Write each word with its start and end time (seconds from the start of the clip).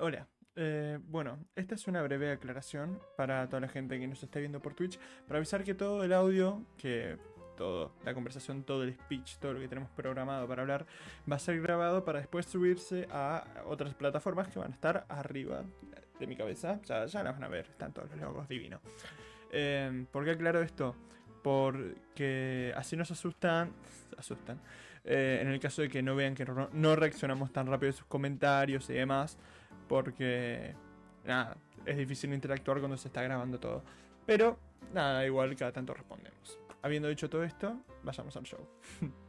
Hola. 0.00 0.28
Eh, 0.54 0.98
bueno, 1.08 1.38
esta 1.56 1.74
es 1.74 1.88
una 1.88 2.02
breve 2.02 2.30
aclaración 2.30 3.00
para 3.16 3.48
toda 3.48 3.60
la 3.60 3.68
gente 3.68 3.98
que 3.98 4.06
nos 4.06 4.22
está 4.22 4.38
viendo 4.38 4.60
por 4.60 4.74
Twitch, 4.74 4.98
para 5.26 5.38
avisar 5.38 5.64
que 5.64 5.74
todo 5.74 6.04
el 6.04 6.12
audio, 6.12 6.62
que 6.76 7.16
todo, 7.56 7.92
la 8.04 8.14
conversación, 8.14 8.62
todo 8.62 8.84
el 8.84 8.94
speech, 8.94 9.38
todo 9.38 9.54
lo 9.54 9.60
que 9.60 9.66
tenemos 9.66 9.90
programado 9.90 10.46
para 10.46 10.62
hablar, 10.62 10.86
va 11.30 11.34
a 11.34 11.38
ser 11.40 11.60
grabado 11.60 12.04
para 12.04 12.20
después 12.20 12.46
subirse 12.46 13.08
a 13.10 13.44
otras 13.66 13.94
plataformas 13.94 14.46
que 14.48 14.60
van 14.60 14.70
a 14.70 14.74
estar 14.74 15.04
arriba 15.08 15.64
de 16.20 16.26
mi 16.28 16.36
cabeza. 16.36 16.80
Ya, 16.84 17.06
ya 17.06 17.22
las 17.24 17.34
van 17.34 17.44
a 17.44 17.48
ver, 17.48 17.66
están 17.66 17.92
todos 17.92 18.08
los 18.10 18.20
logos 18.20 18.48
divinos. 18.48 18.80
Eh, 19.50 20.06
¿Por 20.12 20.24
qué 20.24 20.30
aclaro 20.32 20.60
esto? 20.60 20.94
Porque 21.42 22.72
así 22.76 22.96
nos 22.96 23.10
asustan, 23.10 23.72
asustan. 24.16 24.60
eh, 25.04 25.38
en 25.42 25.48
el 25.48 25.58
caso 25.58 25.82
de 25.82 25.88
que 25.88 26.02
no 26.02 26.14
vean 26.14 26.34
que 26.36 26.44
no 26.44 26.96
reaccionamos 26.96 27.52
tan 27.52 27.66
rápido 27.66 27.90
a 27.90 27.94
sus 27.94 28.06
comentarios 28.06 28.88
y 28.90 28.94
demás. 28.94 29.38
Porque, 29.88 30.74
nada, 31.24 31.56
es 31.86 31.96
difícil 31.96 32.32
interactuar 32.34 32.78
cuando 32.78 32.96
se 32.96 33.08
está 33.08 33.22
grabando 33.22 33.58
todo. 33.58 33.82
Pero, 34.26 34.58
nada, 34.92 35.24
igual 35.26 35.56
cada 35.56 35.72
tanto 35.72 35.94
respondemos. 35.94 36.58
Habiendo 36.82 37.08
dicho 37.08 37.28
todo 37.30 37.42
esto, 37.42 37.80
vayamos 38.02 38.36
al 38.36 38.44
show. 38.44 38.60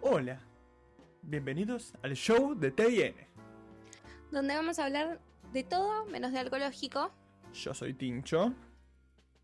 Hola, 0.00 0.40
bienvenidos 1.20 1.92
al 2.02 2.14
show 2.14 2.54
de 2.54 2.70
TN. 2.70 3.14
donde 4.30 4.54
vamos 4.54 4.78
a 4.78 4.86
hablar 4.86 5.20
de 5.52 5.64
todo 5.64 6.04
menos 6.06 6.32
de 6.32 6.38
algo 6.38 6.58
lógico. 6.58 7.10
Yo 7.54 7.74
soy 7.74 7.94
Tincho. 7.94 8.52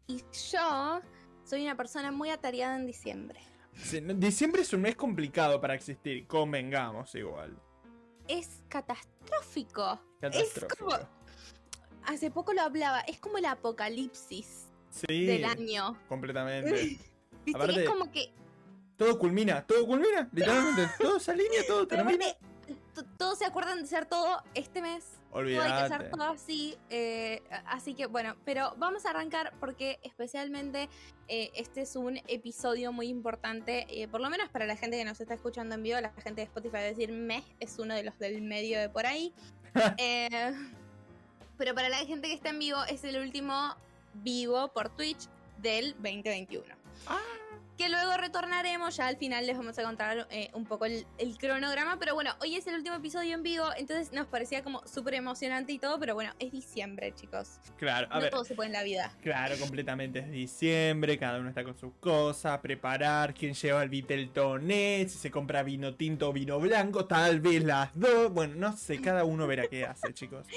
Y 0.06 0.22
yo 0.52 1.00
soy 1.44 1.62
una 1.64 1.76
persona 1.76 2.12
muy 2.12 2.30
atareada 2.30 2.76
en 2.76 2.86
diciembre. 2.86 3.40
Sí, 3.74 4.00
no- 4.00 4.14
Diciembre 4.14 4.62
es 4.62 4.72
un 4.72 4.82
mes 4.82 4.96
complicado 4.96 5.60
para 5.60 5.74
existir, 5.74 6.26
convengamos 6.26 7.14
igual. 7.14 7.56
Es 8.28 8.62
catastrófico. 8.68 10.00
Catastrófico. 10.20 10.84
como- 10.84 10.98
Hace 12.06 12.30
poco 12.30 12.52
lo 12.52 12.60
hablaba, 12.60 13.00
es 13.00 13.18
como 13.18 13.38
el 13.38 13.46
apocalipsis 13.46 14.66
Sí, 14.90 15.24
del 15.24 15.44
año. 15.46 15.98
completamente. 16.08 16.70
¿Viste? 17.46 17.54
Aparte- 17.58 17.82
Es 17.84 17.88
como 17.90 18.10
que 18.12 18.32
Todo 18.96 19.18
culmina, 19.18 19.66
todo 19.66 19.86
culmina, 19.86 20.28
literalmente. 20.32 20.88
todo 21.00 21.18
se 21.18 21.30
alinea, 21.32 21.66
todo 21.66 21.86
termina. 21.88 22.26
aparte, 22.26 23.08
todos 23.18 23.38
se 23.38 23.44
acuerdan 23.44 23.80
de 23.80 23.86
ser 23.88 24.06
todo 24.06 24.42
este 24.54 24.80
mes. 24.82 25.04
Todo 25.34 25.42
hay 25.42 25.52
que 25.52 25.60
Olvídate. 25.60 25.94
hacer 25.94 26.10
todo 26.10 26.22
así. 26.24 26.78
eh, 26.90 27.42
así 27.66 27.94
que 27.94 28.06
bueno, 28.06 28.36
pero 28.44 28.74
vamos 28.78 29.04
a 29.04 29.10
arrancar 29.10 29.52
porque 29.58 29.98
especialmente 30.04 30.88
eh, 31.28 31.50
este 31.54 31.82
es 31.82 31.96
un 31.96 32.18
episodio 32.28 32.92
muy 32.92 33.08
importante, 33.08 33.86
eh, 33.88 34.06
por 34.06 34.20
lo 34.20 34.30
menos 34.30 34.48
para 34.50 34.64
la 34.66 34.76
gente 34.76 34.96
que 34.96 35.04
nos 35.04 35.20
está 35.20 35.34
escuchando 35.34 35.74
en 35.74 35.82
vivo, 35.82 36.00
la 36.00 36.12
gente 36.12 36.40
de 36.40 36.44
Spotify 36.44 36.74
va 36.74 36.78
a 36.78 36.82
decir 36.82 37.10
mes 37.10 37.44
es 37.58 37.78
uno 37.80 37.94
de 37.94 38.04
los 38.04 38.16
del 38.18 38.42
medio 38.42 38.78
de 38.78 38.88
por 38.88 39.06
ahí. 39.06 39.32
Eh, 39.98 40.52
pero 41.58 41.74
para 41.74 41.88
la 41.88 41.96
gente 41.98 42.28
que 42.28 42.34
está 42.34 42.50
en 42.50 42.60
vivo 42.60 42.78
es 42.84 43.02
el 43.02 43.16
último 43.16 43.74
vivo 44.22 44.68
por 44.68 44.88
Twitch 44.94 45.28
del 45.58 45.94
2021. 45.94 46.64
Ah. 47.08 47.18
Que 47.76 47.88
luego 47.88 48.16
retornaremos, 48.16 48.96
ya 48.96 49.08
al 49.08 49.16
final 49.16 49.46
les 49.46 49.56
vamos 49.56 49.78
a 49.78 49.82
contar 49.82 50.26
eh, 50.30 50.50
un 50.54 50.64
poco 50.64 50.84
el, 50.84 51.06
el 51.18 51.36
cronograma, 51.38 51.98
pero 51.98 52.14
bueno, 52.14 52.32
hoy 52.40 52.56
es 52.56 52.66
el 52.66 52.76
último 52.76 52.96
episodio 52.96 53.34
en 53.34 53.42
vivo, 53.42 53.66
entonces 53.76 54.12
nos 54.12 54.26
parecía 54.26 54.62
como 54.62 54.86
súper 54.86 55.14
emocionante 55.14 55.72
y 55.72 55.78
todo, 55.78 55.98
pero 55.98 56.14
bueno, 56.14 56.32
es 56.38 56.52
diciembre, 56.52 57.12
chicos. 57.14 57.58
Claro, 57.76 58.06
a 58.10 58.16
no 58.16 58.20
ver. 58.22 58.30
todo 58.30 58.44
se 58.44 58.54
puede 58.54 58.68
en 58.68 58.74
la 58.74 58.82
vida. 58.82 59.12
Claro, 59.22 59.56
completamente 59.58 60.20
es 60.20 60.30
diciembre, 60.30 61.18
cada 61.18 61.40
uno 61.40 61.48
está 61.48 61.64
con 61.64 61.76
sus 61.76 61.92
cosas, 61.94 62.58
preparar, 62.60 63.34
quién 63.34 63.54
lleva 63.54 63.82
el 63.82 63.88
Viteltoné, 63.88 65.06
si 65.08 65.18
se 65.18 65.30
compra 65.30 65.62
vino 65.62 65.94
tinto 65.94 66.28
o 66.28 66.32
vino 66.32 66.60
blanco, 66.60 67.06
tal 67.06 67.40
vez 67.40 67.64
las 67.64 67.98
dos, 67.98 68.32
bueno, 68.32 68.54
no 68.56 68.76
sé, 68.76 69.00
cada 69.00 69.24
uno 69.24 69.46
verá 69.46 69.66
qué 69.66 69.84
hace, 69.84 70.12
chicos. 70.12 70.46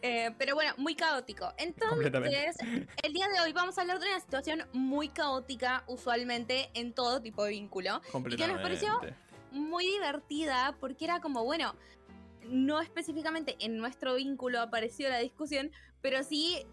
Eh, 0.00 0.30
pero 0.38 0.54
bueno, 0.54 0.72
muy 0.76 0.94
caótico. 0.94 1.52
Entonces, 1.56 2.56
el 3.02 3.12
día 3.12 3.26
de 3.28 3.40
hoy 3.40 3.52
vamos 3.52 3.76
a 3.78 3.80
hablar 3.80 3.98
de 3.98 4.06
una 4.06 4.20
situación 4.20 4.64
muy 4.72 5.08
caótica, 5.08 5.82
usualmente 5.88 6.57
en 6.74 6.92
todo 6.92 7.20
tipo 7.22 7.44
de 7.44 7.50
vínculo. 7.50 8.00
Completamente. 8.12 8.62
pareció? 8.62 9.00
muy 9.50 9.86
divertida 9.86 10.76
porque 10.80 11.04
era 11.04 11.20
como, 11.20 11.44
bueno, 11.44 11.74
no 12.48 12.80
específicamente 12.80 13.56
en 13.60 13.76
nuestro 13.76 14.14
vínculo 14.14 14.60
apareció 14.60 15.08
la 15.08 15.18
discusión, 15.18 15.70
pero 16.00 16.22
sí 16.22 16.66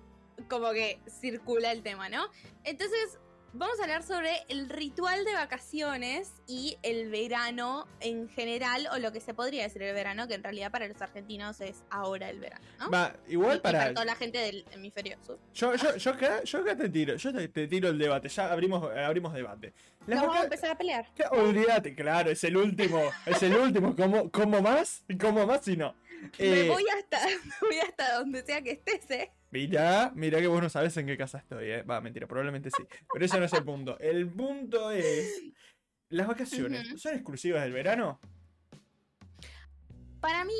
como 0.49 0.71
que 0.71 0.99
circula 1.07 1.71
el 1.71 1.81
tema, 1.81 2.09
¿no? 2.09 2.27
Entonces, 2.63 3.19
vamos 3.55 3.79
a 3.79 3.83
hablar 3.83 4.03
sobre 4.03 4.31
el 4.49 4.69
ritual 4.69 5.23
de 5.25 5.33
vacaciones 5.33 6.31
y 6.47 6.77
el 6.83 7.09
verano 7.09 7.87
en 7.99 8.29
general, 8.29 8.87
o 8.91 8.97
lo 8.99 9.11
que 9.11 9.19
se 9.19 9.33
podría 9.33 9.63
decir 9.63 9.81
el 9.83 9.93
verano, 9.93 10.27
que 10.27 10.35
en 10.35 10.43
realidad 10.43 10.71
para 10.71 10.87
los 10.87 11.01
argentinos 11.01 11.59
es 11.61 11.83
ahora 11.89 12.29
el 12.29 12.39
verano, 12.39 12.65
¿no? 12.79 12.89
Va, 12.91 13.13
Y- 13.27 13.33
igual 13.33 13.57
y 13.57 13.59
para... 13.61 13.93
toda 13.93 14.05
la 14.05 14.15
gente 14.15 14.37
del 14.37 14.65
hemisferio 14.71 15.17
sur. 15.25 15.39
Yo, 15.53 15.75
yo, 15.75 15.95
yo, 15.95 16.11
acá, 16.11 16.43
yo 16.43 16.59
acá 16.59 16.75
te 16.75 16.89
tiro, 16.89 17.15
yo 17.15 17.33
te, 17.33 17.47
te 17.47 17.67
tiro 17.67 17.89
el 17.89 17.97
debate, 17.97 18.29
ya 18.29 18.51
abrimos, 18.51 18.83
abrimos 18.95 19.33
debate. 19.33 19.73
Las 20.07 20.17
Nos 20.19 20.27
vamos 20.27 20.41
a 20.41 20.43
empezar 20.43 20.69
a 20.71 20.77
pelear. 20.77 21.07
Olvídate, 21.31 21.95
claro, 21.95 22.29
es 22.29 22.43
el 22.43 22.57
último, 22.57 23.01
es 23.25 23.41
el 23.41 23.55
último, 23.55 23.95
como, 23.95 24.29
como 24.29 24.61
más, 24.61 25.03
como 25.19 25.47
más 25.47 25.63
si 25.63 25.75
no. 25.75 25.95
Me 26.39 26.61
Eh, 26.65 26.67
voy 26.69 26.83
hasta, 26.97 27.19
me 27.61 27.67
voy 27.67 27.77
hasta 27.79 28.13
donde 28.19 28.43
sea 28.43 28.61
que 28.61 28.71
estés, 28.71 29.09
¿eh? 29.11 29.31
Mira, 29.55 30.11
mira 30.15 30.41
que 30.41 30.47
vos 30.47 30.61
no 30.61 30.69
sabes 30.69 30.97
en 30.97 31.05
qué 31.05 31.17
casa 31.17 31.37
estoy, 31.37 31.71
eh. 31.71 31.83
Va, 31.83 32.01
mentira, 32.01 32.27
probablemente 32.27 32.69
sí. 32.69 32.83
Pero 33.13 33.23
ese 33.23 33.39
no 33.39 33.45
es 33.45 33.53
el 33.53 33.63
punto. 33.63 33.97
El 33.99 34.27
punto 34.27 34.91
es. 34.91 35.43
Las 36.09 36.27
vacaciones. 36.27 37.01
¿son 37.01 37.13
exclusivas 37.13 37.63
del 37.63 37.71
verano? 37.71 38.19
Para 40.19 40.43
mí, 40.43 40.51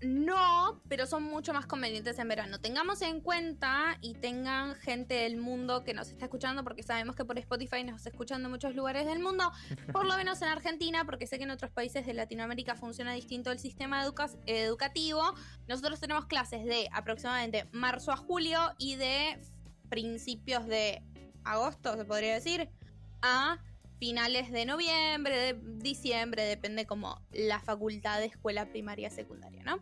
no, 0.00 0.80
pero 0.88 1.06
son 1.06 1.24
mucho 1.24 1.52
más 1.52 1.66
convenientes 1.66 2.18
en 2.18 2.28
verano. 2.28 2.60
Tengamos 2.60 3.02
en 3.02 3.20
cuenta 3.20 3.98
y 4.00 4.14
tengan 4.14 4.74
gente 4.76 5.14
del 5.14 5.36
mundo 5.36 5.82
que 5.82 5.92
nos 5.94 6.08
está 6.08 6.26
escuchando, 6.26 6.62
porque 6.62 6.82
sabemos 6.82 7.16
que 7.16 7.24
por 7.24 7.38
Spotify 7.38 7.82
nos 7.82 7.96
está 7.96 8.10
escuchando 8.10 8.46
en 8.46 8.52
muchos 8.52 8.74
lugares 8.74 9.06
del 9.06 9.18
mundo, 9.18 9.50
por 9.92 10.06
lo 10.06 10.16
menos 10.16 10.40
en 10.42 10.48
Argentina, 10.48 11.04
porque 11.04 11.26
sé 11.26 11.38
que 11.38 11.44
en 11.44 11.50
otros 11.50 11.70
países 11.72 12.06
de 12.06 12.14
Latinoamérica 12.14 12.76
funciona 12.76 13.12
distinto 13.12 13.50
el 13.50 13.58
sistema 13.58 14.04
educa- 14.04 14.30
educativo. 14.46 15.34
Nosotros 15.66 15.98
tenemos 16.00 16.26
clases 16.26 16.64
de 16.64 16.88
aproximadamente 16.92 17.68
marzo 17.72 18.12
a 18.12 18.16
julio 18.16 18.60
y 18.78 18.96
de 18.96 19.40
principios 19.88 20.66
de 20.66 21.02
agosto, 21.44 21.96
se 21.96 22.04
podría 22.04 22.34
decir, 22.34 22.68
a 23.22 23.58
finales 23.98 24.50
de 24.52 24.64
noviembre, 24.64 25.36
de 25.36 25.58
diciembre, 25.78 26.42
depende 26.44 26.86
como 26.86 27.20
la 27.32 27.60
facultad 27.60 28.18
de 28.20 28.26
escuela 28.26 28.66
primaria 28.66 29.10
secundaria, 29.10 29.62
¿no? 29.64 29.78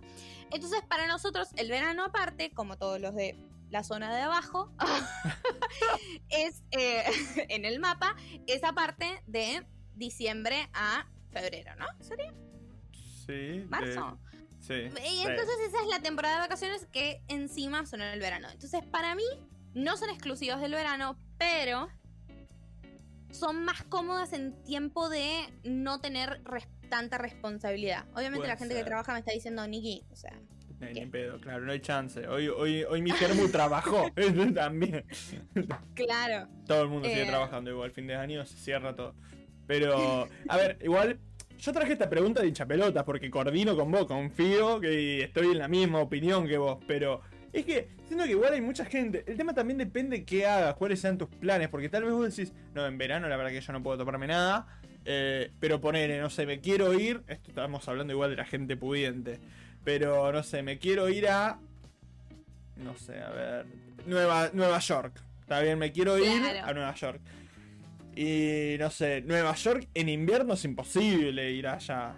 Entonces, 0.51 0.81
para 0.89 1.07
nosotros, 1.07 1.49
el 1.57 1.71
verano 1.71 2.05
aparte, 2.05 2.51
como 2.53 2.77
todos 2.79 3.01
los 3.01 3.15
de 3.15 3.37
la 3.71 3.83
zona 3.85 4.15
de 4.15 4.23
abajo, 4.23 4.73
es 6.31 6.63
eh, 6.71 7.05
en 7.49 7.65
el 7.65 7.81
mapa, 7.81 8.15
esa 8.47 8.73
parte 8.73 9.23
de 9.27 9.67
diciembre 9.95 10.69
a 10.73 11.07
febrero, 11.31 11.75
¿no? 11.77 11.87
¿Sería 12.01 12.33
Sí. 13.27 13.33
de- 13.33 13.67
marzo? 13.69 14.19
sí. 14.61 14.75
Y 14.75 15.21
entonces 15.21 15.57
esa 15.69 15.81
es 15.83 15.89
la 15.91 16.01
temporada 16.01 16.37
de 16.37 16.41
vacaciones 16.43 16.87
que 16.93 17.23
encima 17.29 17.85
son 17.87 18.03
en 18.03 18.09
el 18.09 18.21
verano. 18.21 18.49
Entonces, 18.51 18.85
para 18.85 19.15
mí, 19.15 19.25
no 19.75 19.97
son 19.97 20.11
exclusivos 20.11 20.61
del 20.61 20.73
verano, 20.73 21.19
pero 21.39 21.89
son 23.31 23.65
más 23.65 23.83
cómodas 23.85 24.33
en 24.33 24.63
tiempo 24.65 25.09
de 25.09 25.29
no 25.65 26.01
tener 26.01 26.41
res- 26.45 26.69
tanta 26.89 27.19
responsabilidad. 27.19 28.05
Obviamente 28.13 28.39
Puede 28.39 28.49
la 28.49 28.57
gente 28.57 28.75
ser. 28.75 28.85
que 28.85 28.89
trabaja 28.89 29.13
me 29.13 29.19
está 29.21 29.33
diciendo, 29.33 29.67
Niki, 29.67 30.05
o 30.11 30.17
sea, 30.17 30.39
Ni, 30.93 31.07
pedo, 31.07 31.41
claro, 31.41 31.65
no 31.65 31.73
hay 31.73 31.81
chance. 31.81 32.27
Hoy, 32.29 32.49
hoy, 32.49 32.85
hoy 32.85 33.01
mi 33.03 33.11
germu 33.11 33.49
trabajó 33.53 34.07
también. 34.55 35.05
claro. 35.95 36.49
Todo 36.67 36.83
el 36.83 36.89
mundo 36.89 37.09
sigue 37.09 37.23
Eh. 37.25 37.27
trabajando 37.27 37.71
igual, 37.71 37.91
fin 37.93 38.07
de 38.07 38.15
año 38.15 38.45
se 38.47 38.57
cierra 38.57 38.95
todo. 38.95 39.15
Pero, 39.67 40.29
a 40.49 40.57
ver, 40.57 40.79
igual, 40.83 41.19
yo 41.59 41.73
traje 41.73 41.95
esta 41.95 42.09
pregunta 42.09 42.43
de 42.43 42.49
hincha 42.49 42.67
pelotas 42.67 43.03
porque 43.05 43.31
coordino 43.31 43.75
con 43.77 43.91
vos, 43.91 44.07
confío 44.07 44.79
que 44.81 45.23
estoy 45.25 45.49
en 45.49 45.59
la 45.59 45.67
misma 45.69 46.01
opinión 46.01 46.47
que 46.47 46.57
vos, 46.59 46.79
pero 46.87 47.21
es 47.61 47.65
que 47.67 47.89
siento 48.07 48.25
que 48.25 48.31
igual 48.33 48.53
hay 48.53 48.61
mucha 48.61 48.85
gente. 48.85 49.25
El 49.27 49.37
tema 49.37 49.55
también 49.55 49.79
depende 49.79 50.25
qué 50.25 50.47
hagas, 50.47 50.75
cuáles 50.75 51.01
sean 51.01 51.19
tus 51.19 51.29
planes, 51.29 51.69
porque 51.69 51.89
tal 51.89 52.05
vez 52.05 52.13
vos 52.13 52.35
decís, 52.37 52.53
no, 52.75 52.87
en 52.87 52.99
verano 52.99 53.29
la 53.29 53.37
verdad 53.37 53.51
que 53.53 53.61
yo 53.61 53.73
no 53.73 53.83
puedo 53.83 53.99
tomarme 53.99 54.27
nada, 54.27 54.67
eh, 55.05 55.51
pero 55.61 55.81
ponele, 55.81 56.21
no 56.21 56.31
sé, 56.31 56.47
me 56.47 56.61
quiero 56.61 56.93
ir, 56.95 57.23
esto 57.29 57.51
estamos 57.51 57.87
hablando 57.89 58.13
igual 58.13 58.31
de 58.31 58.37
la 58.37 58.45
gente 58.45 58.77
pudiente, 58.77 59.39
pero 59.85 60.33
no 60.33 60.43
sé, 60.43 60.63
me 60.63 60.79
quiero 60.79 61.09
ir 61.09 61.29
a, 61.29 61.59
no 62.77 62.97
sé, 62.97 63.21
a 63.21 63.31
ver, 63.31 63.67
Nueva, 64.07 64.51
Nueva 64.53 64.79
York. 64.81 65.21
Está 65.41 65.61
bien, 65.61 65.79
me 65.79 65.93
quiero 65.93 66.19
ir 66.19 66.41
Claro. 66.43 66.67
a 66.67 66.73
Nueva 66.75 66.95
York. 66.95 67.21
Y 68.17 68.77
no 68.79 68.91
sé, 68.91 69.23
Nueva 69.23 69.55
York 69.55 69.89
en 69.95 70.09
invierno 70.09 70.55
es 70.55 70.65
imposible 70.65 71.51
ir 71.53 71.69
allá. 71.69 72.15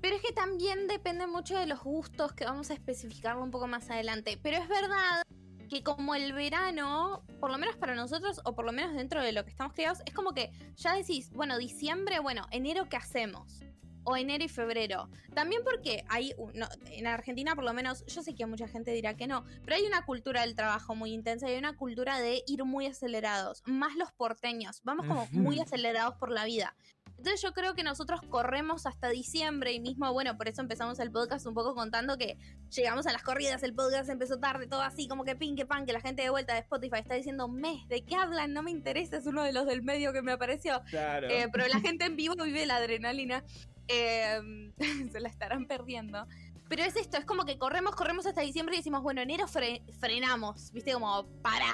Pero 0.00 0.16
es 0.16 0.22
que 0.22 0.32
también 0.32 0.86
depende 0.86 1.26
mucho 1.26 1.58
de 1.58 1.66
los 1.66 1.82
gustos 1.82 2.32
que 2.32 2.44
vamos 2.44 2.70
a 2.70 2.74
especificarlo 2.74 3.42
un 3.42 3.50
poco 3.50 3.66
más 3.66 3.90
adelante. 3.90 4.38
Pero 4.42 4.58
es 4.58 4.68
verdad 4.68 5.22
que 5.68 5.82
como 5.82 6.14
el 6.14 6.32
verano, 6.32 7.24
por 7.40 7.50
lo 7.50 7.58
menos 7.58 7.76
para 7.76 7.94
nosotros, 7.94 8.40
o 8.44 8.54
por 8.54 8.64
lo 8.64 8.72
menos 8.72 8.94
dentro 8.94 9.22
de 9.22 9.32
lo 9.32 9.44
que 9.44 9.50
estamos 9.50 9.72
criados, 9.72 9.98
es 10.06 10.14
como 10.14 10.32
que 10.32 10.50
ya 10.76 10.94
decís, 10.94 11.30
bueno, 11.30 11.58
diciembre, 11.58 12.20
bueno, 12.20 12.46
enero, 12.50 12.88
¿qué 12.88 12.96
hacemos? 12.96 13.60
O 14.04 14.16
enero 14.16 14.44
y 14.44 14.48
febrero. 14.48 15.08
También 15.34 15.62
porque 15.64 16.04
hay, 16.08 16.32
no, 16.54 16.68
en 16.86 17.06
Argentina 17.08 17.56
por 17.56 17.64
lo 17.64 17.72
menos, 17.72 18.06
yo 18.06 18.22
sé 18.22 18.34
que 18.34 18.46
mucha 18.46 18.68
gente 18.68 18.92
dirá 18.92 19.16
que 19.16 19.26
no, 19.26 19.44
pero 19.64 19.76
hay 19.76 19.84
una 19.84 20.04
cultura 20.06 20.42
del 20.42 20.54
trabajo 20.54 20.94
muy 20.94 21.12
intensa 21.12 21.48
y 21.48 21.52
hay 21.52 21.58
una 21.58 21.76
cultura 21.76 22.20
de 22.20 22.44
ir 22.46 22.64
muy 22.64 22.86
acelerados, 22.86 23.62
más 23.66 23.96
los 23.96 24.12
porteños, 24.12 24.80
vamos 24.84 25.06
como 25.06 25.26
muy 25.32 25.58
acelerados 25.58 26.14
por 26.14 26.30
la 26.30 26.44
vida. 26.44 26.76
Entonces 27.18 27.40
yo 27.42 27.52
creo 27.52 27.74
que 27.74 27.82
nosotros 27.82 28.20
corremos 28.28 28.86
hasta 28.86 29.08
diciembre 29.08 29.72
y 29.72 29.80
mismo, 29.80 30.12
bueno, 30.12 30.36
por 30.36 30.48
eso 30.48 30.60
empezamos 30.62 30.98
el 31.00 31.10
podcast 31.10 31.46
un 31.46 31.54
poco 31.54 31.74
contando 31.74 32.16
que 32.18 32.38
llegamos 32.70 33.06
a 33.06 33.12
las 33.12 33.22
corridas, 33.22 33.62
el 33.62 33.74
podcast 33.74 34.08
empezó 34.10 34.38
tarde, 34.38 34.66
todo 34.66 34.82
así, 34.82 35.08
como 35.08 35.24
que 35.24 35.34
pin, 35.34 35.56
que 35.56 35.66
pan, 35.66 35.86
que 35.86 35.92
la 35.92 36.00
gente 36.00 36.22
de 36.22 36.30
vuelta 36.30 36.52
de 36.54 36.60
Spotify 36.60 36.98
está 37.00 37.14
diciendo, 37.14 37.48
mes, 37.48 37.88
¿de 37.88 38.04
qué 38.04 38.14
hablan? 38.16 38.52
No 38.52 38.62
me 38.62 38.70
interesa, 38.70 39.16
es 39.16 39.26
uno 39.26 39.42
de 39.42 39.52
los 39.52 39.66
del 39.66 39.82
medio 39.82 40.12
que 40.12 40.22
me 40.22 40.32
apareció. 40.32 40.82
Claro. 40.90 41.28
Eh, 41.28 41.48
pero 41.52 41.66
la 41.68 41.80
gente 41.80 42.04
en 42.04 42.16
vivo 42.16 42.34
vive 42.42 42.66
la 42.66 42.76
adrenalina. 42.76 43.42
Eh, 43.88 44.72
se 45.12 45.20
la 45.20 45.28
estarán 45.28 45.66
perdiendo. 45.66 46.26
Pero 46.68 46.82
es 46.82 46.96
esto, 46.96 47.16
es 47.16 47.24
como 47.24 47.44
que 47.44 47.58
corremos, 47.58 47.94
corremos 47.94 48.26
hasta 48.26 48.40
diciembre 48.40 48.74
y 48.74 48.78
decimos, 48.78 49.00
bueno, 49.02 49.20
enero 49.22 49.46
fre- 49.46 49.82
frenamos, 50.00 50.72
¿viste? 50.72 50.92
Como, 50.92 51.24
para. 51.40 51.72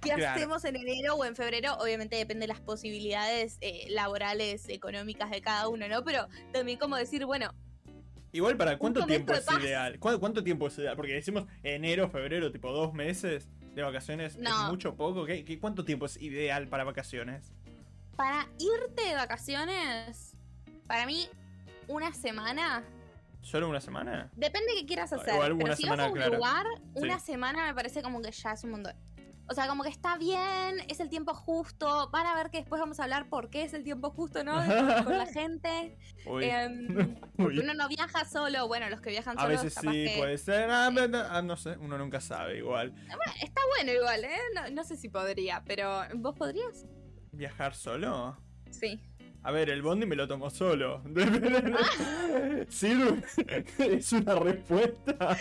¿Qué 0.00 0.10
Claro. 0.10 0.34
hacemos 0.36 0.64
en 0.64 0.76
enero 0.76 1.14
o 1.14 1.24
en 1.24 1.34
febrero? 1.36 1.74
Obviamente 1.78 2.16
depende 2.16 2.42
de 2.46 2.48
las 2.52 2.60
posibilidades 2.60 3.58
eh, 3.60 3.86
laborales, 3.90 4.68
económicas 4.68 5.30
de 5.30 5.40
cada 5.40 5.68
uno, 5.68 5.88
¿no? 5.88 6.04
Pero 6.04 6.28
también 6.52 6.78
como 6.78 6.96
decir, 6.96 7.24
bueno, 7.26 7.50
Igual 8.32 8.56
para 8.58 8.76
cuánto 8.76 9.06
tiempo 9.06 9.32
es 9.32 9.44
paz. 9.44 9.62
ideal. 9.62 9.98
¿Cuánto, 9.98 10.20
cuánto 10.20 10.44
tiempo 10.44 10.66
es 10.66 10.76
ideal? 10.78 10.94
Porque 10.96 11.14
decimos 11.14 11.46
enero, 11.62 12.10
febrero, 12.10 12.52
tipo 12.52 12.70
dos 12.70 12.92
meses 12.92 13.48
de 13.74 13.82
vacaciones. 13.82 14.36
No. 14.36 14.50
¿Es 14.64 14.70
mucho 14.70 14.94
poco? 14.94 15.24
¿Qué, 15.24 15.44
qué- 15.44 15.58
cuánto 15.58 15.84
tiempo 15.84 16.04
es 16.06 16.16
ideal 16.20 16.68
para 16.68 16.84
vacaciones? 16.84 17.52
para 18.16 18.48
irte 18.58 19.02
de 19.02 19.14
vacaciones, 19.14 20.34
para 20.86 21.04
mí, 21.04 21.28
una 21.86 22.14
semana 22.14 22.82
¿Solo 23.42 23.68
una 23.68 23.80
semana? 23.80 24.30
Depende 24.34 24.72
de 24.72 24.80
qué 24.80 24.86
quieras 24.86 25.12
O 25.12 25.20
hacer. 25.20 25.34
alguna 25.40 25.64
pero 25.64 25.76
si 25.76 25.82
semana, 25.82 26.02
vas 26.04 26.08
a 26.08 26.12
un 26.12 26.16
claro. 26.16 26.34
lugar, 26.36 26.66
Sí. 26.96 27.02
una 27.02 27.18
semana 27.20 27.66
me 27.66 27.74
parece 27.74 28.02
como 28.02 28.20
que 28.22 28.32
ya 28.32 28.52
es 28.52 28.64
un 28.64 28.70
montón. 28.72 28.94
O 29.48 29.54
sea, 29.54 29.68
como 29.68 29.82
que 29.84 29.88
está 29.90 30.16
bien, 30.18 30.80
es 30.88 30.98
el 31.00 31.08
tiempo 31.08 31.32
justo. 31.34 32.10
Van 32.10 32.26
a 32.26 32.34
ver 32.34 32.50
que 32.50 32.58
después 32.58 32.80
vamos 32.80 32.98
a 32.98 33.04
hablar 33.04 33.28
por 33.28 33.48
qué 33.48 33.62
es 33.62 33.74
el 33.74 33.84
tiempo 33.84 34.10
justo, 34.10 34.42
¿no? 34.42 34.54
Con 35.04 35.16
la 35.18 35.26
gente. 35.32 35.96
Uy. 36.26 36.44
Uy. 37.38 37.58
uno 37.60 37.74
no 37.74 37.88
viaja 37.88 38.24
solo. 38.24 38.66
Bueno, 38.66 38.90
los 38.90 39.00
que 39.00 39.10
viajan 39.10 39.38
A 39.38 39.42
solos, 39.42 39.62
veces 39.62 39.74
capaz 39.76 39.92
sí, 39.92 40.04
que- 40.04 40.14
puede 40.18 40.38
ser. 40.38 40.68
Ah, 40.70 40.90
ah, 41.30 41.42
no 41.42 41.56
sé, 41.56 41.76
uno 41.78 41.96
nunca 41.96 42.20
sabe 42.20 42.58
igual. 42.58 42.90
Bueno, 42.90 43.32
está 43.40 43.60
bueno 43.76 43.92
igual, 43.92 44.24
¿eh? 44.24 44.36
No, 44.54 44.68
no 44.70 44.84
sé 44.84 44.96
si 44.96 45.08
podría, 45.08 45.62
pero 45.64 46.00
¿vos 46.16 46.34
podrías? 46.34 46.84
¿Viajar 47.32 47.74
solo? 47.74 48.36
Sí. 48.70 49.00
A 49.44 49.52
ver, 49.52 49.70
el 49.70 49.80
bondi 49.82 50.06
me 50.06 50.16
lo 50.16 50.26
tomo 50.26 50.50
solo. 50.50 51.02
¿Sirve? 52.68 53.22
¿Es 53.78 54.12
una 54.12 54.34
respuesta? 54.40 55.36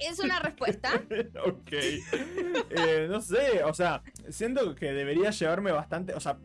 Es 0.00 0.18
una 0.18 0.38
respuesta. 0.40 0.90
ok. 1.46 1.72
Eh, 1.72 3.06
no 3.08 3.20
sé, 3.20 3.62
o 3.64 3.72
sea, 3.74 4.02
siento 4.28 4.74
que 4.74 4.92
debería 4.92 5.30
llevarme 5.30 5.70
bastante. 5.72 6.14
O 6.14 6.20
sea, 6.20 6.38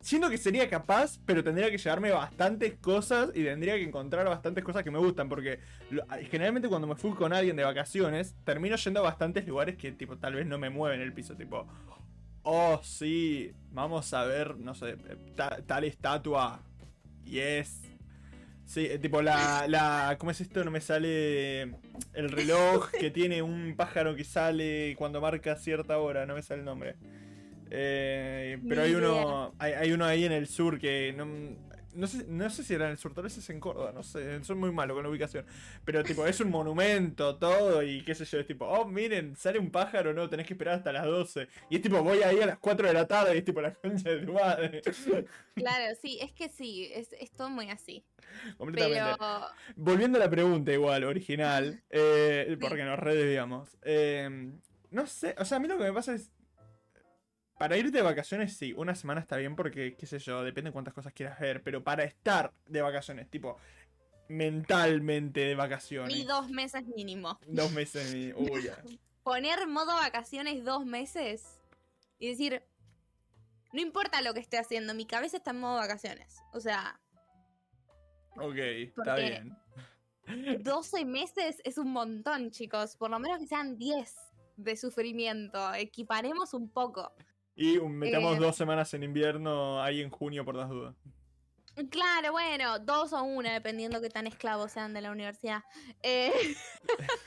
siento 0.00 0.28
que 0.28 0.36
sería 0.38 0.68
capaz, 0.68 1.18
pero 1.24 1.44
tendría 1.44 1.70
que 1.70 1.78
llevarme 1.78 2.10
bastantes 2.10 2.74
cosas 2.80 3.30
y 3.34 3.44
tendría 3.44 3.74
que 3.76 3.84
encontrar 3.84 4.26
bastantes 4.26 4.64
cosas 4.64 4.82
que 4.82 4.90
me 4.90 4.98
gustan. 4.98 5.28
Porque 5.28 5.60
generalmente 6.30 6.68
cuando 6.68 6.86
me 6.88 6.96
fui 6.96 7.12
con 7.12 7.32
alguien 7.32 7.56
de 7.56 7.64
vacaciones, 7.64 8.34
termino 8.44 8.76
yendo 8.76 9.00
a 9.00 9.04
bastantes 9.04 9.46
lugares 9.46 9.76
que, 9.76 9.92
tipo, 9.92 10.18
tal 10.18 10.34
vez 10.34 10.46
no 10.46 10.58
me 10.58 10.70
mueven 10.70 11.00
el 11.00 11.12
piso. 11.12 11.36
Tipo, 11.36 11.66
oh, 12.42 12.80
sí, 12.82 13.52
vamos 13.70 14.12
a 14.12 14.24
ver, 14.24 14.56
no 14.58 14.74
sé, 14.74 14.96
ta- 15.36 15.60
tal 15.66 15.84
estatua. 15.84 16.60
Yes. 17.24 17.80
Sí, 18.64 18.86
eh, 18.86 18.98
tipo 18.98 19.22
la, 19.22 19.66
la. 19.68 20.16
¿Cómo 20.18 20.30
es 20.30 20.40
esto? 20.40 20.64
No 20.64 20.70
me 20.70 20.80
sale 20.80 21.62
el 22.14 22.30
reloj 22.30 22.90
que 22.90 23.10
tiene 23.10 23.42
un 23.42 23.74
pájaro 23.76 24.14
que 24.14 24.24
sale 24.24 24.94
cuando 24.96 25.20
marca 25.20 25.56
cierta 25.56 25.98
hora, 25.98 26.26
no 26.26 26.34
me 26.34 26.42
sale 26.42 26.60
el 26.60 26.64
nombre. 26.66 26.96
Eh, 27.70 28.58
pero 28.68 28.82
hay 28.82 28.94
uno. 28.94 29.54
Hay, 29.58 29.72
hay 29.72 29.92
uno 29.92 30.04
ahí 30.04 30.24
en 30.24 30.32
el 30.32 30.46
sur 30.46 30.78
que. 30.78 31.14
No, 31.16 31.26
no 31.94 32.06
sé, 32.06 32.24
no 32.28 32.48
sé 32.50 32.64
si 32.64 32.74
era 32.74 32.86
en 32.86 32.92
el 32.92 32.98
sur, 32.98 33.14
tal 33.14 33.24
vez 33.24 33.36
es 33.36 33.48
en 33.50 33.60
Córdoba, 33.60 33.92
no 33.92 34.02
sé, 34.02 34.42
soy 34.44 34.56
muy 34.56 34.72
malo 34.72 34.94
con 34.94 35.02
la 35.02 35.10
ubicación. 35.10 35.44
Pero 35.84 36.02
tipo, 36.02 36.26
es 36.26 36.40
un 36.40 36.50
monumento, 36.50 37.36
todo, 37.36 37.82
y 37.82 38.02
qué 38.04 38.14
sé 38.14 38.24
yo, 38.24 38.38
es 38.38 38.46
tipo, 38.46 38.66
oh, 38.66 38.86
miren, 38.86 39.36
sale 39.36 39.58
un 39.58 39.70
pájaro, 39.70 40.12
no, 40.12 40.28
tenés 40.28 40.46
que 40.46 40.54
esperar 40.54 40.76
hasta 40.76 40.92
las 40.92 41.04
12. 41.04 41.48
Y 41.70 41.76
es 41.76 41.82
tipo, 41.82 42.02
voy 42.02 42.22
ahí 42.22 42.40
a 42.40 42.46
las 42.46 42.58
4 42.58 42.88
de 42.88 42.94
la 42.94 43.06
tarde, 43.06 43.34
y 43.34 43.38
es 43.38 43.44
tipo 43.44 43.60
la 43.60 43.74
concha 43.74 44.10
de 44.10 44.26
tu 44.26 44.32
madre. 44.32 44.82
Claro, 45.54 45.94
sí, 46.00 46.18
es 46.20 46.32
que 46.32 46.48
sí, 46.48 46.90
es, 46.92 47.12
es 47.12 47.30
todo 47.32 47.50
muy 47.50 47.68
así. 47.70 48.04
Completamente. 48.56 49.16
Pero 49.18 49.46
Volviendo 49.76 50.18
a 50.18 50.20
la 50.20 50.30
pregunta 50.30 50.72
igual, 50.72 51.04
original, 51.04 51.82
eh, 51.90 52.56
porque 52.60 52.84
nos 52.84 52.98
redesviamos. 52.98 53.76
Eh, 53.82 54.50
no 54.90 55.06
sé, 55.06 55.34
o 55.38 55.44
sea, 55.44 55.56
a 55.56 55.60
mí 55.60 55.68
lo 55.68 55.78
que 55.78 55.84
me 55.84 55.92
pasa 55.92 56.14
es... 56.14 56.30
Para 57.62 57.76
ir 57.76 57.92
de 57.92 58.02
vacaciones, 58.02 58.56
sí, 58.56 58.72
una 58.76 58.96
semana 58.96 59.20
está 59.20 59.36
bien 59.36 59.54
porque, 59.54 59.94
qué 59.94 60.04
sé 60.04 60.18
yo, 60.18 60.42
depende 60.42 60.70
de 60.70 60.72
cuántas 60.72 60.92
cosas 60.94 61.12
quieras 61.12 61.38
ver, 61.38 61.62
pero 61.62 61.84
para 61.84 62.02
estar 62.02 62.52
de 62.66 62.82
vacaciones, 62.82 63.30
tipo, 63.30 63.56
mentalmente 64.26 65.38
de 65.38 65.54
vacaciones. 65.54 66.12
ni 66.12 66.24
dos 66.24 66.50
meses 66.50 66.84
mínimo. 66.88 67.38
Dos 67.46 67.70
meses. 67.70 68.12
y- 68.14 68.32
Uy, 68.36 68.64
ya. 68.64 68.82
poner 69.22 69.68
modo 69.68 69.94
vacaciones 69.94 70.64
dos 70.64 70.84
meses 70.84 71.60
y 72.18 72.30
decir, 72.30 72.64
no 73.72 73.80
importa 73.80 74.20
lo 74.22 74.34
que 74.34 74.40
esté 74.40 74.58
haciendo, 74.58 74.92
mi 74.92 75.06
cabeza 75.06 75.36
está 75.36 75.52
en 75.52 75.60
modo 75.60 75.76
vacaciones. 75.76 76.38
O 76.52 76.58
sea, 76.58 76.98
Ok, 78.38 78.56
está 78.56 79.14
bien. 79.14 79.56
12 80.64 81.04
meses 81.04 81.60
es 81.62 81.78
un 81.78 81.92
montón, 81.92 82.50
chicos. 82.50 82.96
Por 82.96 83.08
lo 83.10 83.20
menos 83.20 83.38
que 83.38 83.46
sean 83.46 83.76
10 83.78 84.16
de 84.56 84.76
sufrimiento. 84.76 85.72
Equiparemos 85.74 86.54
un 86.54 86.68
poco. 86.68 87.12
Y 87.54 87.78
metamos 87.80 88.36
Eh, 88.36 88.40
dos 88.40 88.56
semanas 88.56 88.92
en 88.94 89.02
invierno 89.02 89.82
ahí 89.82 90.00
en 90.00 90.10
junio 90.10 90.44
por 90.44 90.54
las 90.54 90.68
dudas. 90.68 90.94
Claro, 91.90 92.32
bueno, 92.32 92.78
dos 92.80 93.12
o 93.12 93.22
una, 93.22 93.52
dependiendo 93.52 94.00
qué 94.00 94.10
tan 94.10 94.26
esclavos 94.26 94.72
sean 94.72 94.92
de 94.94 95.00
la 95.00 95.10
universidad. 95.10 95.62
Eh, 96.02 96.32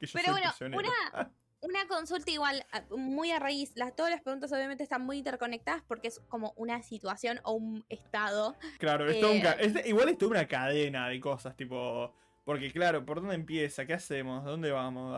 Que 0.00 0.06
Pero 0.14 0.32
bueno, 0.32 0.48
prisionero. 0.48 0.80
una- 1.12 1.30
una 1.62 1.86
consulta 1.86 2.30
igual, 2.30 2.64
muy 2.96 3.30
a 3.32 3.38
raíz. 3.38 3.72
Las, 3.76 3.94
todas 3.94 4.10
las 4.10 4.22
preguntas 4.22 4.50
obviamente 4.52 4.82
están 4.82 5.02
muy 5.04 5.18
interconectadas 5.18 5.82
porque 5.86 6.08
es 6.08 6.20
como 6.28 6.54
una 6.56 6.82
situación 6.82 7.38
o 7.44 7.52
un 7.52 7.84
estado. 7.90 8.56
Claro, 8.78 9.10
Eh, 9.10 9.40
ca- 9.42 9.52
es- 9.52 9.86
igual 9.86 10.08
es 10.08 10.16
toda 10.16 10.30
una 10.30 10.48
cadena 10.48 11.08
de 11.08 11.20
cosas, 11.20 11.54
tipo. 11.54 12.14
Porque, 12.44 12.72
claro, 12.72 13.04
¿por 13.04 13.20
dónde 13.20 13.34
empieza? 13.34 13.84
¿Qué 13.84 13.92
hacemos? 13.92 14.42
¿Dónde 14.46 14.70
vamos? 14.70 15.14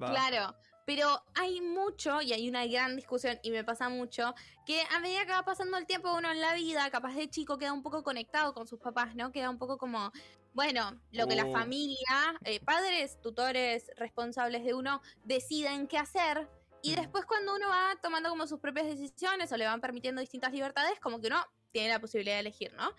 Claro, 0.00 0.56
pero 0.86 1.22
hay 1.34 1.60
mucho 1.60 2.20
y 2.22 2.32
hay 2.32 2.48
una 2.48 2.66
gran 2.66 2.96
discusión 2.96 3.38
y 3.42 3.50
me 3.50 3.64
pasa 3.64 3.88
mucho 3.88 4.34
que 4.66 4.82
a 4.90 5.00
medida 5.00 5.24
que 5.26 5.32
va 5.32 5.42
pasando 5.44 5.76
el 5.76 5.86
tiempo 5.86 6.14
uno 6.14 6.30
en 6.30 6.40
la 6.40 6.54
vida, 6.54 6.90
capaz 6.90 7.14
de 7.14 7.28
chico 7.28 7.58
queda 7.58 7.72
un 7.72 7.82
poco 7.82 8.02
conectado 8.02 8.54
con 8.54 8.66
sus 8.66 8.78
papás, 8.80 9.14
¿no? 9.14 9.32
Queda 9.32 9.50
un 9.50 9.58
poco 9.58 9.78
como, 9.78 10.12
bueno, 10.52 11.00
lo 11.12 11.26
que 11.26 11.36
la 11.36 11.44
Oh. 11.46 11.52
familia, 11.52 12.38
eh, 12.44 12.60
padres, 12.60 13.20
tutores, 13.20 13.90
responsables 13.96 14.64
de 14.64 14.74
uno 14.74 15.00
deciden 15.24 15.86
qué 15.86 15.98
hacer. 15.98 16.48
Y 16.82 16.92
Mm. 16.92 16.96
después 16.96 17.24
cuando 17.26 17.54
uno 17.54 17.68
va 17.68 17.94
tomando 18.02 18.28
como 18.28 18.46
sus 18.46 18.60
propias 18.60 18.86
decisiones 18.86 19.50
o 19.52 19.56
le 19.56 19.64
van 19.66 19.80
permitiendo 19.80 20.20
distintas 20.20 20.52
libertades, 20.52 21.00
como 21.00 21.20
que 21.20 21.28
uno 21.28 21.42
tiene 21.72 21.88
la 21.88 21.98
posibilidad 21.98 22.36
de 22.36 22.40
elegir, 22.40 22.72
¿no? 22.74 22.90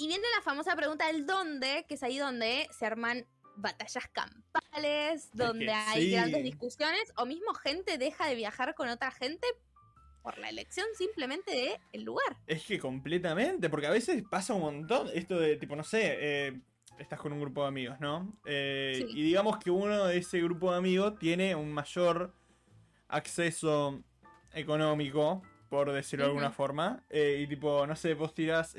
Y 0.00 0.06
viene 0.08 0.24
la 0.36 0.42
famosa 0.42 0.76
pregunta 0.76 1.06
del 1.06 1.26
dónde, 1.26 1.84
que 1.88 1.94
es 1.94 2.02
ahí 2.02 2.18
donde 2.18 2.68
se 2.76 2.86
arman 2.86 3.26
batallas 3.56 4.06
campales, 4.12 4.57
donde 5.32 5.66
que 5.66 5.72
hay 5.72 6.02
sí. 6.02 6.10
grandes 6.12 6.42
discusiones, 6.44 7.12
o 7.16 7.26
mismo 7.26 7.54
gente 7.54 7.98
deja 7.98 8.26
de 8.26 8.34
viajar 8.34 8.74
con 8.74 8.88
otra 8.88 9.10
gente 9.10 9.46
por 10.22 10.38
la 10.38 10.48
elección 10.48 10.86
simplemente 10.96 11.50
de 11.52 11.80
el 11.92 12.02
lugar. 12.02 12.36
Es 12.46 12.64
que 12.64 12.78
completamente, 12.78 13.70
porque 13.70 13.86
a 13.86 13.90
veces 13.90 14.22
pasa 14.30 14.54
un 14.54 14.60
montón 14.60 15.08
esto 15.14 15.38
de, 15.38 15.56
tipo, 15.56 15.74
no 15.74 15.84
sé, 15.84 16.16
eh, 16.18 16.60
estás 16.98 17.18
con 17.20 17.32
un 17.32 17.40
grupo 17.40 17.62
de 17.62 17.68
amigos, 17.68 17.98
¿no? 18.00 18.38
Eh, 18.44 18.92
Sí. 18.98 19.06
Y 19.18 19.22
digamos 19.22 19.58
que 19.58 19.70
uno 19.70 20.06
de 20.06 20.18
ese 20.18 20.40
grupo 20.42 20.70
de 20.72 20.78
amigos 20.78 21.18
tiene 21.18 21.54
un 21.54 21.72
mayor 21.72 22.34
acceso 23.08 24.02
económico, 24.52 25.42
por 25.70 25.92
decirlo 25.92 26.24
de 26.26 26.30
alguna 26.30 26.50
forma. 26.50 27.04
eh, 27.10 27.40
y 27.42 27.46
tipo, 27.46 27.86
no 27.86 27.96
sé, 27.96 28.14
vos 28.14 28.34
tirás, 28.34 28.74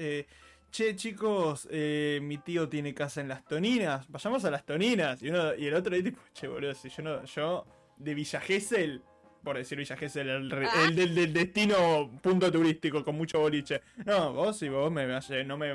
che 0.72 0.96
chicos, 0.96 1.68
eh, 1.72 2.20
mi 2.22 2.38
tío 2.40 2.68
tiene 2.70 2.94
casa 2.94 3.22
en 3.22 3.28
las 3.28 3.44
Toninas, 3.46 4.08
vayamos 4.10 4.44
a 4.46 4.52
las 4.52 4.66
Toninas. 4.66 5.22
Y, 5.22 5.30
uno, 5.30 5.54
y 5.56 5.68
el 5.68 5.74
otro 5.74 5.96
dice, 5.96 6.12
tipo, 6.12 6.22
che, 6.34 6.48
boludo, 6.48 6.74
si 6.74 6.90
yo 6.90 7.04
no, 7.04 7.24
yo 7.26 7.66
de 7.98 8.14
Villa 8.14 8.40
Gesell, 8.40 9.02
por 9.44 9.58
decir 9.58 9.78
Villa 9.78 9.96
Gesell, 9.98 10.30
el, 10.30 10.54
Ah. 10.54 10.86
el 10.88 10.96
del, 10.96 11.16
del 11.16 11.34
destino 11.34 12.10
punto 12.22 12.52
turístico 12.52 13.04
con 13.04 13.16
mucho 13.16 13.40
boliche. 13.40 13.82
No, 14.06 14.34
vos 14.34 14.58
si 14.58 14.70
vos 14.70 14.92
me 14.92 15.06
vas, 15.08 15.30
no 15.46 15.58
me, 15.58 15.74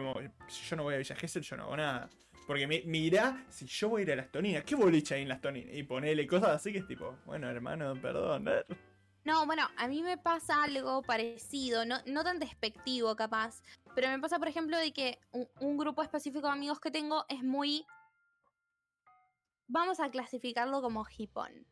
si 0.48 0.62
yo 0.68 0.76
no 0.76 0.82
voy 0.84 0.94
a 0.94 0.98
Villa 0.98 1.16
Gesell, 1.16 1.42
yo 1.42 1.56
no 1.56 1.64
hago 1.64 1.76
nada. 1.76 2.08
Porque 2.46 2.66
mi- 2.66 2.82
mirá 2.84 3.42
si 3.48 3.64
yo 3.64 3.88
voy 3.88 4.00
a 4.00 4.04
ir 4.04 4.12
a 4.12 4.16
las 4.16 4.30
toninas. 4.30 4.64
¿Qué 4.64 4.74
boliche 4.74 5.14
hay 5.14 5.22
en 5.22 5.28
las 5.28 5.40
toninas? 5.40 5.74
Y 5.74 5.82
ponele 5.82 6.26
cosas 6.26 6.50
así 6.50 6.72
que 6.72 6.78
es 6.80 6.86
tipo, 6.86 7.16
bueno, 7.24 7.48
hermano, 7.48 7.94
perdón. 8.00 8.46
¿eh? 8.48 8.64
No, 9.24 9.46
bueno, 9.46 9.66
a 9.78 9.88
mí 9.88 10.02
me 10.02 10.18
pasa 10.18 10.62
algo 10.62 11.00
parecido, 11.02 11.86
no, 11.86 11.96
no 12.04 12.22
tan 12.22 12.38
despectivo 12.38 13.16
capaz, 13.16 13.62
pero 13.94 14.08
me 14.08 14.18
pasa, 14.18 14.38
por 14.38 14.48
ejemplo, 14.48 14.76
de 14.78 14.92
que 14.92 15.18
un, 15.32 15.48
un 15.60 15.76
grupo 15.78 16.02
específico 16.02 16.46
de 16.46 16.52
amigos 16.52 16.80
que 16.80 16.90
tengo 16.90 17.24
es 17.28 17.42
muy... 17.42 17.86
Vamos 19.66 19.98
a 20.00 20.10
clasificarlo 20.10 20.82
como 20.82 21.06
hipón. 21.16 21.66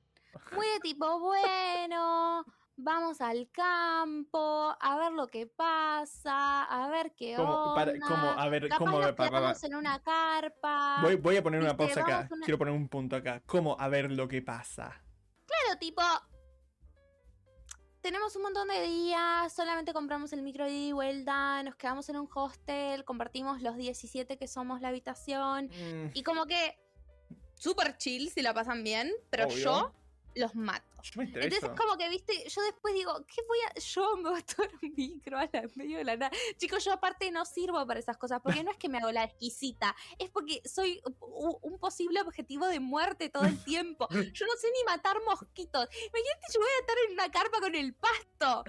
Muy 0.52 0.66
de 0.66 0.80
tipo, 0.80 1.18
bueno, 1.20 2.44
vamos 2.76 3.20
al 3.20 3.50
campo, 3.52 4.74
a 4.80 4.96
ver 4.96 5.12
lo 5.12 5.26
que 5.28 5.46
pasa, 5.46 6.64
a 6.64 6.88
ver 6.88 7.12
qué 7.14 7.34
Como, 7.36 7.52
onda. 7.52 7.74
para, 7.74 8.00
como, 8.00 8.28
a 8.30 8.48
ver, 8.48 8.68
Capaz 8.68 8.78
¿cómo? 8.78 8.92
nos 8.98 9.06
pa- 9.10 9.14
pa- 9.16 9.24
pa- 9.24 9.38
quedamos 9.38 9.64
en 9.64 9.74
una 9.74 10.02
carpa. 10.02 10.98
Voy, 11.02 11.16
voy 11.16 11.36
a 11.36 11.42
poner 11.42 11.60
una 11.60 11.76
pausa 11.76 12.00
acá. 12.00 12.16
vamos 12.16 12.32
a 12.32 12.34
una- 12.36 12.44
Quiero 12.46 12.58
poner 12.58 12.74
un 12.74 12.88
punto 12.88 13.16
acá. 13.16 13.42
¿Cómo? 13.46 13.76
A 13.78 13.88
ver 13.88 14.10
lo 14.10 14.26
que 14.26 14.40
pasa. 14.42 15.02
Claro, 15.46 15.78
tipo. 15.78 16.02
Tenemos 18.02 18.34
un 18.34 18.42
montón 18.42 18.66
de 18.66 18.82
días, 18.82 19.52
solamente 19.52 19.92
compramos 19.92 20.32
el 20.32 20.42
micro 20.42 20.64
de 20.64 20.72
ida 20.72 20.88
y 20.88 20.92
vuelta, 20.92 21.62
nos 21.62 21.76
quedamos 21.76 22.08
en 22.08 22.16
un 22.16 22.28
hostel, 22.34 23.04
compartimos 23.04 23.62
los 23.62 23.76
17 23.76 24.36
que 24.36 24.48
somos 24.48 24.80
la 24.80 24.88
habitación. 24.88 25.66
Mm, 25.66 26.10
Y 26.14 26.22
como 26.24 26.46
que. 26.46 26.78
Súper 27.54 27.96
chill 27.96 28.28
si 28.28 28.42
la 28.42 28.52
pasan 28.52 28.82
bien, 28.82 29.12
pero 29.30 29.46
Obvio. 29.46 29.56
yo 29.56 29.92
los 30.34 30.54
mato. 30.54 30.86
yo 31.02 31.12
me 31.16 31.24
estreso. 31.24 31.46
Entonces, 31.46 31.80
como 31.80 31.96
que, 31.96 32.08
viste, 32.08 32.48
yo 32.48 32.62
después 32.62 32.94
digo, 32.94 33.24
¿qué 33.26 33.42
voy 33.46 33.58
a.? 33.68 33.78
Yo 33.78 34.16
me 34.16 34.30
voy 34.30 34.40
a 34.40 34.42
tomar 34.54 34.70
un 34.82 34.94
micro 34.96 35.38
a 35.38 35.48
la 35.52 35.68
medio 35.74 35.98
de 35.98 36.04
la 36.04 36.16
nada. 36.16 36.36
Chicos, 36.56 36.84
yo 36.84 36.92
aparte 36.92 37.30
no 37.30 37.44
sirvo 37.44 37.86
para 37.86 38.00
esas 38.00 38.16
cosas, 38.16 38.40
porque 38.42 38.62
no 38.62 38.70
es 38.70 38.76
que 38.76 38.88
me 38.88 38.98
hago 38.98 39.10
la 39.12 39.24
exquisita, 39.24 39.94
es 40.18 40.30
porque 40.30 40.62
soy 40.64 41.00
un 41.20 41.78
posible 41.78 42.20
objetivo 42.20 42.66
de 42.66 42.80
muerte 42.80 43.28
todo 43.28 43.44
el 43.44 43.62
tiempo. 43.64 44.08
Yo 44.10 44.46
no 44.46 44.56
sé 44.56 44.68
ni 44.72 44.84
matar 44.86 45.16
mosquitos. 45.24 45.88
Imagínate, 45.90 46.46
yo 46.52 46.60
voy 46.60 46.68
a 46.68 46.80
estar 46.80 46.96
en 47.06 47.12
una 47.12 47.30
carpa 47.30 47.60
con 47.60 47.74
el 47.74 47.94
pasto. 47.94 48.64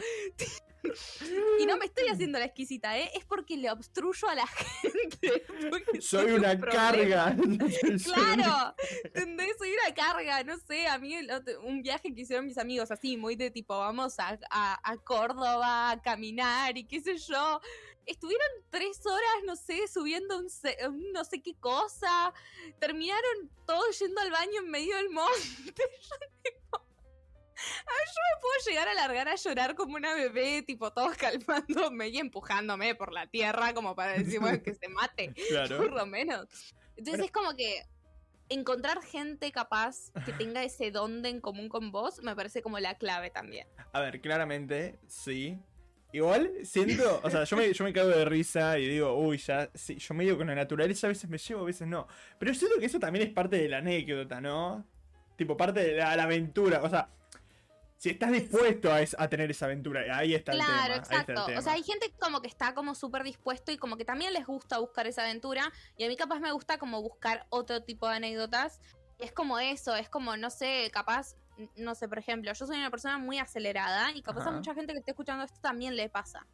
Y 1.59 1.65
no 1.65 1.77
me 1.77 1.85
estoy 1.85 2.07
haciendo 2.07 2.39
la 2.39 2.45
exquisita, 2.45 2.97
¿eh? 2.97 3.11
Es 3.15 3.25
porque 3.25 3.57
le 3.57 3.71
obstruyo 3.71 4.27
a 4.29 4.35
la 4.35 4.47
gente. 4.81 5.45
Soy 6.01 6.31
un 6.33 6.39
una 6.39 6.59
carga. 6.59 7.35
Claro, 8.03 8.75
¿entendés? 9.03 9.55
Soy 9.57 9.71
una 9.73 9.93
carga, 9.93 10.43
no 10.43 10.57
sé, 10.57 10.87
a 10.87 10.97
mí 10.97 11.15
un 11.63 11.81
viaje 11.81 12.13
que 12.13 12.21
hicieron 12.21 12.45
mis 12.45 12.57
amigos 12.57 12.91
así, 12.91 13.17
muy 13.17 13.35
de 13.35 13.49
tipo, 13.51 13.77
vamos 13.77 14.19
a, 14.19 14.37
a- 14.49 14.79
a 14.91 14.97
Córdoba 14.97 15.91
a 15.91 16.01
caminar 16.01 16.77
y 16.77 16.85
qué 16.85 16.99
sé 17.01 17.17
yo. 17.17 17.61
Estuvieron 18.05 18.45
tres 18.69 19.05
horas, 19.05 19.43
no 19.45 19.55
sé, 19.55 19.87
subiendo 19.87 20.37
un, 20.37 20.47
un 20.89 21.11
no 21.13 21.23
sé 21.23 21.41
qué 21.41 21.55
cosa. 21.55 22.33
Terminaron 22.77 23.49
todos 23.65 23.97
yendo 23.97 24.19
al 24.19 24.29
baño 24.29 24.59
en 24.59 24.69
medio 24.69 24.97
del 24.97 25.09
monte. 25.09 25.31
Yo, 26.01 26.15
tipo, 26.43 26.85
yo 27.65 28.21
me 28.35 28.41
puedo 28.41 28.53
llegar 28.67 28.87
a 28.87 28.93
largar 28.93 29.27
a 29.29 29.35
llorar 29.35 29.75
como 29.75 29.95
una 29.95 30.13
bebé, 30.15 30.61
tipo, 30.61 30.91
todos 30.91 31.15
calmándome 31.17 32.09
y 32.09 32.17
empujándome 32.17 32.95
por 32.95 33.13
la 33.13 33.27
tierra 33.27 33.73
como 33.73 33.95
para 33.95 34.13
decir, 34.13 34.39
bueno, 34.39 34.61
que 34.61 34.73
se 34.73 34.87
mate 34.89 35.33
Claro. 35.49 35.77
por 35.77 35.91
lo 35.93 36.05
menos. 36.05 36.47
Entonces 36.95 37.13
Bueno. 37.19 37.25
es 37.25 37.31
como 37.31 37.55
que 37.55 37.83
encontrar 38.49 39.01
gente 39.01 39.51
capaz 39.51 40.11
que 40.25 40.33
tenga 40.53 40.63
ese 40.63 40.91
don 40.91 41.21
de 41.21 41.29
en 41.29 41.41
común 41.41 41.69
con 41.69 41.91
vos 41.91 42.21
me 42.21 42.35
parece 42.35 42.61
como 42.61 42.79
la 42.79 42.95
clave 42.95 43.29
también. 43.29 43.67
A 43.93 44.01
ver, 44.01 44.21
claramente, 44.21 44.99
sí. 45.07 45.57
Igual 46.11 46.51
siento, 46.63 47.19
o 47.23 47.29
sea, 47.31 47.43
yo 47.43 47.57
me, 47.57 47.73
yo 47.73 47.83
me 47.83 47.91
cago 47.91 48.09
de 48.09 48.23
risa 48.25 48.77
y 48.77 48.87
digo, 48.87 49.15
uy, 49.17 49.39
ya, 49.39 49.71
sí, 49.73 49.95
yo 49.97 50.13
medio 50.13 50.37
con 50.37 50.45
la 50.45 50.53
naturaleza 50.53 51.07
a 51.07 51.09
veces 51.09 51.27
me 51.27 51.39
llevo, 51.39 51.61
a 51.61 51.65
veces 51.65 51.87
no. 51.87 52.07
Pero 52.37 52.53
siento 52.53 52.77
que 52.79 52.85
eso 52.85 52.99
también 52.99 53.25
es 53.27 53.33
parte 53.33 53.57
de 53.57 53.67
la 53.67 53.79
anécdota, 53.79 54.39
¿no? 54.39 54.85
Tipo, 55.35 55.57
parte 55.57 55.79
de 55.83 55.93
la, 55.93 56.15
la 56.15 56.23
aventura, 56.25 56.83
o 56.83 56.89
sea, 56.91 57.09
si 58.03 58.09
estás 58.09 58.33
dispuesto 58.33 58.91
a, 58.91 59.01
es- 59.01 59.15
a 59.17 59.29
tener 59.29 59.49
esa 59.49 59.63
aventura, 59.63 60.01
ahí 60.17 60.33
está 60.35 60.51
el 60.51 60.57
tema. 60.59 60.73
Claro, 60.73 60.93
el 60.95 60.99
exacto. 60.99 61.45
tema. 61.45 61.57
O 61.57 61.61
sea, 61.61 61.71
hay 61.71 61.83
gente 61.83 62.13
como 62.19 62.41
que 62.41 62.49
está 62.49 62.73
como 62.73 62.95
súper 62.95 63.23
dispuesto 63.23 63.71
y 63.71 63.77
como 63.77 63.95
que 63.95 64.03
también 64.03 64.33
les 64.33 64.45
gusta 64.45 64.77
buscar 64.79 65.07
esa 65.07 65.21
aventura. 65.23 65.71
Y 65.95 66.03
a 66.03 66.09
mí 66.09 66.17
capaz 66.17 66.41
me 66.41 66.51
gusta 66.51 66.77
como 66.77 67.01
buscar 67.01 67.45
otro 67.49 67.81
tipo 67.81 68.09
de 68.09 68.17
anécdotas. 68.17 68.81
Y 69.19 69.23
es 69.23 69.31
como 69.31 69.57
eso, 69.57 69.95
es 69.95 70.09
como, 70.09 70.35
no 70.35 70.49
sé, 70.49 70.89
capaz, 70.91 71.37
no 71.77 71.95
sé, 71.95 72.09
por 72.09 72.19
ejemplo, 72.19 72.51
yo 72.51 72.65
soy 72.67 72.75
una 72.77 72.91
persona 72.91 73.17
muy 73.19 73.39
acelerada 73.39 74.11
y 74.11 74.21
capaz 74.21 74.47
a 74.47 74.51
mucha 74.51 74.73
gente 74.75 74.91
que 74.91 74.99
esté 74.99 75.11
escuchando 75.11 75.45
esto 75.45 75.61
también 75.61 75.95
le 75.95 76.09
pasa. 76.09 76.45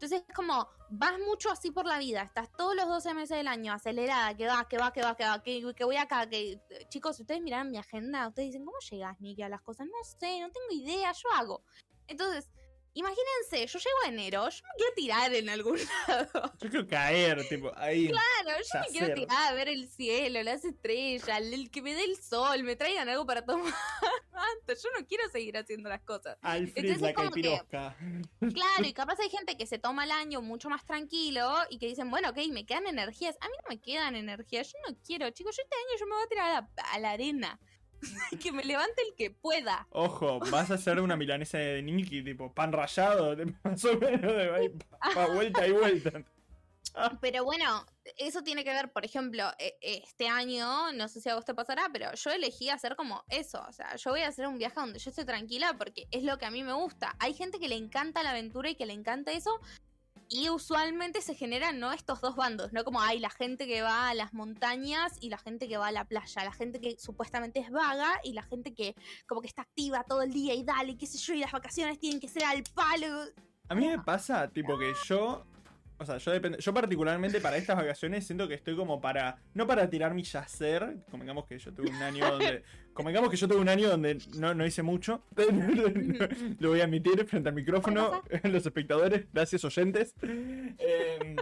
Entonces 0.00 0.24
es 0.26 0.34
como, 0.34 0.66
vas 0.88 1.18
mucho 1.18 1.50
así 1.50 1.70
por 1.70 1.84
la 1.84 1.98
vida, 1.98 2.22
estás 2.22 2.50
todos 2.56 2.74
los 2.74 2.88
12 2.88 3.12
meses 3.12 3.36
del 3.36 3.48
año 3.48 3.74
acelerada, 3.74 4.34
que 4.34 4.46
va, 4.46 4.66
que 4.66 4.78
va, 4.78 4.94
que 4.94 5.02
va, 5.02 5.14
que 5.14 5.24
va, 5.24 5.42
que, 5.42 5.84
voy 5.84 5.96
acá, 5.96 6.26
que... 6.26 6.58
Chicos, 6.88 7.16
si 7.16 7.22
ustedes 7.22 7.42
miran 7.42 7.70
mi 7.70 7.76
agenda, 7.76 8.26
ustedes 8.26 8.48
dicen, 8.48 8.64
¿cómo 8.64 8.78
llegas, 8.90 9.20
Niki, 9.20 9.42
a 9.42 9.50
las 9.50 9.60
cosas? 9.60 9.86
No 9.88 10.02
sé, 10.02 10.40
no 10.40 10.50
tengo 10.50 10.70
idea, 10.70 11.12
yo 11.12 11.28
hago. 11.36 11.62
Entonces, 12.06 12.48
imagínense, 12.94 13.66
yo 13.66 13.78
llego 13.78 13.96
a 14.04 14.08
enero, 14.08 14.48
yo 14.48 14.62
me 14.62 14.76
quiero 14.76 14.92
tirar 14.94 15.34
en 15.34 15.48
algún 15.48 15.78
lado. 16.08 16.52
Yo 16.60 16.70
quiero 16.70 16.86
caer, 16.86 17.48
tipo, 17.48 17.72
ahí. 17.76 18.08
Claro, 18.08 18.58
yo 18.58 18.80
me 18.80 18.86
quiero 18.88 19.14
tirar 19.14 19.52
a 19.52 19.54
ver 19.54 19.68
el 19.68 19.88
cielo, 19.88 20.42
las 20.42 20.64
estrellas, 20.64 21.28
el, 21.40 21.70
que 21.70 21.82
me 21.82 21.94
dé 21.94 22.04
el 22.04 22.16
sol, 22.16 22.62
me 22.62 22.76
traigan 22.76 23.08
algo 23.08 23.26
para 23.26 23.44
tomar. 23.44 23.72
Yo 24.68 24.88
no 24.98 25.06
quiero 25.06 25.28
seguir 25.28 25.56
haciendo 25.56 25.88
las 25.88 26.02
cosas. 26.02 26.38
Alfred 26.42 26.84
Entonces 26.84 27.02
la 27.02 27.14
como 27.14 27.30
que-. 27.32 27.60
Claro, 27.70 28.84
y 28.84 28.92
capaz 28.94 29.18
hay 29.20 29.28
gente 29.28 29.56
que 29.56 29.66
se 29.66 29.78
toma 29.78 30.04
el 30.04 30.12
año 30.12 30.42
mucho 30.42 30.70
más 30.70 30.84
tranquilo 30.84 31.52
y 31.70 31.78
que 31.78 31.86
dicen, 31.86 32.10
bueno, 32.10 32.30
ok, 32.30 32.38
me 32.50 32.64
quedan 32.64 32.86
energías. 32.86 33.36
A 33.40 33.48
mí 33.48 33.54
no 33.62 33.68
me 33.68 33.80
quedan 33.80 34.16
energías, 34.16 34.72
yo 34.72 34.78
no 34.88 34.96
quiero, 35.04 35.30
chicos, 35.30 35.56
yo 35.56 35.62
este 35.62 35.76
año 35.76 35.98
yo 35.98 36.06
me 36.06 36.14
voy 36.14 36.24
a 36.24 36.28
tirar 36.28 36.50
a 36.50 36.52
la, 36.52 36.70
a 36.92 36.98
la 36.98 37.10
arena. 37.10 37.60
que 38.42 38.52
me 38.52 38.64
levante 38.64 39.02
el 39.08 39.14
que 39.14 39.30
pueda. 39.30 39.86
Ojo, 39.90 40.40
vas 40.50 40.70
a 40.70 40.74
hacer 40.74 41.00
una 41.00 41.16
milanesa 41.16 41.58
de 41.58 41.82
Niki, 41.82 42.22
tipo, 42.22 42.52
pan 42.52 42.72
rallado, 42.72 43.36
de- 43.36 43.46
más 43.64 43.84
o 43.84 43.96
menos, 43.98 44.32
de 44.32 44.54
ahí, 44.54 44.68
pa, 44.68 44.98
pa, 45.14 45.26
vuelta 45.26 45.66
y 45.66 45.72
vuelta. 45.72 46.22
Pero 47.20 47.44
bueno, 47.44 47.86
eso 48.16 48.42
tiene 48.42 48.64
que 48.64 48.70
ver, 48.72 48.90
por 48.90 49.04
ejemplo, 49.04 49.44
e- 49.58 49.76
este 49.80 50.28
año, 50.28 50.92
no 50.92 51.06
sé 51.08 51.20
si 51.20 51.28
a 51.28 51.36
vos 51.36 51.44
te 51.44 51.54
pasará, 51.54 51.88
pero 51.92 52.12
yo 52.14 52.30
elegí 52.30 52.68
hacer 52.68 52.96
como 52.96 53.24
eso. 53.28 53.64
O 53.68 53.72
sea, 53.72 53.94
yo 53.94 54.10
voy 54.10 54.22
a 54.22 54.28
hacer 54.28 54.46
un 54.48 54.58
viaje 54.58 54.74
donde 54.80 54.98
yo 54.98 55.10
esté 55.10 55.24
tranquila 55.24 55.74
porque 55.78 56.08
es 56.10 56.24
lo 56.24 56.36
que 56.38 56.46
a 56.46 56.50
mí 56.50 56.64
me 56.64 56.72
gusta. 56.72 57.14
Hay 57.20 57.34
gente 57.34 57.60
que 57.60 57.68
le 57.68 57.76
encanta 57.76 58.22
la 58.24 58.30
aventura 58.30 58.70
y 58.70 58.74
que 58.74 58.86
le 58.86 58.92
encanta 58.92 59.30
eso. 59.30 59.60
Y 60.32 60.48
usualmente 60.48 61.22
se 61.22 61.34
generan, 61.34 61.80
¿no? 61.80 61.92
Estos 61.92 62.20
dos 62.20 62.36
bandos, 62.36 62.72
¿no? 62.72 62.84
Como 62.84 63.00
hay 63.00 63.18
la 63.18 63.30
gente 63.30 63.66
que 63.66 63.82
va 63.82 64.10
a 64.10 64.14
las 64.14 64.32
montañas 64.32 65.12
y 65.20 65.28
la 65.28 65.38
gente 65.38 65.66
que 65.66 65.76
va 65.76 65.88
a 65.88 65.92
la 65.92 66.04
playa. 66.04 66.44
La 66.44 66.52
gente 66.52 66.80
que 66.80 66.96
supuestamente 67.00 67.58
es 67.58 67.68
vaga 67.72 68.08
y 68.22 68.32
la 68.32 68.44
gente 68.44 68.72
que 68.72 68.94
como 69.26 69.40
que 69.40 69.48
está 69.48 69.62
activa 69.62 70.04
todo 70.04 70.22
el 70.22 70.32
día 70.32 70.54
y 70.54 70.62
dale, 70.62 70.96
qué 70.96 71.06
sé 71.06 71.18
yo, 71.18 71.34
y 71.34 71.40
las 71.40 71.50
vacaciones 71.50 71.98
tienen 71.98 72.20
que 72.20 72.28
ser 72.28 72.44
al 72.44 72.62
palo. 72.62 73.24
A 73.68 73.74
mí 73.74 73.88
me 73.88 73.98
pasa, 73.98 74.48
tipo, 74.48 74.78
que 74.78 74.92
yo. 75.06 75.44
O 76.00 76.06
sea, 76.06 76.16
yo 76.16 76.30
depende. 76.32 76.58
Yo, 76.60 76.72
particularmente, 76.72 77.40
para 77.42 77.58
estas 77.58 77.76
vacaciones, 77.76 78.26
siento 78.26 78.48
que 78.48 78.54
estoy 78.54 78.74
como 78.74 79.02
para. 79.02 79.36
No 79.52 79.66
para 79.66 79.88
tirar 79.90 80.14
mi 80.14 80.22
yacer. 80.22 80.96
Convengamos 81.10 81.44
que 81.44 81.58
yo 81.58 81.74
tuve 81.74 81.90
un 81.90 82.02
año 82.02 82.26
donde. 82.30 82.62
Convengamos 82.94 83.28
que 83.30 83.36
yo 83.36 83.46
tuve 83.46 83.60
un 83.60 83.68
año 83.68 83.88
donde 83.90 84.16
no, 84.36 84.54
no 84.54 84.64
hice 84.64 84.82
mucho. 84.82 85.22
Lo 86.58 86.70
voy 86.70 86.80
a 86.80 86.84
admitir 86.84 87.24
frente 87.26 87.50
al 87.50 87.54
micrófono. 87.54 88.22
Los 88.44 88.64
espectadores, 88.64 89.26
gracias, 89.32 89.62
oyentes. 89.64 90.14
Eh, 90.22 91.36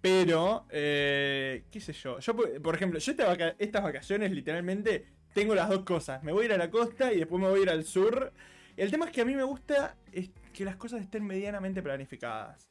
pero, 0.00 0.66
eh, 0.70 1.64
qué 1.70 1.80
sé 1.80 1.92
yo. 1.92 2.18
Yo, 2.18 2.34
por 2.34 2.74
ejemplo, 2.74 2.98
yo 2.98 3.10
esta 3.12 3.26
vaca- 3.26 3.56
estas 3.58 3.82
vacaciones, 3.82 4.32
literalmente, 4.32 5.06
tengo 5.34 5.54
las 5.54 5.68
dos 5.68 5.84
cosas. 5.84 6.22
Me 6.22 6.32
voy 6.32 6.44
a 6.44 6.46
ir 6.46 6.52
a 6.54 6.58
la 6.58 6.70
costa 6.70 7.12
y 7.12 7.18
después 7.18 7.42
me 7.42 7.48
voy 7.48 7.60
a 7.60 7.62
ir 7.64 7.70
al 7.70 7.84
sur. 7.84 8.32
El 8.76 8.90
tema 8.90 9.04
es 9.06 9.12
que 9.12 9.20
a 9.20 9.24
mí 9.24 9.34
me 9.34 9.42
gusta 9.42 9.96
es 10.12 10.30
que 10.54 10.64
las 10.64 10.76
cosas 10.76 11.02
estén 11.02 11.26
medianamente 11.26 11.82
planificadas. 11.82 12.67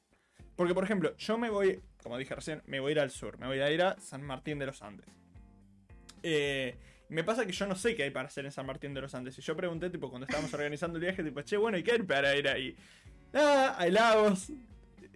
Porque, 0.57 0.73
por 0.73 0.83
ejemplo, 0.83 1.15
yo 1.15 1.37
me 1.37 1.49
voy, 1.49 1.79
como 2.03 2.17
dije 2.17 2.35
recién, 2.35 2.61
me 2.65 2.79
voy 2.81 2.89
a 2.89 2.91
ir 2.93 2.99
al 2.99 3.11
sur. 3.11 3.37
Me 3.37 3.47
voy 3.47 3.59
a 3.59 3.71
ir 3.71 3.81
a 3.83 3.97
San 4.01 4.23
Martín 4.23 4.59
de 4.59 4.65
los 4.65 4.81
Andes. 4.81 5.05
Eh, 6.23 6.75
me 7.09 7.23
pasa 7.23 7.45
que 7.45 7.53
yo 7.53 7.67
no 7.67 7.75
sé 7.75 7.95
qué 7.95 8.03
hay 8.03 8.09
para 8.09 8.27
hacer 8.27 8.43
en 8.45 8.51
San 8.51 8.65
Martín 8.65 8.93
de 8.93 9.01
los 9.01 9.13
Andes. 9.15 9.37
Y 9.37 9.41
yo 9.41 9.55
pregunté, 9.55 9.89
tipo, 9.89 10.09
cuando 10.09 10.25
estábamos 10.25 10.53
organizando 10.53 10.97
el 10.97 11.03
viaje, 11.05 11.23
tipo, 11.23 11.41
che, 11.43 11.55
bueno, 11.57 11.77
¿y 11.77 11.83
qué 11.83 11.93
hay 11.93 12.01
para 12.01 12.35
ir 12.35 12.47
ahí? 12.49 12.75
Ah, 13.33 13.75
hay 13.77 13.91
lagos. 13.91 14.51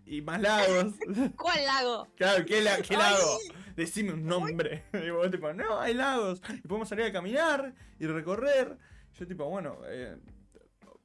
Y 0.05 0.21
más 0.21 0.39
lagos. 0.41 0.93
¿Cuál 1.37 1.65
lago? 1.65 2.07
claro, 2.15 2.45
¿qué, 2.45 2.61
la- 2.61 2.77
qué 2.81 2.95
Ay. 2.95 3.01
lago? 3.13 3.37
Decime 3.75 4.13
un 4.13 4.25
nombre. 4.25 4.83
Y 5.05 5.09
vos, 5.09 5.29
tipo, 5.31 5.51
no, 5.53 5.79
hay 5.79 5.93
lagos. 5.95 6.41
Y 6.63 6.67
podemos 6.67 6.87
salir 6.87 7.05
a 7.05 7.11
caminar 7.11 7.73
y 7.99 8.05
recorrer. 8.05 8.77
Yo, 9.17 9.25
tipo, 9.27 9.45
bueno, 9.49 9.79
eh, 9.87 10.15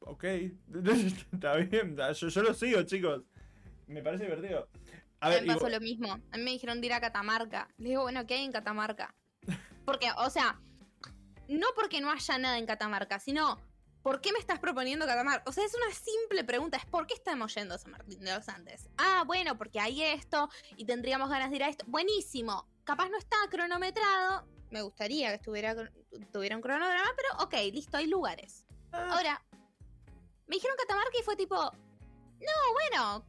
ok. 0.01 0.25
Está 1.33 1.57
bien, 1.57 1.97
yo, 1.97 2.29
yo 2.29 2.43
lo 2.43 2.53
sigo, 2.53 2.83
chicos. 2.83 3.23
Me 3.87 4.03
parece 4.03 4.25
divertido. 4.25 4.69
A 5.21 5.29
ver, 5.29 5.43
mí 5.43 5.49
me 5.49 5.55
pasó 5.55 5.69
lo 5.69 5.81
mismo. 5.81 6.13
A 6.13 6.37
mí 6.37 6.43
me 6.43 6.51
dijeron 6.51 6.81
de 6.81 6.87
ir 6.89 6.93
a 6.93 7.01
Catamarca. 7.01 7.69
Les 7.79 7.89
digo, 7.91 8.03
bueno, 8.03 8.27
¿qué 8.27 8.35
hay 8.35 8.45
en 8.45 8.53
Catamarca? 8.53 9.15
Porque, 9.85 10.11
o 10.19 10.31
sea, 10.31 10.61
no 11.49 11.67
porque 11.77 12.01
no 12.01 12.11
haya 12.11 12.39
nada 12.39 12.59
en 12.59 12.67
Catamarca, 12.67 13.21
sino, 13.21 13.61
¿por 14.03 14.21
qué 14.21 14.33
me 14.33 14.39
estás 14.41 14.59
proponiendo 14.59 15.07
Catamarca? 15.07 15.49
O 15.49 15.53
sea, 15.53 15.65
es 15.65 15.75
una 15.75 15.95
simple 15.95 16.43
pregunta, 16.43 16.77
es 16.77 16.87
¿por 16.87 17.07
qué 17.07 17.15
estamos 17.15 17.55
yendo 17.55 17.77
a 17.77 17.79
San 17.79 17.93
Martín 17.93 18.19
de 18.21 18.35
los 18.35 18.49
Andes? 18.49 18.89
Ah, 18.99 19.23
bueno, 19.25 19.57
porque 19.57 19.79
hay 19.79 20.03
esto 20.03 20.49
y 20.77 20.85
tendríamos 20.85 21.31
ganas 21.31 21.51
de 21.51 21.57
ir 21.57 21.65
a 21.65 21.69
esto. 21.69 21.85
Buenísimo. 21.87 22.67
capaz 22.83 23.09
no 23.09 23.17
está 23.19 23.37
cronometrado. 23.49 24.45
Me 24.71 24.83
gustaría 24.83 25.29
que 25.29 25.37
estuviera 25.37 25.75
tuviera 26.33 26.57
un 26.57 26.63
cronograma, 26.63 27.13
pero 27.17 27.45
ok, 27.45 27.55
listo, 27.73 27.97
hay 27.97 28.09
lugares. 28.09 28.67
Ah, 28.91 29.11
Ahora, 29.13 29.41
me 30.49 30.57
dijeron 30.57 30.77
Catamarca 30.77 31.19
y 31.19 31.23
fue 31.23 31.37
tipo, 31.37 31.55
no, 31.57 32.73
bueno, 32.73 33.25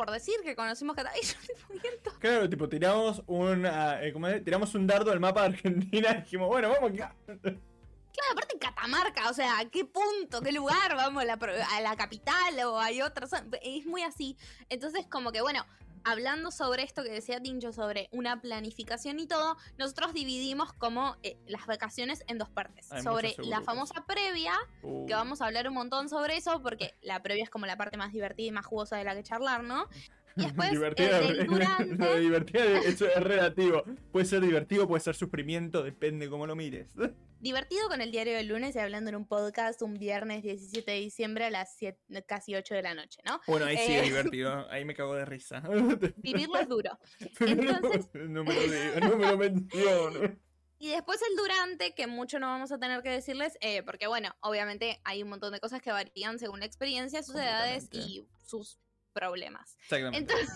por 0.00 0.10
decir 0.10 0.36
que 0.42 0.56
conocimos 0.56 0.96
Catamarca. 0.96 1.20
Y 1.20 1.26
yo 1.26 1.34
tipo. 2.02 2.18
Claro, 2.20 2.48
tipo, 2.48 2.68
tiramos 2.70 3.22
un, 3.26 3.66
ah, 3.66 3.98
eh, 4.02 4.14
¿cómo 4.14 4.28
es? 4.28 4.42
tiramos 4.42 4.74
un 4.74 4.86
dardo 4.86 5.12
al 5.12 5.20
mapa 5.20 5.42
de 5.42 5.48
Argentina 5.48 6.10
y 6.16 6.20
dijimos, 6.22 6.48
bueno, 6.48 6.70
vamos 6.70 6.92
acá. 6.92 7.14
Claro, 7.26 8.32
aparte 8.32 8.58
Catamarca, 8.58 9.28
o 9.28 9.34
sea, 9.34 9.58
¿a 9.58 9.66
qué 9.66 9.84
punto, 9.84 10.40
qué 10.40 10.52
lugar 10.52 10.96
vamos 10.96 11.22
a 11.22 11.26
la, 11.26 11.36
pro- 11.36 11.52
a 11.52 11.80
la 11.82 11.96
capital 11.96 12.58
o 12.64 12.80
hay 12.80 13.02
otros? 13.02 13.30
Es 13.62 13.84
muy 13.84 14.02
así. 14.02 14.38
Entonces, 14.70 15.06
como 15.06 15.32
que 15.32 15.42
bueno, 15.42 15.66
hablando 16.04 16.50
sobre 16.50 16.82
esto 16.82 17.02
que 17.02 17.10
decía 17.10 17.40
Tincho 17.40 17.72
sobre 17.72 18.08
una 18.12 18.40
planificación 18.40 19.20
y 19.20 19.26
todo, 19.26 19.56
nosotros 19.78 20.14
dividimos 20.14 20.72
como 20.72 21.16
eh, 21.22 21.36
las 21.46 21.66
vacaciones 21.66 22.24
en 22.26 22.38
dos 22.38 22.48
partes. 22.48 22.90
Hay 22.92 23.02
sobre 23.02 23.34
la 23.38 23.60
famosa 23.60 24.04
previa, 24.06 24.54
Uh, 24.82 25.06
que 25.06 25.14
vamos 25.14 25.42
a 25.42 25.46
hablar 25.46 25.68
un 25.68 25.74
montón 25.74 26.08
sobre 26.08 26.36
eso, 26.36 26.62
porque 26.62 26.94
la 27.02 27.22
previa 27.22 27.44
es 27.44 27.50
como 27.50 27.66
la 27.66 27.76
parte 27.76 27.96
más 27.96 28.12
divertida 28.12 28.48
y 28.48 28.52
más 28.52 28.66
jugosa 28.66 28.96
de 28.96 29.04
la 29.04 29.14
que 29.14 29.22
charlar, 29.22 29.62
¿no? 29.62 29.86
Y 30.36 30.42
después, 30.44 30.70
divertida, 30.70 31.20
durante. 31.46 31.96
lo 31.96 32.14
de 32.14 32.20
divertida, 32.20 32.64
eso 32.80 33.06
es 33.06 33.22
relativo. 33.22 33.84
Puede 34.12 34.26
ser 34.26 34.40
divertido, 34.40 34.86
puede 34.88 35.00
ser 35.00 35.14
sufrimiento, 35.14 35.82
depende 35.82 36.28
cómo 36.28 36.46
lo 36.46 36.56
mires. 36.56 36.88
Divertido 37.40 37.88
con 37.88 38.02
el 38.02 38.10
diario 38.10 38.34
del 38.34 38.48
lunes 38.48 38.76
y 38.76 38.78
hablando 38.78 39.08
en 39.08 39.16
un 39.16 39.26
podcast 39.26 39.80
un 39.80 39.94
viernes 39.94 40.42
17 40.42 40.90
de 40.90 40.98
diciembre 40.98 41.46
a 41.46 41.50
las 41.50 41.74
7, 41.76 41.98
casi 42.26 42.54
8 42.54 42.74
de 42.74 42.82
la 42.82 42.92
noche, 42.94 43.22
¿no? 43.24 43.40
Bueno, 43.46 43.64
ahí 43.64 43.78
sí 43.78 43.92
Eh. 43.92 43.98
es 44.00 44.04
divertido, 44.04 44.66
ahí 44.70 44.84
me 44.84 44.94
cago 44.94 45.14
de 45.14 45.24
risa. 45.24 45.62
Vivirlo 46.18 46.58
es 46.58 46.68
duro. 46.68 46.98
Entonces- 47.40 48.08
no 48.14 48.44
me 48.44 48.54
lo 48.54 49.00
no 49.08 49.16
me 49.16 49.26
lo 49.26 49.36
menciones. 49.38 50.32
Y 50.78 50.88
después 50.90 51.20
el 51.30 51.36
durante, 51.36 51.94
que 51.94 52.06
mucho 52.06 52.38
no 52.38 52.46
vamos 52.46 52.72
a 52.72 52.78
tener 52.78 53.02
que 53.02 53.10
decirles, 53.10 53.56
eh, 53.60 53.82
porque 53.82 54.06
bueno, 54.06 54.34
obviamente 54.40 55.00
hay 55.04 55.22
un 55.22 55.28
montón 55.30 55.52
de 55.52 55.60
cosas 55.60 55.80
que 55.82 55.92
varían 55.92 56.38
según 56.38 56.60
la 56.60 56.66
experiencia, 56.66 57.22
sus 57.22 57.36
edades 57.36 57.88
y 57.92 58.26
sus 58.44 58.78
problemas. 59.12 59.76
Exactamente. 59.82 60.18
Entonces, 60.32 60.48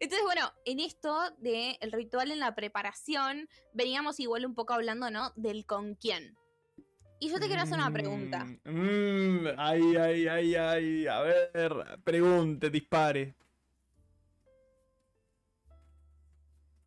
entonces 0.00 0.24
bueno, 0.24 0.52
en 0.64 0.80
esto 0.80 1.16
del 1.38 1.76
el 1.80 1.92
ritual 1.92 2.30
en 2.30 2.40
la 2.40 2.54
preparación, 2.54 3.48
veníamos 3.72 4.20
igual 4.20 4.46
un 4.46 4.54
poco 4.54 4.74
hablando, 4.74 5.10
¿no? 5.10 5.32
Del 5.36 5.66
con 5.66 5.94
quién. 5.94 6.36
Y 7.20 7.30
yo 7.30 7.40
te 7.40 7.46
quiero 7.46 7.62
hacer 7.62 7.78
una 7.78 7.92
pregunta. 7.92 8.50
Mm, 8.64 9.42
mm, 9.44 9.46
ay, 9.58 9.96
ay, 9.96 10.26
ay, 10.28 10.54
ay. 10.54 11.06
A 11.08 11.20
ver, 11.20 12.00
pregunte, 12.04 12.70
dispare. 12.70 13.34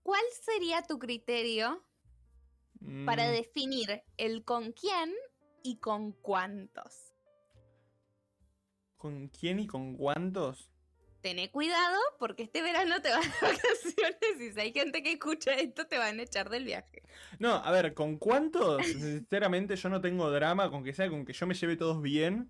¿Cuál 0.03 0.23
sería 0.41 0.81
tu 0.83 0.99
criterio 0.99 1.83
para 3.03 3.27
Mm, 3.27 3.31
definir 3.31 4.03
el 4.17 4.43
con 4.43 4.71
quién 4.73 5.13
y 5.63 5.77
con 5.79 6.13
cuántos? 6.13 7.13
¿Con 8.95 9.27
quién 9.27 9.59
y 9.59 9.67
con 9.67 9.97
cuántos? 9.97 10.70
Tené 11.21 11.51
cuidado 11.51 11.99
porque 12.17 12.43
este 12.43 12.61
verano 12.61 13.01
te 13.01 13.09
vas 13.09 13.23
de 13.23 13.31
vacaciones 13.41 14.41
y 14.41 14.51
si 14.51 14.59
hay 14.59 14.73
gente 14.73 15.03
que 15.03 15.13
escucha 15.13 15.53
esto 15.53 15.85
te 15.85 15.97
van 15.97 16.19
a 16.19 16.23
echar 16.23 16.49
del 16.49 16.65
viaje. 16.65 17.03
No, 17.39 17.55
a 17.55 17.71
ver, 17.71 17.93
¿con 17.93 18.17
cuántos? 18.17 18.85
Sinceramente 18.85 19.75
yo 19.75 19.89
no 19.89 20.01
tengo 20.01 20.31
drama 20.31 20.69
con 20.69 20.83
que 20.83 20.93
sea 20.93 21.09
con 21.09 21.25
que 21.25 21.33
yo 21.33 21.45
me 21.45 21.53
lleve 21.53 21.77
todos 21.77 22.01
bien. 22.01 22.49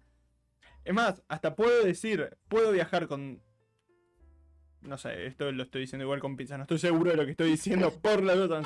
Es 0.84 0.94
más, 0.94 1.22
hasta 1.28 1.56
puedo 1.56 1.84
decir, 1.84 2.38
puedo 2.48 2.72
viajar 2.72 3.08
con... 3.08 3.42
No 4.82 4.98
sé, 4.98 5.28
esto 5.28 5.52
lo 5.52 5.64
estoy 5.64 5.82
diciendo 5.82 6.06
igual 6.06 6.20
con 6.20 6.36
pizza, 6.36 6.58
no 6.58 6.64
estoy 6.64 6.80
seguro 6.80 7.12
de 7.12 7.18
lo 7.18 7.26
que 7.26 7.32
estoy 7.32 7.52
diciendo 7.52 7.92
por 8.02 8.24
la 8.24 8.36
duda. 8.36 8.64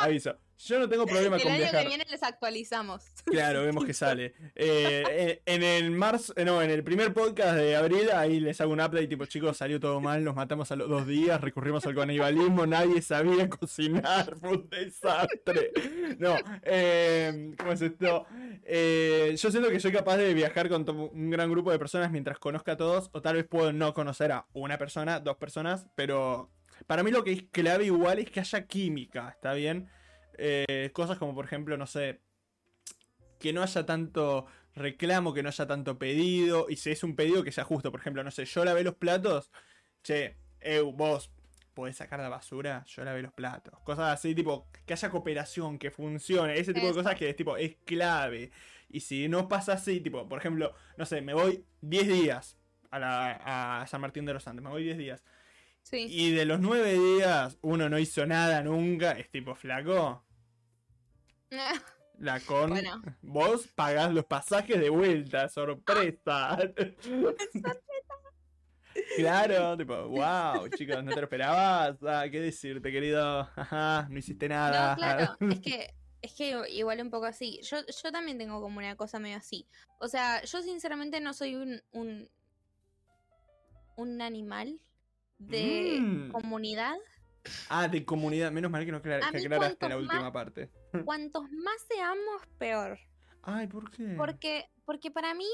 Aviso, 0.00 0.36
yo 0.58 0.78
no 0.78 0.88
tengo 0.88 1.06
problema 1.06 1.36
El 1.36 1.42
con 1.42 1.52
año 1.52 1.60
viajar. 1.60 1.82
que 1.82 1.88
viene 1.88 2.04
les 2.08 2.22
actualizamos. 2.22 3.04
Claro, 3.26 3.62
vemos 3.62 3.84
que 3.84 3.92
sale. 3.92 4.34
Eh, 4.54 5.40
en, 5.46 5.62
en 5.62 5.84
el 5.84 5.90
marzo, 5.90 6.32
eh, 6.36 6.44
no, 6.44 6.62
en 6.62 6.70
el 6.70 6.84
primer 6.84 7.12
podcast 7.12 7.56
de 7.56 7.74
abril, 7.76 8.08
ahí 8.14 8.38
les 8.40 8.60
hago 8.60 8.72
un 8.72 8.80
update, 8.80 9.08
tipo, 9.08 9.26
chicos, 9.26 9.56
salió 9.56 9.80
todo 9.80 10.00
mal, 10.00 10.22
nos 10.22 10.36
matamos 10.36 10.70
a 10.70 10.76
los 10.76 10.88
dos 10.88 11.06
días, 11.06 11.40
recurrimos 11.40 11.84
al 11.86 11.94
canibalismo, 11.94 12.66
nadie 12.66 13.02
sabía 13.02 13.48
cocinar, 13.50 14.36
fue 14.40 14.50
un 14.50 14.68
desastre. 14.70 15.72
No, 16.18 16.36
eh, 16.62 17.54
¿cómo 17.58 17.72
es 17.72 17.82
esto? 17.82 18.26
Eh, 18.64 19.34
yo 19.36 19.50
siento 19.50 19.70
que 19.70 19.80
soy 19.80 19.92
capaz 19.92 20.16
de 20.18 20.32
viajar 20.34 20.68
con 20.68 20.88
un 20.88 21.30
gran 21.30 21.50
grupo 21.50 21.72
de 21.72 21.78
personas 21.78 22.10
mientras 22.10 22.38
conozca 22.38 22.72
a 22.72 22.76
todos, 22.76 23.10
o 23.12 23.20
tal 23.20 23.34
vez 23.36 23.44
puedo 23.44 23.72
no 23.72 23.92
conocer 23.92 24.30
a 24.32 24.46
una 24.52 24.78
persona, 24.78 25.18
dos 25.20 25.36
personas, 25.36 25.86
pero 25.96 26.50
para 26.86 27.02
mí 27.02 27.10
lo 27.10 27.24
que 27.24 27.32
es 27.32 27.42
clave 27.50 27.86
igual 27.86 28.18
es 28.18 28.30
que 28.30 28.40
haya 28.40 28.66
química, 28.66 29.30
¿está 29.30 29.52
bien? 29.54 29.88
Eh, 30.38 30.90
cosas 30.92 31.18
como, 31.18 31.34
por 31.34 31.44
ejemplo, 31.44 31.76
no 31.76 31.86
sé, 31.86 32.20
que 33.38 33.52
no 33.52 33.62
haya 33.62 33.86
tanto 33.86 34.46
reclamo, 34.74 35.32
que 35.32 35.42
no 35.42 35.48
haya 35.48 35.66
tanto 35.66 35.98
pedido, 35.98 36.66
y 36.68 36.76
si 36.76 36.90
es 36.90 37.02
un 37.02 37.16
pedido 37.16 37.42
que 37.42 37.52
sea 37.52 37.64
justo, 37.64 37.90
por 37.90 38.00
ejemplo, 38.00 38.22
no 38.22 38.30
sé, 38.30 38.44
yo 38.44 38.64
lavé 38.64 38.84
los 38.84 38.94
platos, 38.94 39.50
che, 40.02 40.36
eu, 40.60 40.92
vos 40.92 41.30
podés 41.74 41.96
sacar 41.96 42.20
la 42.20 42.28
basura, 42.28 42.84
yo 42.86 43.04
lavé 43.04 43.22
los 43.22 43.32
platos, 43.32 43.78
cosas 43.80 44.12
así, 44.12 44.34
tipo, 44.34 44.68
que 44.84 44.92
haya 44.92 45.10
cooperación, 45.10 45.78
que 45.78 45.90
funcione, 45.90 46.58
ese 46.58 46.74
tipo 46.74 46.86
de 46.86 46.94
cosas 46.94 47.14
que 47.14 47.30
es 47.30 47.36
tipo, 47.36 47.56
es 47.56 47.76
clave, 47.84 48.50
y 48.88 49.00
si 49.00 49.28
no 49.28 49.48
pasa 49.48 49.74
así, 49.74 50.00
tipo, 50.00 50.28
por 50.28 50.38
ejemplo, 50.38 50.74
no 50.96 51.06
sé, 51.06 51.22
me 51.22 51.34
voy 51.34 51.64
10 51.80 52.08
días 52.08 52.58
a, 52.90 52.98
la, 52.98 53.80
a 53.80 53.86
San 53.86 54.00
Martín 54.00 54.26
de 54.26 54.34
los 54.34 54.46
Andes, 54.46 54.62
me 54.62 54.70
voy 54.70 54.84
10 54.84 54.98
días, 54.98 55.24
Sí. 55.88 56.08
y 56.10 56.32
de 56.32 56.46
los 56.46 56.58
9 56.58 56.94
días 56.94 57.58
uno 57.62 57.88
no 57.88 58.00
hizo 58.00 58.26
nada 58.26 58.60
nunca, 58.62 59.12
es 59.12 59.30
tipo, 59.30 59.54
flaco, 59.54 60.26
la 62.18 62.40
con. 62.40 62.70
Bueno. 62.70 63.02
Vos 63.22 63.66
pagás 63.68 64.12
los 64.12 64.24
pasajes 64.24 64.80
de 64.80 64.90
vuelta, 64.90 65.48
sorpresa. 65.48 66.56
claro, 69.16 69.76
tipo, 69.76 70.08
wow, 70.08 70.68
chicos, 70.70 71.02
no 71.04 71.10
te 71.10 71.20
lo 71.20 71.24
esperabas. 71.24 71.96
Ah, 72.02 72.24
¿Qué 72.30 72.40
decirte, 72.40 72.90
querido? 72.90 73.48
Ajá, 73.54 74.06
no 74.10 74.18
hiciste 74.18 74.48
nada. 74.48 74.90
No, 74.90 74.96
claro, 74.96 75.36
es 75.52 75.60
que, 75.60 75.94
es 76.22 76.34
que 76.34 76.68
igual 76.70 77.00
un 77.00 77.10
poco 77.10 77.26
así. 77.26 77.60
Yo, 77.62 77.78
yo 77.86 78.12
también 78.12 78.38
tengo 78.38 78.60
como 78.60 78.78
una 78.78 78.96
cosa 78.96 79.18
medio 79.18 79.36
así. 79.36 79.66
O 80.00 80.08
sea, 80.08 80.42
yo 80.42 80.62
sinceramente 80.62 81.20
no 81.20 81.32
soy 81.32 81.56
un, 81.56 81.82
un, 81.92 82.28
un 83.96 84.20
animal 84.20 84.80
de 85.38 85.98
Mm. 86.00 86.32
comunidad. 86.32 86.96
Ah, 87.68 87.88
de 87.88 88.04
comunidad. 88.04 88.50
Menos 88.50 88.70
mal 88.70 88.84
que 88.84 88.92
no 88.92 88.98
aclar- 88.98 89.30
que 89.30 89.38
aclaraste 89.38 89.88
la 89.88 89.96
última 89.96 90.22
más- 90.22 90.32
parte. 90.32 90.70
Cuantos 91.08 91.50
más 91.50 91.76
seamos, 91.88 92.42
peor. 92.58 92.98
Ay, 93.42 93.66
¿por 93.68 93.90
qué? 93.90 94.14
Porque, 94.16 94.68
porque 94.84 95.10
para 95.10 95.32
mí, 95.34 95.46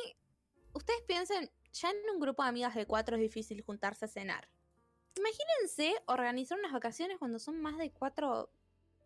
ustedes 0.73 1.03
piensen, 1.07 1.51
ya 1.73 1.91
en 1.91 1.97
un 2.15 2.21
grupo 2.21 2.43
de 2.43 2.49
amigas 2.49 2.75
de 2.75 2.87
cuatro 2.87 3.17
es 3.17 3.23
difícil 3.23 3.63
juntarse 3.63 4.07
a 4.07 4.09
cenar. 4.09 4.49
Imagínense 5.17 5.95
organizar 6.07 6.59
unas 6.59 6.73
vacaciones 6.73 7.19
cuando 7.19 7.39
son 7.39 7.61
más 7.61 7.77
de 7.77 7.91
cuatro 7.91 8.51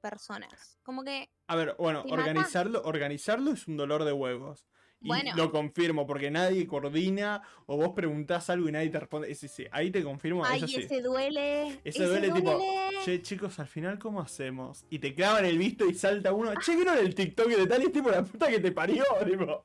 personas. 0.01 0.79
Como 0.85 1.03
que, 1.03 1.29
A 1.49 1.57
ver, 1.57 1.75
bueno, 1.79 2.05
organizarlo, 2.09 2.83
organizarlo 2.85 3.51
es 3.51 3.67
un 3.67 3.77
dolor 3.77 4.05
de 4.05 4.13
huevos. 4.13 4.65
Y 5.01 5.09
Bueno. 5.09 5.33
lo 5.37 5.53
confirmo, 5.53 6.07
porque 6.07 6.31
nadie 6.31 6.67
coordina 6.67 7.43
o 7.67 7.77
vos 7.77 7.91
preguntás 7.95 8.49
algo 8.51 8.69
y 8.69 8.73
nadie 8.73 8.89
te 8.89 8.99
responde. 8.99 9.35
Sí, 9.35 9.47
sí, 9.47 9.67
ahí 9.71 9.91
te 9.91 10.03
confirmo, 10.03 10.45
ay, 10.45 10.59
eso 10.59 10.69
sí. 10.69 10.77
ese 10.77 11.03
duele. 11.03 11.81
Ese 11.85 12.05
duele 12.07 12.31
tipo, 12.33 12.59
che, 13.05 13.21
chicos, 13.23 13.59
al 13.61 13.67
final, 13.69 13.99
¿cómo 13.99 14.21
hacemos? 14.21 14.85
Y 14.89 14.99
te 14.99 15.15
clavan 15.15 15.45
el 15.45 15.59
visto 15.59 15.87
y 15.87 15.95
salta 15.95 16.33
uno, 16.33 16.53
che, 16.65 16.75
¿vieron 16.75 16.97
el 16.99 17.15
TikTok 17.15 17.47
de 17.49 17.67
tal? 17.67 17.83
Y 17.83 17.87
es 17.87 17.93
tipo, 17.93 18.11
la 18.11 18.25
puta 18.25 18.49
que 18.49 18.59
te 18.59 18.73
parió, 18.73 19.05
tipo. 19.27 19.63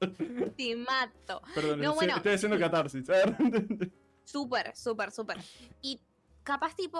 Te 0.57 0.75
mato. 0.75 1.41
Perdón, 1.55 1.79
No, 1.79 1.91
estoy, 1.91 1.95
bueno. 1.95 2.15
estoy 2.17 2.33
haciendo 2.33 2.59
catarsis. 2.59 3.03
Súper, 4.23 4.75
súper, 4.75 5.11
súper. 5.11 5.37
Y 5.81 5.99
capaz 6.43 6.75
tipo, 6.75 6.99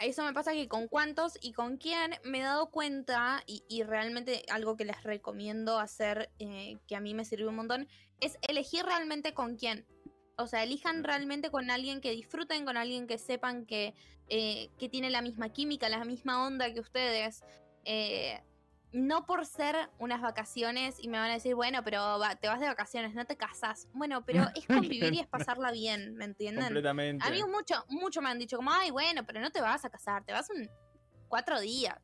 eso 0.00 0.24
me 0.24 0.32
pasa 0.32 0.52
que 0.52 0.68
con 0.68 0.88
cuántos 0.88 1.38
y 1.40 1.52
con 1.52 1.76
quién 1.76 2.14
me 2.24 2.40
he 2.40 2.42
dado 2.42 2.70
cuenta 2.70 3.42
y, 3.46 3.64
y 3.68 3.82
realmente 3.82 4.44
algo 4.50 4.76
que 4.76 4.84
les 4.84 5.02
recomiendo 5.02 5.78
hacer, 5.78 6.30
eh, 6.38 6.78
que 6.86 6.96
a 6.96 7.00
mí 7.00 7.14
me 7.14 7.24
sirvió 7.24 7.48
un 7.48 7.56
montón, 7.56 7.88
es 8.20 8.38
elegir 8.42 8.84
realmente 8.84 9.34
con 9.34 9.56
quién. 9.56 9.86
O 10.36 10.46
sea, 10.46 10.62
elijan 10.62 11.02
realmente 11.02 11.50
con 11.50 11.70
alguien 11.70 12.00
que 12.00 12.12
disfruten, 12.12 12.64
con 12.64 12.76
alguien 12.76 13.06
que 13.06 13.18
sepan 13.18 13.66
que, 13.66 13.94
eh, 14.28 14.70
que 14.78 14.88
tiene 14.88 15.10
la 15.10 15.22
misma 15.22 15.48
química, 15.52 15.88
la 15.88 16.04
misma 16.04 16.46
onda 16.46 16.72
que 16.72 16.80
ustedes. 16.80 17.42
Eh, 17.84 18.40
no 18.92 19.26
por 19.26 19.44
ser 19.44 19.90
unas 19.98 20.20
vacaciones 20.22 20.96
y 20.98 21.08
me 21.08 21.18
van 21.18 21.30
a 21.30 21.34
decir, 21.34 21.54
bueno, 21.54 21.84
pero 21.84 22.18
va- 22.18 22.36
te 22.36 22.48
vas 22.48 22.58
de 22.60 22.66
vacaciones, 22.66 23.14
no 23.14 23.26
te 23.26 23.36
casas. 23.36 23.86
Bueno, 23.92 24.24
pero 24.24 24.42
es 24.54 24.66
convivir 24.66 25.14
y 25.14 25.20
es 25.20 25.26
pasarla 25.26 25.70
bien, 25.72 26.14
¿me 26.16 26.24
entienden? 26.24 26.64
Completamente. 26.64 27.26
A 27.26 27.30
mí 27.30 27.42
mucho, 27.44 27.84
mucho 27.88 28.22
me 28.22 28.30
han 28.30 28.38
dicho 28.38 28.56
como, 28.56 28.70
ay, 28.72 28.90
bueno, 28.90 29.24
pero 29.26 29.40
no 29.40 29.50
te 29.50 29.60
vas 29.60 29.84
a 29.84 29.90
casar, 29.90 30.24
te 30.24 30.32
vas 30.32 30.48
un 30.50 30.68
cuatro 31.28 31.60
días. 31.60 31.96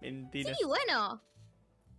Mentira. 0.00 0.54
Sí, 0.54 0.64
bueno. 0.64 1.22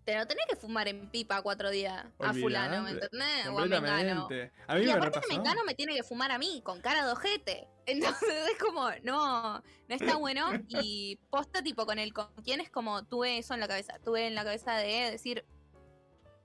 Te 0.03 0.17
lo 0.17 0.27
tenés 0.27 0.45
que 0.49 0.55
fumar 0.55 0.87
en 0.87 1.09
pipa 1.09 1.41
cuatro 1.41 1.69
días 1.69 2.05
a 2.19 2.33
fulano, 2.33 2.83
¿me 2.83 2.91
entendés? 2.91 3.47
O 3.47 3.59
a 3.59 3.65
Mengano. 3.65 4.21
Completamente. 4.21 4.51
A 4.67 4.75
mí 4.75 4.83
Y 4.83 4.85
me 4.85 4.91
aparte 4.93 5.19
repasó. 5.19 5.33
Mengano 5.33 5.63
me 5.65 5.75
tiene 5.75 5.95
que 5.95 6.03
fumar 6.03 6.31
a 6.31 6.37
mí, 6.37 6.61
con 6.63 6.81
cara 6.81 7.05
de 7.05 7.11
ojete. 7.11 7.67
Entonces 7.85 8.49
es 8.51 8.57
como, 8.59 8.89
no, 9.03 9.59
no 9.59 9.63
está 9.95 10.15
bueno. 10.15 10.47
Y 10.67 11.19
posta 11.29 11.61
tipo 11.61 11.85
con 11.85 11.99
el 11.99 12.13
con 12.13 12.27
quién 12.43 12.61
es 12.61 12.69
como 12.69 13.05
tuve 13.05 13.37
eso 13.37 13.53
en 13.53 13.59
la 13.59 13.67
cabeza. 13.67 13.99
Tuve 14.03 14.27
en 14.27 14.35
la 14.35 14.43
cabeza 14.43 14.75
de 14.75 15.11
decir, 15.11 15.45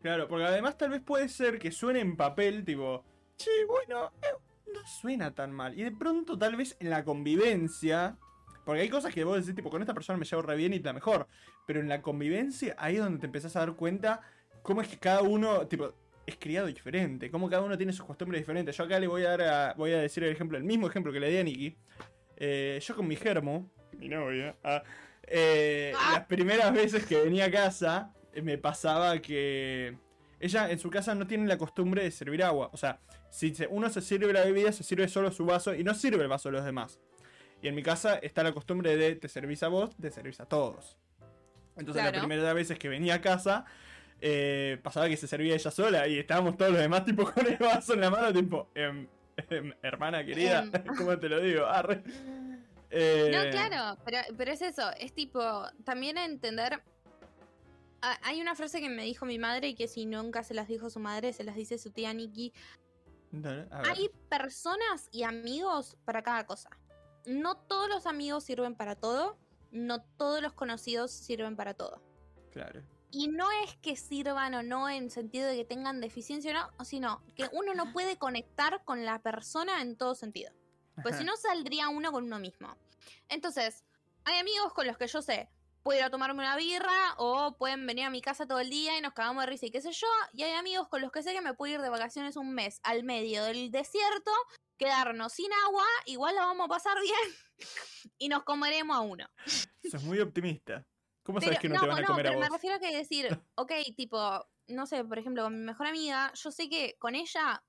Claro, 0.01 0.29
porque 0.29 0.45
además 0.45 0.79
tal 0.79 0.91
vez 0.91 1.03
puede 1.03 1.29
ser 1.29 1.59
que 1.59 1.73
suene 1.73 2.01
en 2.01 2.17
papel, 2.17 2.65
tipo, 2.65 3.05
che, 3.37 3.51
bueno, 3.67 4.13
eh, 4.23 4.27
no 4.73 4.87
suena 4.87 5.35
tan 5.35 5.53
mal. 5.53 5.79
Y 5.79 5.83
de 5.83 5.91
pronto 5.91 6.39
tal 6.39 6.57
vez 6.57 6.77
en 6.79 6.91
la 6.91 7.05
convivencia, 7.05 8.17
porque 8.69 8.83
hay 8.83 8.91
cosas 8.91 9.15
que 9.15 9.25
vos 9.25 9.39
decís, 9.39 9.55
tipo, 9.55 9.71
con 9.71 9.81
esta 9.81 9.95
persona 9.95 10.19
me 10.19 10.27
llevo 10.27 10.43
re 10.43 10.55
bien 10.55 10.75
y 10.75 10.79
la 10.81 10.93
mejor. 10.93 11.27
Pero 11.67 11.81
en 11.81 11.89
la 11.89 12.03
convivencia, 12.03 12.77
ahí 12.79 12.97
es 12.97 13.01
donde 13.01 13.19
te 13.19 13.25
empezás 13.25 13.57
a 13.57 13.61
dar 13.61 13.73
cuenta 13.73 14.21
cómo 14.61 14.83
es 14.83 14.89
que 14.89 14.99
cada 14.99 15.23
uno, 15.23 15.67
tipo, 15.67 15.95
es 16.27 16.37
criado 16.37 16.67
diferente, 16.67 17.31
cómo 17.31 17.49
cada 17.49 17.63
uno 17.63 17.79
tiene 17.79 17.95
sus 17.95 18.05
costumbres 18.05 18.43
diferentes. 18.43 18.77
Yo 18.77 18.85
acá 18.85 19.01
le 19.01 19.07
voy 19.07 19.23
a 19.25 19.31
dar 19.31 19.41
a- 19.41 19.75
voy 19.75 19.93
a 19.93 20.01
decir 20.03 20.23
el 20.23 20.33
ejemplo, 20.33 20.59
el 20.59 20.65
mismo 20.65 20.87
ejemplo 20.87 21.11
que 21.11 21.19
le 21.19 21.31
di 21.31 21.39
a 21.39 21.45
Nikki. 21.45 21.79
Eh, 22.37 22.79
yo 22.83 22.95
con 22.95 23.09
mi 23.09 23.17
germo, 23.17 23.71
mi 23.97 24.07
novia, 24.11 24.55
ah, 24.63 24.83
eh, 25.23 25.95
Ah. 25.97 26.11
las 26.17 26.27
primeras 26.27 26.71
veces 26.71 27.07
que 27.07 27.23
venía 27.23 27.47
a 27.47 27.51
casa, 27.51 28.13
eh, 28.35 28.43
me 28.43 28.59
pasaba 28.59 29.19
que 29.21 29.97
ella 30.41 30.71
en 30.71 30.79
su 30.79 30.91
casa 30.91 31.15
no 31.15 31.27
tiene 31.27 31.47
la 31.47 31.57
costumbre 31.57 32.03
de 32.05 32.11
servir 32.11 32.43
agua. 32.45 32.69
O 32.75 32.77
sea, 32.77 33.01
si 33.31 33.55
uno 33.71 33.89
se 33.89 34.03
sirve 34.03 34.31
la 34.31 34.45
bebida, 34.45 34.73
se 34.73 34.85
sirve 34.85 35.09
solo 35.09 35.33
su 35.33 35.47
vaso 35.47 35.75
y 35.75 35.83
no 35.85 35.95
sirve 35.95 36.21
el 36.23 36.29
vaso 36.29 36.51
de 36.51 36.57
los 36.57 36.67
demás. 36.67 37.01
Y 37.63 37.69
en 37.69 37.75
mi 37.75 37.83
casa 37.83 38.17
está 38.19 38.43
la 38.43 38.53
costumbre 38.53 38.97
de 38.97 39.17
te 39.17 39.29
servís 39.29 39.63
a 39.63 39.69
vos, 39.69 39.97
te 39.97 40.11
servís 40.11 40.41
a 40.41 40.47
todos. 40.47 40.97
Entonces 41.77 42.03
Claro. 42.03 42.17
la 42.17 42.23
primera 42.27 42.53
vez 42.53 42.73
que 42.79 42.89
venía 42.89 43.15
a 43.15 43.21
casa, 43.21 43.65
eh, 44.21 44.79
pasaba 44.83 45.09
que 45.09 45.17
se 45.17 45.27
servía 45.29 45.55
ella 45.55 45.71
sola 45.71 46.07
y 46.09 46.19
estábamos 46.19 46.57
todos 46.57 46.73
los 46.73 46.81
demás 46.81 47.05
tipo 47.05 47.25
con 47.33 47.47
el 47.47 47.57
vaso 47.57 47.95
en 47.95 48.01
la 48.01 48.11
mano, 48.11 48.33
tipo, 48.33 48.69
em, 48.75 49.07
em, 49.51 49.73
hermana 49.83 50.25
querida, 50.25 50.61
Em. 50.65 50.73
¿cómo 50.99 51.19
te 51.19 51.29
lo 51.29 51.41
digo? 51.41 51.67
Arre. 51.67 52.03
Eh, 52.91 53.31
No, 53.33 53.51
claro, 53.51 54.01
pero, 54.05 54.19
pero 54.37 54.53
es 54.53 54.63
eso, 54.63 54.91
es 54.99 55.13
tipo, 55.13 55.41
también 55.85 56.17
entender... 56.19 56.81
Ah, 58.01 58.17
Hay 58.23 58.41
una 58.41 58.55
frase 58.55 58.81
que 58.81 58.89
me 58.89 59.03
dijo 59.03 59.27
mi 59.27 59.39
madre 59.41 59.69
y 59.69 59.75
que 59.75 59.89
si 59.89 60.07
nunca 60.07 60.45
se 60.45 60.55
las 60.55 60.69
dijo 60.69 60.89
su 60.89 61.01
madre, 61.01 61.33
se 61.33 61.43
las 61.43 61.57
dice 61.57 61.79
su 61.79 61.91
tía 61.91 62.13
Nikki. 62.15 62.53
Hay 63.73 64.09
personas 64.29 65.09
y 65.13 65.25
amigos 65.25 65.97
para 66.05 66.23
cada 66.23 66.47
cosa. 66.47 66.71
No 67.29 67.59
todos 67.59 67.91
los 67.91 68.07
amigos 68.07 68.45
sirven 68.45 68.75
para 68.75 68.97
todo, 68.97 69.37
no 69.71 70.03
todos 70.03 70.41
los 70.41 70.55
conocidos 70.55 71.11
sirven 71.11 71.57
para 71.57 71.75
todo. 71.75 72.03
Claro. 72.51 72.83
Y 73.11 73.29
no 73.29 73.47
es 73.65 73.77
que 73.77 73.97
sirvan 73.97 74.55
o 74.55 74.63
no 74.63 74.89
en 74.89 75.11
sentido 75.11 75.47
de 75.47 75.57
que 75.57 75.65
tengan 75.67 76.01
deficiencia 76.01 76.51
o 76.51 76.55
no, 76.55 76.85
sino 76.87 77.23
que 77.37 77.47
uno 77.53 77.75
no 77.75 77.93
puede 77.93 78.17
conectar 78.17 78.83
con 78.85 79.05
la 79.05 79.21
persona 79.21 79.83
en 79.83 79.97
todo 79.97 80.15
sentido. 80.15 80.53
Pues 81.03 81.17
si 81.17 81.25
no 81.25 81.37
saldría 81.37 81.91
uno 81.91 82.13
con 82.13 82.25
uno 82.25 82.39
mismo. 82.39 82.77
Entonces, 83.29 83.85
hay 84.25 84.39
amigos 84.39 84.73
con 84.73 84.87
los 84.87 84.97
que 84.97 85.07
yo 85.07 85.21
sé, 85.21 85.51
puedo 85.83 85.99
ir 85.99 86.05
a 86.05 86.11
tomarme 86.11 86.41
una 86.41 86.57
birra 86.57 87.15
o 87.19 87.57
pueden 87.59 87.87
venir 87.87 88.07
a 88.07 88.11
mi 88.11 88.23
casa 88.23 88.47
todo 88.47 88.61
el 88.61 88.71
día 88.71 88.97
y 88.97 89.03
nos 89.03 89.13
cagamos 89.13 89.43
de 89.43 89.51
risa 89.51 89.67
y 89.67 89.71
qué 89.71 89.83
sé 89.83 89.93
yo. 89.93 90.09
Y 90.33 90.45
hay 90.45 90.53
amigos 90.53 90.89
con 90.89 91.03
los 91.03 91.13
que 91.13 91.23
sé 91.23 91.35
que 91.35 91.43
me 91.43 91.53
puedo 91.53 91.75
ir 91.75 91.81
de 91.83 91.91
vacaciones 91.91 92.37
un 92.37 92.55
mes 92.55 92.81
al 92.85 93.05
medio 93.05 93.45
del 93.45 93.71
desierto, 93.71 94.33
quedarnos 94.79 95.33
sin 95.33 95.53
agua, 95.67 95.85
igual 96.07 96.35
la 96.35 96.47
vamos 96.47 96.67
a 96.67 96.69
pasar 96.69 96.99
bien 97.03 97.37
y 98.19 98.29
nos 98.29 98.45
comeremos 98.45 98.97
a 98.97 99.01
uno. 99.01 99.27
Sos 99.91 100.03
muy 100.05 100.21
optimista. 100.21 100.87
¿Cómo 101.23 101.41
sabes 101.43 101.59
que 101.59 101.69
no, 101.69 101.79
te 101.79 101.87
van 101.87 102.03
a 102.03 102.07
comer 102.07 102.27
a 102.27 102.31
pero 102.31 102.41
me 102.41 102.47
vos? 102.47 102.55
refiero 102.55 102.77
a 102.77 102.79
que 102.79 102.97
decir, 102.97 103.29
ok, 103.57 103.73
tipo, 103.97 104.47
no 104.69 104.87
sé, 104.87 105.05
por 105.05 105.19
ejemplo, 105.19 105.43
con 105.43 105.59
mi 105.59 105.65
mejor 105.65 105.87
amiga, 105.87 106.33
yo 106.33 106.51
sé 106.51 106.71
que 106.71 106.97
con 106.99 107.15
ella 107.15 107.63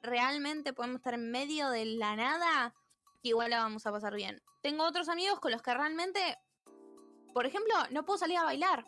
realmente 0.00 0.72
podemos 0.72 1.00
estar 1.00 1.12
en 1.12 1.30
medio 1.30 1.68
de 1.68 1.84
la 1.84 2.16
nada, 2.16 2.74
que 3.22 3.30
igual 3.30 3.50
la 3.50 3.58
vamos 3.58 3.86
a 3.86 3.92
pasar 3.92 4.14
bien. 4.14 4.42
Tengo 4.62 4.84
otros 4.84 5.10
amigos 5.10 5.40
con 5.40 5.52
los 5.52 5.60
que 5.60 5.74
realmente, 5.74 6.38
por 7.34 7.44
ejemplo, 7.44 7.74
no 7.90 8.06
puedo 8.06 8.18
salir 8.18 8.38
a 8.38 8.44
bailar. 8.44 8.86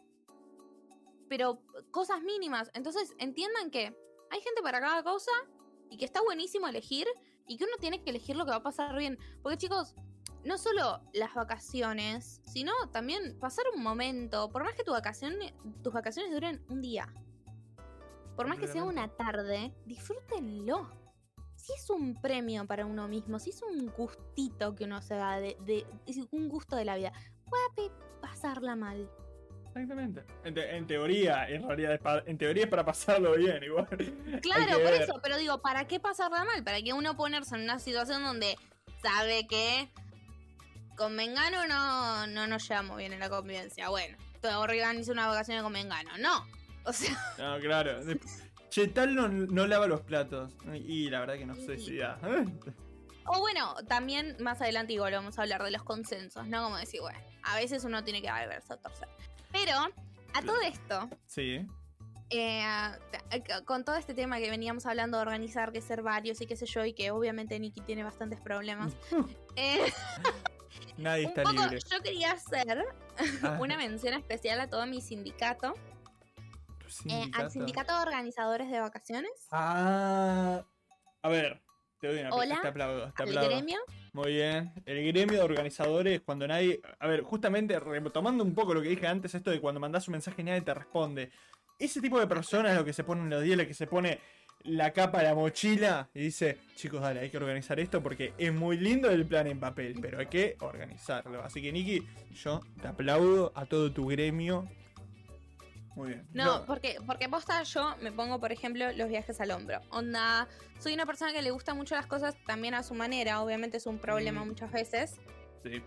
Pero 1.28 1.60
cosas 1.90 2.22
mínimas. 2.22 2.70
Entonces, 2.72 3.12
entiendan 3.18 3.70
que 3.70 3.94
hay 4.30 4.40
gente 4.40 4.62
para 4.62 4.80
cada 4.80 5.02
cosa 5.02 5.32
y 5.90 5.98
que 5.98 6.04
está 6.04 6.22
buenísimo 6.22 6.68
elegir 6.68 7.06
y 7.46 7.56
que 7.56 7.64
uno 7.64 7.74
tiene 7.80 8.02
que 8.02 8.10
elegir 8.10 8.36
lo 8.36 8.44
que 8.44 8.50
va 8.50 8.56
a 8.58 8.62
pasar 8.62 8.96
bien. 8.96 9.18
Porque 9.42 9.58
chicos, 9.58 9.94
no 10.44 10.58
solo 10.58 11.00
las 11.12 11.34
vacaciones, 11.34 12.40
sino 12.44 12.72
también 12.92 13.38
pasar 13.40 13.64
un 13.74 13.82
momento, 13.82 14.48
por 14.50 14.64
más 14.64 14.74
que 14.74 14.84
tu 14.84 14.92
vacación, 14.92 15.34
tus 15.82 15.92
vacaciones 15.92 16.32
duren 16.32 16.64
un 16.68 16.80
día, 16.80 17.12
por 18.36 18.46
más 18.48 18.58
que 18.58 18.66
sea 18.68 18.84
una 18.84 19.08
tarde, 19.08 19.74
disfrútenlo. 19.86 20.90
Si 21.56 21.72
es 21.72 21.88
un 21.90 22.14
premio 22.20 22.66
para 22.66 22.84
uno 22.86 23.08
mismo, 23.08 23.38
si 23.38 23.50
es 23.50 23.62
un 23.62 23.86
gustito 23.96 24.74
que 24.74 24.84
uno 24.84 25.00
se 25.02 25.14
da, 25.14 25.40
de, 25.40 25.56
de- 25.64 25.86
un 26.30 26.48
gusto 26.48 26.76
de 26.76 26.84
la 26.84 26.96
vida, 26.96 27.12
puede 27.48 27.90
pasarla 28.20 28.76
mal. 28.76 29.10
Exactamente. 29.76 30.24
En, 30.44 30.54
te- 30.54 30.76
en 30.76 30.86
teoría, 30.86 31.48
en 31.48 31.66
realidad, 31.68 31.92
es 31.94 32.00
pa- 32.00 32.22
en 32.26 32.38
teoría 32.38 32.64
es 32.64 32.70
para 32.70 32.84
pasarlo 32.84 33.36
bien, 33.36 33.62
igual. 33.62 33.86
Claro, 34.42 34.80
por 34.82 34.92
eso, 34.94 35.20
pero 35.22 35.36
digo, 35.36 35.58
¿para 35.60 35.86
qué 35.86 36.00
pasarla 36.00 36.44
mal? 36.44 36.64
¿Para 36.64 36.80
que 36.82 36.92
uno 36.92 37.16
ponerse 37.16 37.54
en 37.56 37.62
una 37.62 37.78
situación 37.78 38.22
donde 38.22 38.56
sabe 39.02 39.46
que 39.46 39.88
con 40.96 41.14
Mengano 41.14 41.66
no, 41.66 42.26
no 42.26 42.46
nos 42.46 42.66
llevamos 42.68 42.96
bien 42.96 43.12
en 43.12 43.20
la 43.20 43.28
convivencia? 43.28 43.88
Bueno, 43.90 44.16
te 44.40 44.48
organizo 44.48 45.12
una 45.12 45.26
vacación 45.26 45.62
con 45.62 45.72
Mengano. 45.72 46.10
No. 46.18 46.46
O 46.84 46.92
sea, 46.92 47.14
No, 47.38 47.58
claro. 47.60 48.04
De- 48.04 48.18
Che, 48.70 48.88
tal 48.88 49.14
no, 49.14 49.28
no 49.28 49.66
lava 49.66 49.86
los 49.86 50.00
platos. 50.02 50.52
Y 50.74 51.08
la 51.10 51.20
verdad 51.20 51.34
que 51.36 51.46
no 51.46 51.54
sé 51.54 51.78
si 51.78 51.96
da. 51.98 52.18
o 53.26 53.40
bueno, 53.40 53.74
también 53.88 54.36
más 54.40 54.60
adelante 54.60 54.92
igual 54.92 55.12
vamos 55.12 55.38
a 55.38 55.42
hablar 55.42 55.62
de 55.62 55.70
los 55.70 55.82
consensos, 55.82 56.46
¿no? 56.46 56.64
Como 56.64 56.76
decir, 56.76 57.00
bueno, 57.00 57.18
a 57.44 57.56
veces 57.56 57.84
uno 57.84 58.02
tiene 58.04 58.20
que 58.22 58.30
verse 58.30 58.72
a 58.72 58.76
torcer. 58.76 59.08
Pero, 59.64 59.78
a 60.34 60.42
todo 60.42 60.60
esto, 60.60 61.08
Sí. 61.26 61.66
eh, 62.30 62.62
con 63.64 63.84
todo 63.84 63.96
este 63.96 64.12
tema 64.14 64.38
que 64.38 64.50
veníamos 64.50 64.84
hablando 64.86 65.16
de 65.16 65.22
organizar, 65.22 65.72
que 65.72 65.80
ser 65.80 66.02
varios 66.02 66.40
y 66.40 66.46
qué 66.46 66.56
sé 66.56 66.66
yo, 66.66 66.84
y 66.84 66.92
que 66.92 67.10
obviamente 67.10 67.58
Nikki 67.58 67.80
tiene 67.80 68.04
bastantes 68.04 68.40
problemas. 68.40 68.92
eh, 69.56 69.80
Nadie 70.98 71.24
un 71.24 71.30
está 71.30 71.42
poco, 71.42 71.62
libre. 71.62 71.78
yo 71.90 72.02
quería 72.02 72.32
hacer 72.32 72.84
Ah, 73.42 73.56
una 73.60 73.76
mención 73.78 74.12
especial 74.14 74.60
a 74.60 74.68
todo 74.68 74.86
mi 74.86 75.00
sindicato, 75.00 75.72
tu 76.78 77.08
eh, 77.08 77.30
al 77.34 77.50
sindicato 77.50 77.94
de 77.96 78.02
organizadores 78.02 78.70
de 78.70 78.80
vacaciones, 78.80 79.30
Ah. 79.50 80.62
A 81.22 81.28
ver, 81.28 81.62
te 81.98 82.08
doy 82.08 82.20
una 82.20 82.30
Hola, 82.30 82.58
te 82.60 82.68
aplaudo. 82.68 83.12
Te 83.14 83.22
al 83.22 83.28
aplaudo. 83.30 83.48
gremio. 83.50 83.78
Muy 84.16 84.32
bien. 84.32 84.72
El 84.86 85.06
gremio 85.12 85.36
de 85.36 85.42
organizadores, 85.42 86.22
cuando 86.22 86.48
nadie. 86.48 86.80
A 87.00 87.06
ver, 87.06 87.20
justamente 87.20 87.78
retomando 87.78 88.42
un 88.42 88.54
poco 88.54 88.72
lo 88.72 88.80
que 88.80 88.88
dije 88.88 89.06
antes, 89.06 89.34
esto 89.34 89.50
de 89.50 89.60
cuando 89.60 89.78
mandas 89.78 90.08
un 90.08 90.12
mensaje 90.12 90.40
y 90.40 90.44
nadie 90.44 90.62
te 90.62 90.72
responde. 90.72 91.28
Ese 91.78 92.00
tipo 92.00 92.18
de 92.18 92.26
personas, 92.26 92.74
lo 92.74 92.82
que 92.82 92.94
se 92.94 93.04
pone 93.04 93.20
en 93.20 93.28
los 93.28 93.42
días, 93.42 93.66
que 93.66 93.74
se 93.74 93.86
pone 93.86 94.18
la 94.64 94.90
capa, 94.94 95.22
la 95.22 95.34
mochila 95.34 96.08
y 96.14 96.20
dice: 96.20 96.56
Chicos, 96.76 97.02
dale, 97.02 97.20
hay 97.20 97.28
que 97.28 97.36
organizar 97.36 97.78
esto 97.78 98.02
porque 98.02 98.32
es 98.38 98.54
muy 98.54 98.78
lindo 98.78 99.10
el 99.10 99.26
plan 99.26 99.48
en 99.48 99.60
papel, 99.60 99.96
pero 100.00 100.18
hay 100.18 100.28
que 100.28 100.56
organizarlo. 100.60 101.44
Así 101.44 101.60
que, 101.60 101.70
Niki, 101.70 102.02
yo 102.42 102.62
te 102.80 102.88
aplaudo 102.88 103.52
a 103.54 103.66
todo 103.66 103.92
tu 103.92 104.06
gremio. 104.06 104.66
Muy 105.96 106.08
bien. 106.10 106.28
No, 106.34 106.64
porque, 106.66 106.98
porque 107.06 107.28
posta 107.28 107.62
yo 107.62 107.96
me 108.02 108.12
pongo, 108.12 108.38
por 108.38 108.52
ejemplo, 108.52 108.92
los 108.92 109.08
viajes 109.08 109.40
al 109.40 109.50
hombro. 109.50 109.80
Onda, 109.90 110.46
soy 110.78 110.92
una 110.92 111.06
persona 111.06 111.32
que 111.32 111.40
le 111.42 111.50
gusta 111.50 111.72
mucho 111.74 111.94
las 111.96 112.06
cosas 112.06 112.36
también 112.46 112.74
a 112.74 112.82
su 112.82 112.94
manera. 112.94 113.40
Obviamente 113.42 113.78
es 113.78 113.86
un 113.86 113.98
problema 113.98 114.44
Mm. 114.44 114.48
muchas 114.48 114.70
veces, 114.70 115.18
Sí. 115.64 115.82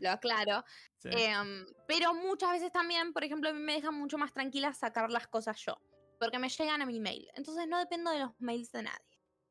lo 0.00 0.10
aclaro. 0.10 0.64
sí. 0.96 1.10
Em, 1.12 1.66
pero 1.86 2.14
muchas 2.14 2.50
veces 2.52 2.72
también, 2.72 3.12
por 3.12 3.22
ejemplo, 3.22 3.50
a 3.50 3.52
mí 3.52 3.60
me 3.60 3.74
deja 3.74 3.90
mucho 3.90 4.16
más 4.18 4.32
tranquila 4.32 4.72
sacar 4.72 5.10
las 5.10 5.26
cosas 5.26 5.58
yo. 5.64 5.76
Porque 6.18 6.38
me 6.38 6.48
llegan 6.48 6.82
a 6.82 6.86
mi 6.86 6.98
mail. 7.00 7.28
Entonces 7.34 7.66
no 7.68 7.78
dependo 7.78 8.10
de 8.10 8.18
los 8.20 8.30
mails 8.40 8.72
de 8.72 8.82
nadie. 8.82 9.09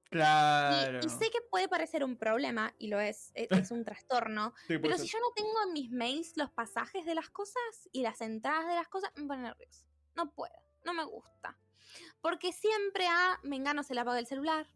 Claro. 0.09 0.99
Y, 1.03 1.09
sé 1.09 1.29
que 1.29 1.39
puede 1.51 1.67
parecer 1.67 2.03
un 2.03 2.17
problema, 2.17 2.73
y 2.79 2.87
lo 2.87 2.99
es, 2.99 3.31
e- 3.35 3.47
es, 3.51 3.71
un 3.71 3.83
trastorno. 3.85 4.53
Sí, 4.67 4.77
Pero 4.79 4.97
ser. 4.97 5.05
si 5.05 5.11
yo 5.11 5.19
no 5.19 5.31
tengo 5.35 5.53
en 5.67 5.73
mis 5.73 5.91
mails 5.91 6.35
los 6.35 6.49
pasajes 6.51 7.05
de 7.05 7.15
las 7.15 7.29
cosas 7.29 7.89
y 7.91 8.01
las 8.01 8.19
entradas 8.21 8.67
de 8.67 8.75
las 8.75 8.87
cosas, 8.87 9.11
me 9.15 9.27
pone 9.27 9.43
nerviosa. 9.43 9.85
No 10.15 10.31
puedo, 10.33 10.53
no 10.83 10.93
me 10.93 11.03
gusta. 11.05 11.57
Porque 12.21 12.51
siempre 12.53 13.07
a 13.07 13.39
Mengano 13.43 13.83
se 13.83 13.93
le 13.93 14.01
apaga 14.01 14.19
el 14.19 14.27
celular. 14.27 14.67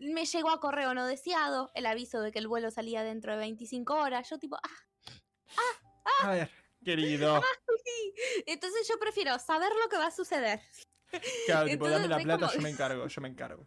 Me 0.00 0.24
llegó 0.26 0.50
a 0.50 0.60
correo 0.60 0.92
no 0.94 1.06
deseado 1.06 1.70
el 1.74 1.86
aviso 1.86 2.20
de 2.20 2.32
que 2.32 2.38
el 2.38 2.48
vuelo 2.48 2.70
salía 2.70 3.02
dentro 3.02 3.32
de 3.32 3.38
25 3.38 3.94
horas. 3.94 4.28
Yo 4.28 4.38
tipo, 4.38 4.56
ah, 4.56 6.22
A 6.22 6.30
ver, 6.32 6.50
querido. 6.84 7.40
sí. 7.84 8.14
Entonces 8.46 8.86
yo 8.88 8.98
prefiero 8.98 9.38
saber 9.38 9.72
lo 9.82 9.88
que 9.88 9.96
va 9.96 10.06
a 10.06 10.10
suceder. 10.10 10.60
Claro, 11.46 11.68
tipo, 11.68 11.88
dame 11.88 12.08
la 12.08 12.16
Entonces, 12.20 12.24
plata, 12.24 12.46
como- 12.46 12.52
yo 12.52 12.60
me 12.62 12.70
encargo, 12.74 13.06
yo 13.06 13.20
me 13.22 13.28
encargo. 13.28 13.66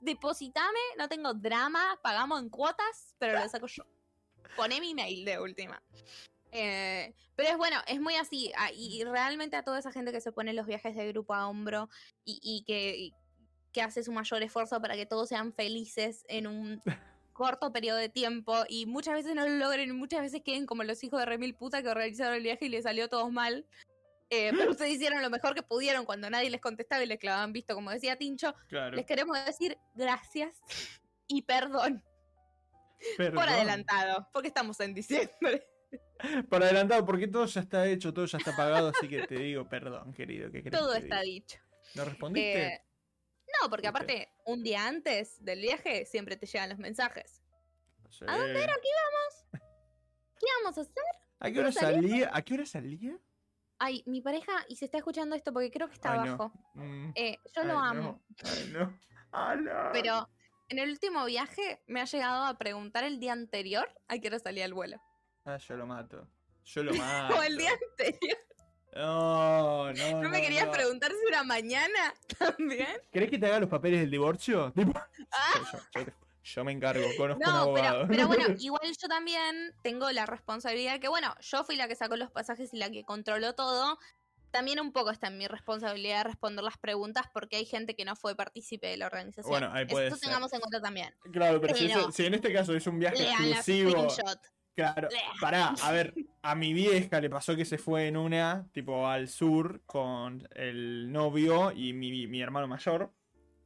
Depositame, 0.00 0.78
no 0.96 1.08
tengo 1.08 1.34
drama, 1.34 1.98
pagamos 2.02 2.40
en 2.40 2.48
cuotas, 2.48 3.14
pero 3.18 3.38
lo 3.38 3.48
saco 3.48 3.66
yo. 3.66 3.84
Poné 4.56 4.80
mi 4.80 4.94
mail 4.94 5.24
de 5.24 5.38
última. 5.40 5.82
Eh, 6.50 7.14
pero 7.36 7.50
es 7.50 7.56
bueno, 7.56 7.76
es 7.86 8.00
muy 8.00 8.14
así. 8.14 8.52
ah, 8.56 8.70
Y 8.72 9.04
realmente 9.04 9.56
a 9.56 9.62
toda 9.62 9.78
esa 9.78 9.92
gente 9.92 10.12
que 10.12 10.20
se 10.20 10.32
pone 10.32 10.52
los 10.52 10.66
viajes 10.66 10.96
de 10.96 11.08
grupo 11.08 11.34
a 11.34 11.48
hombro 11.48 11.88
y, 12.24 12.40
y 12.42 12.64
que, 12.64 12.96
y 12.96 13.14
que 13.72 13.82
hace 13.82 14.02
su 14.02 14.12
mayor 14.12 14.42
esfuerzo 14.42 14.80
para 14.80 14.96
que 14.96 15.06
todos 15.06 15.28
sean 15.28 15.52
felices 15.52 16.24
en 16.28 16.46
un 16.46 16.80
corto 17.32 17.72
periodo 17.72 17.98
de 17.98 18.08
tiempo 18.08 18.64
y 18.68 18.86
muchas 18.86 19.14
veces 19.14 19.34
no 19.34 19.46
lo 19.46 19.54
logren 19.56 19.96
muchas 19.96 20.22
veces 20.22 20.42
queden 20.42 20.66
como 20.66 20.82
los 20.82 21.04
hijos 21.04 21.20
de 21.20 21.26
Remil 21.26 21.54
puta 21.54 21.82
que 21.82 21.88
organizaron 21.88 22.34
el 22.34 22.42
viaje 22.42 22.66
y 22.66 22.68
les 22.68 22.84
salió 22.84 23.08
todos 23.08 23.30
mal. 23.30 23.64
Eh, 24.30 24.52
pero 24.56 24.70
ustedes 24.72 24.92
hicieron 24.92 25.22
lo 25.22 25.30
mejor 25.30 25.54
que 25.54 25.62
pudieron 25.62 26.04
cuando 26.04 26.28
nadie 26.30 26.50
les 26.50 26.60
contestaba 26.60 27.02
y 27.02 27.06
les 27.06 27.18
clavaban 27.18 27.52
visto, 27.52 27.74
como 27.74 27.90
decía 27.90 28.16
Tincho. 28.16 28.54
Claro. 28.68 28.96
Les 28.96 29.06
queremos 29.06 29.42
decir 29.44 29.78
gracias 29.94 30.60
y 31.26 31.42
perdón, 31.42 32.02
Perdón. 33.16 33.34
por 33.34 33.48
adelantado, 33.48 34.28
porque 34.32 34.48
estamos 34.48 34.78
en 34.80 34.94
diciembre. 34.94 35.66
Por 36.50 36.62
adelantado, 36.62 37.06
porque 37.06 37.28
todo 37.28 37.46
ya 37.46 37.60
está 37.60 37.86
hecho, 37.86 38.12
todo 38.12 38.26
ya 38.26 38.38
está 38.38 38.54
pagado, 38.54 38.88
así 38.88 39.08
que 39.08 39.26
te 39.26 39.36
digo 39.36 39.68
perdón, 39.68 40.12
querido. 40.12 40.50
¿qué 40.50 40.62
Todo 40.68 40.92
que 40.92 40.98
está 40.98 41.20
diga? 41.20 41.22
dicho. 41.22 41.58
¿No 41.94 42.04
respondiste? 42.04 42.66
Eh, 42.66 42.84
no, 43.62 43.70
porque 43.70 43.86
aparte, 43.86 44.32
un 44.44 44.62
día 44.64 44.86
antes 44.86 45.42
del 45.42 45.60
viaje 45.60 46.04
siempre 46.04 46.36
te 46.36 46.44
llegan 46.46 46.70
los 46.70 46.78
mensajes. 46.78 47.42
Sí. 48.10 48.24
¿A 48.26 48.36
dónde 48.36 48.62
era 48.62 48.74
que 48.74 48.88
íbamos? 48.88 49.46
¿Qué 50.40 50.46
íbamos 50.58 50.76
a 50.76 50.80
hacer? 50.80 51.04
¿A 51.38 51.50
qué 51.50 51.60
hora 51.60 51.72
salía? 51.72 52.30
¿A 52.32 52.42
qué 52.42 52.54
hora 52.54 52.66
salía? 52.66 53.16
Ay, 53.78 54.02
mi 54.06 54.20
pareja, 54.20 54.52
y 54.68 54.76
se 54.76 54.84
está 54.86 54.98
escuchando 54.98 55.36
esto 55.36 55.52
porque 55.52 55.70
creo 55.70 55.88
que 55.88 55.94
está 55.94 56.12
Ay, 56.12 56.18
no. 56.20 56.24
abajo. 56.34 56.52
Mm, 56.74 57.10
Eh, 57.14 57.38
yo 57.54 57.62
ay, 57.62 57.66
lo 57.68 57.74
no. 57.74 57.84
amo. 57.84 58.22
Ay, 58.44 58.70
no. 58.72 58.98
Ah, 59.32 59.54
no. 59.56 59.90
Pero 59.92 60.28
en 60.68 60.78
el 60.80 60.90
último 60.90 61.24
viaje 61.26 61.82
me 61.86 62.00
ha 62.00 62.04
llegado 62.04 62.44
a 62.44 62.58
preguntar 62.58 63.04
el 63.04 63.20
día 63.20 63.32
anterior 63.32 63.88
a 64.08 64.18
qué 64.18 64.28
hora 64.28 64.38
salía 64.38 64.64
el 64.64 64.74
vuelo. 64.74 65.00
Ah, 65.44 65.58
yo 65.58 65.76
lo 65.76 65.86
mato. 65.86 66.28
Yo 66.64 66.82
lo 66.84 66.92
mato. 66.94 67.36
O 67.38 67.42
el 67.42 67.56
día 67.56 67.70
anterior. 67.90 68.38
No, 68.96 69.92
no. 69.92 70.22
¿No 70.22 70.28
me 70.30 70.40
querías 70.40 70.66
no. 70.66 70.72
preguntar 70.72 71.12
si 71.12 71.28
era 71.28 71.44
mañana 71.44 72.14
también? 72.38 72.88
¿Querés 73.12 73.30
que 73.30 73.38
te 73.38 73.46
haga 73.46 73.60
los 73.60 73.68
papeles 73.68 74.00
del 74.00 74.10
divorcio? 74.10 74.72
Ah, 75.30 75.52
yo, 75.72 75.78
yo 75.78 76.04
te- 76.04 76.14
yo 76.54 76.64
me 76.64 76.72
encargo, 76.72 77.02
conozco 77.16 77.42
un 77.46 77.52
no, 77.54 77.60
abogado. 77.60 78.06
pero, 78.08 78.08
pero 78.08 78.26
bueno, 78.28 78.44
igual 78.58 78.82
yo 79.00 79.08
también 79.08 79.72
tengo 79.82 80.10
la 80.10 80.26
responsabilidad 80.26 80.98
que, 81.00 81.08
bueno, 81.08 81.34
yo 81.40 81.64
fui 81.64 81.76
la 81.76 81.88
que 81.88 81.96
sacó 81.96 82.16
los 82.16 82.30
pasajes 82.30 82.72
y 82.74 82.78
la 82.78 82.90
que 82.90 83.04
controló 83.04 83.54
todo. 83.54 83.98
También 84.50 84.80
un 84.80 84.92
poco 84.92 85.10
está 85.10 85.26
en 85.26 85.36
mi 85.36 85.46
responsabilidad 85.46 86.24
responder 86.24 86.64
las 86.64 86.78
preguntas 86.78 87.26
porque 87.34 87.56
hay 87.56 87.66
gente 87.66 87.94
que 87.94 88.06
no 88.06 88.16
fue 88.16 88.34
partícipe 88.34 88.86
de 88.86 88.96
la 88.96 89.04
organización. 89.06 89.50
Bueno, 89.50 89.70
ahí 89.74 89.84
puede 89.84 90.06
Esto 90.06 90.16
ser. 90.18 90.28
tengamos 90.28 90.50
en 90.54 90.60
cuenta 90.60 90.80
también. 90.80 91.14
Claro, 91.30 91.60
pero 91.60 91.74
si, 91.74 91.84
eso- 91.84 92.10
si 92.10 92.24
en 92.24 92.32
este 92.32 92.50
caso 92.50 92.74
es 92.74 92.86
un 92.86 92.98
viaje 92.98 93.24
exclusivo. 93.28 93.90
screenshot. 93.90 94.38
Claro, 94.74 95.08
Lea. 95.10 95.32
pará, 95.40 95.74
a 95.82 95.92
ver, 95.92 96.14
a 96.40 96.54
mi 96.54 96.72
vieja 96.72 97.20
le 97.20 97.28
pasó 97.28 97.56
que 97.56 97.66
se 97.66 97.76
fue 97.76 98.06
en 98.06 98.16
una, 98.16 98.66
tipo 98.72 99.06
al 99.06 99.28
sur, 99.28 99.82
con 99.84 100.48
el 100.54 101.12
novio 101.12 101.70
y 101.72 101.92
mi, 101.92 102.26
mi 102.26 102.40
hermano 102.40 102.66
mayor. 102.68 103.12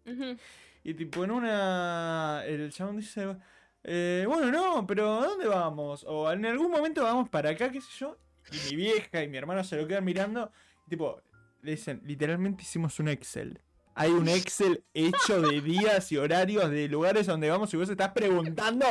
Ujú. 0.05 0.37
Y 0.85 0.95
tipo 0.95 1.25
en 1.25 1.31
una, 1.31 2.42
el 2.45 2.73
chabón 2.73 2.97
dice, 2.97 3.37
eh, 3.85 4.25
bueno, 4.27 4.51
no, 4.51 4.87
pero 4.87 5.21
¿a 5.21 5.27
dónde 5.27 5.47
vamos? 5.47 6.05
O 6.09 6.31
en 6.31 6.45
algún 6.47 6.71
momento 6.71 7.03
vamos 7.03 7.29
para 7.29 7.51
acá, 7.51 7.71
qué 7.71 7.81
sé 7.81 7.88
yo. 7.99 8.18
Y 8.51 8.71
mi 8.71 8.77
vieja 8.77 9.23
y 9.23 9.29
mi 9.29 9.38
hermano 9.38 9.62
se 9.64 9.77
lo 9.77 9.87
quedan 9.87 10.05
mirando. 10.05 10.51
Y 10.87 10.90
tipo, 10.90 11.23
le 11.62 11.73
dicen, 11.73 12.01
literalmente 12.05 12.62
hicimos 12.62 12.99
un 12.99 13.09
Excel. 13.09 13.61
Hay 13.95 14.11
un 14.11 14.29
Excel 14.29 14.85
hecho 14.95 15.40
de 15.40 15.61
días 15.61 16.11
y 16.12 16.16
horarios 16.16 16.71
de 16.71 16.88
lugares 16.88 17.27
donde 17.27 17.51
vamos 17.51 17.73
y 17.75 17.77
vos 17.77 17.88
estás 17.88 18.11
preguntando. 18.12 18.87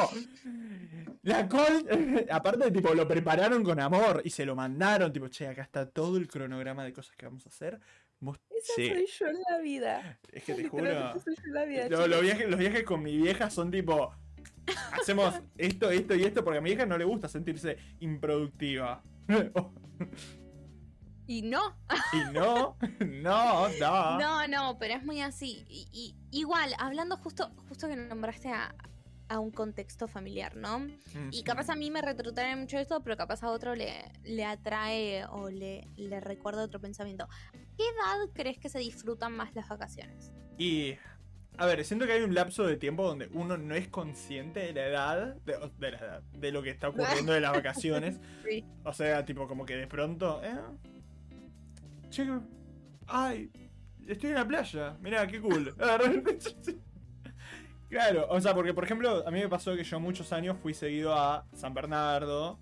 La 1.23 1.47
col, 1.47 1.86
aparte, 2.32 2.71
tipo, 2.71 2.93
lo 2.93 3.08
prepararon 3.08 3.63
con 3.63 3.80
amor 3.80 4.21
y 4.23 4.30
se 4.30 4.45
lo 4.45 4.56
mandaron. 4.56 5.12
Tipo, 5.12 5.27
che, 5.27 5.47
acá 5.47 5.63
está 5.63 5.89
todo 5.89 6.17
el 6.17 6.27
cronograma 6.27 6.84
de 6.84 6.93
cosas 6.93 7.15
que 7.15 7.25
vamos 7.25 7.45
a 7.45 7.49
hacer. 7.49 7.80
Esa 8.49 8.73
che, 8.75 8.89
soy 8.89 9.05
yo 9.19 9.27
en 9.27 9.41
la 9.49 9.57
vida. 9.60 10.19
es 10.31 10.43
que 10.43 10.53
te 10.53 10.67
juro. 10.69 10.86
soy 11.19 11.36
yo 11.36 11.43
en 11.47 11.53
la 11.53 11.65
vida, 11.65 11.89
Lo- 11.89 12.07
los, 12.07 12.21
viajes, 12.21 12.49
los 12.49 12.60
viajes 12.60 12.84
con 12.84 13.01
mi 13.01 13.17
vieja 13.17 13.49
son 13.49 13.71
tipo. 13.71 14.13
Hacemos 14.93 15.34
esto, 15.57 15.89
esto 15.89 16.15
y 16.15 16.23
esto 16.23 16.43
porque 16.43 16.60
a 16.60 16.62
mi 16.62 16.69
vieja 16.69 16.86
no 16.86 16.97
le 16.97 17.03
gusta 17.05 17.27
sentirse 17.27 17.77
improductiva. 17.99 19.01
Y 21.27 21.43
no, 21.43 21.77
y 22.13 22.34
no, 22.34 22.77
no, 22.99 23.69
no. 23.79 24.19
no, 24.19 24.47
no, 24.47 24.77
pero 24.77 24.95
es 24.95 25.03
muy 25.03 25.21
así. 25.21 25.63
Y, 25.69 25.88
y- 25.91 26.15
igual, 26.39 26.73
hablando 26.77 27.15
justo, 27.17 27.51
justo 27.69 27.88
que 27.88 27.95
nombraste 27.95 28.49
a, 28.49 28.75
a 29.32 29.39
un 29.39 29.50
contexto 29.50 30.10
familiar, 30.10 30.58
¿no? 30.58 30.86
Y 31.32 31.44
capaz 31.44 31.70
a 31.70 31.76
mí 31.78 31.89
me 31.89 32.02
retrotrae 32.02 32.54
mucho 32.58 32.78
esto, 32.78 33.02
pero 33.02 33.15
capaz 33.15 33.44
a 33.44 33.50
otro 33.50 33.76
le, 33.76 34.12
le 34.26 34.44
atrae 34.44 35.26
o 35.28 35.50
le, 35.50 35.88
le 35.96 36.20
recuerda 36.20 36.63
otro 36.63 36.82
pensamiento. 36.82 37.30
¿Qué 37.54 37.84
edad 37.84 38.30
crees 38.34 38.60
que 38.60 38.67
se 38.67 38.80
disfrutan 38.80 39.32
más 39.32 39.56
las 39.56 39.70
vacaciones? 39.70 40.34
Y. 40.58 40.96
A 41.58 41.65
ver, 41.65 41.84
siento 41.86 42.06
que 42.06 42.13
hay 42.13 42.24
un 42.24 42.34
lapso 42.34 42.65
de 42.65 42.76
tiempo 42.76 43.08
donde 43.08 43.28
uno 43.34 43.58
no 43.58 43.76
es 43.76 43.88
consciente 43.88 44.62
de 44.62 44.74
la 44.74 44.88
edad, 44.88 45.36
de, 45.46 45.58
de 45.78 45.91
la 45.91 45.98
edad, 45.98 46.24
de 46.34 46.52
lo 46.52 46.63
que 46.63 46.70
está 46.70 46.89
ocurriendo 46.89 47.32
de 47.32 47.41
las 47.41 47.54
vacaciones. 47.54 48.20
Sí. 48.46 48.65
O 48.84 48.91
sea, 48.91 49.24
tipo, 49.24 49.48
como 49.48 49.65
que 49.65 49.76
de 49.76 49.88
pronto. 49.88 50.41
¿eh? 50.44 50.58
Che, 52.10 52.28
ay, 53.08 53.50
estoy 54.08 54.32
en 54.32 54.36
la 54.36 54.48
playa. 54.48 54.98
Mirá, 55.00 55.26
qué 55.28 55.39
cool. 55.39 55.74
claro, 57.91 58.25
o 58.30 58.41
sea, 58.41 58.56
porque 58.56 58.73
por 58.73 58.84
ejemplo, 58.86 59.23
a 59.27 59.30
mí 59.32 59.39
me 59.39 59.47
pasó 59.49 59.75
que 59.75 59.84
yo 59.84 59.99
muchos 59.99 60.32
años 60.34 60.58
fui 60.63 60.73
seguido 60.73 61.13
a 61.13 61.45
San 61.54 61.73
Bernardo. 61.75 62.60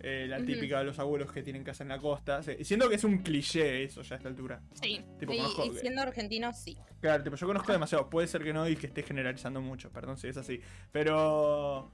eh, 0.00 0.26
la 0.28 0.38
típica 0.44 0.78
de 0.78 0.84
los 0.84 0.98
abuelos 1.00 1.32
que 1.32 1.42
tienen 1.42 1.64
casa 1.64 1.82
en 1.82 1.88
la 1.88 1.98
costa. 1.98 2.40
Sí, 2.44 2.52
siento 2.62 2.88
que 2.88 2.94
es 2.94 3.02
un 3.02 3.18
cliché 3.18 3.82
eso 3.82 4.00
ya 4.02 4.14
a 4.14 4.18
esta 4.18 4.28
altura. 4.28 4.62
Sí. 4.80 5.04
Tipo, 5.18 5.32
y, 5.32 5.38
conozco 5.38 5.64
y 5.66 5.70
que- 5.70 5.80
siendo 5.80 6.02
argentino, 6.02 6.52
sí. 6.52 6.78
Claro, 7.00 7.24
tipo, 7.24 7.34
yo 7.34 7.46
conozco 7.48 7.72
demasiado. 7.72 8.08
Puede 8.08 8.28
ser 8.28 8.44
que 8.44 8.52
no 8.52 8.68
y 8.68 8.76
que 8.76 8.86
esté 8.86 9.02
generalizando 9.02 9.60
mucho, 9.60 9.90
perdón 9.90 10.16
si 10.16 10.28
es 10.28 10.36
así. 10.36 10.60
Pero. 10.92 11.90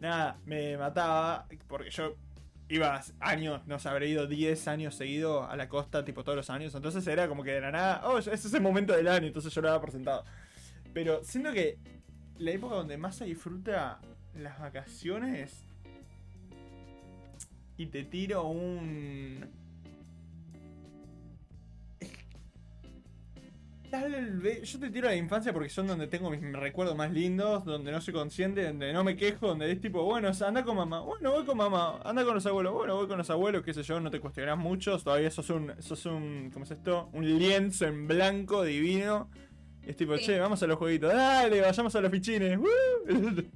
Nada, 0.00 0.38
me 0.44 0.76
mataba 0.78 1.48
porque 1.66 1.90
yo 1.90 2.14
iba 2.68 3.02
años, 3.18 3.66
no 3.66 3.80
sé, 3.80 3.88
habré 3.88 4.06
ido 4.08 4.28
10 4.28 4.68
años 4.68 4.94
seguido 4.94 5.42
a 5.42 5.56
la 5.56 5.68
costa, 5.68 6.04
tipo 6.04 6.22
todos 6.22 6.36
los 6.36 6.50
años. 6.50 6.72
Entonces 6.76 7.04
era 7.08 7.26
como 7.26 7.42
que 7.42 7.50
de 7.50 7.60
la 7.60 7.72
nada, 7.72 8.02
oh, 8.08 8.18
ese 8.18 8.32
es 8.34 8.54
el 8.54 8.60
momento 8.60 8.92
del 8.94 9.08
año, 9.08 9.26
entonces 9.26 9.52
yo 9.52 9.60
lo 9.62 9.66
daba 9.66 9.80
por 9.80 9.90
sentado. 9.90 10.22
Pero 10.94 11.24
siento 11.24 11.52
que 11.52 11.78
la 12.38 12.50
época 12.52 12.74
donde 12.76 12.96
más 12.96 13.16
se 13.16 13.24
disfruta 13.24 14.00
las 14.34 14.58
vacaciones. 14.60 15.64
Y 17.76 17.86
te 17.86 18.04
tiro 18.04 18.46
un. 18.48 19.44
Tal 23.90 24.38
vez- 24.40 24.70
Yo 24.70 24.78
te 24.80 24.90
tiro 24.90 25.08
a 25.08 25.12
la 25.12 25.16
infancia 25.16 25.50
porque 25.52 25.70
son 25.70 25.86
donde 25.86 26.06
tengo 26.08 26.28
mis 26.28 26.40
recuerdos 26.52 26.94
más 26.94 27.10
lindos, 27.10 27.64
donde 27.64 27.90
no 27.90 28.02
soy 28.02 28.12
consciente, 28.12 28.62
donde 28.64 28.92
no 28.92 29.02
me 29.02 29.16
quejo, 29.16 29.46
donde 29.48 29.70
es 29.72 29.80
tipo, 29.80 30.02
bueno, 30.04 30.30
anda 30.46 30.62
con 30.62 30.76
mamá, 30.76 31.00
bueno, 31.00 31.32
voy 31.32 31.46
con 31.46 31.56
mamá, 31.56 31.98
anda 32.04 32.22
con 32.22 32.34
los 32.34 32.44
abuelos, 32.44 32.74
bueno, 32.74 32.96
voy 32.96 33.08
con 33.08 33.16
los 33.16 33.30
abuelos, 33.30 33.62
qué 33.62 33.72
sé 33.72 33.82
yo, 33.82 33.98
no 33.98 34.10
te 34.10 34.20
cuestionarás 34.20 34.58
mucho, 34.58 34.98
todavía 34.98 35.30
sos 35.30 35.48
un, 35.48 35.72
sos 35.78 36.04
un, 36.04 36.50
¿cómo 36.52 36.66
es 36.66 36.70
esto? 36.72 37.08
Un 37.14 37.38
lienzo 37.38 37.86
en 37.86 38.06
blanco 38.06 38.62
divino. 38.62 39.30
Es 39.88 39.96
tipo, 39.96 40.16
Sí. 40.18 40.26
che, 40.26 40.38
vamos 40.38 40.62
a 40.62 40.66
los 40.66 40.76
jueguitos, 40.76 41.12
dale, 41.12 41.62
vayamos 41.62 41.96
a 41.96 42.00
los 42.02 42.10
fichines. 42.10 42.58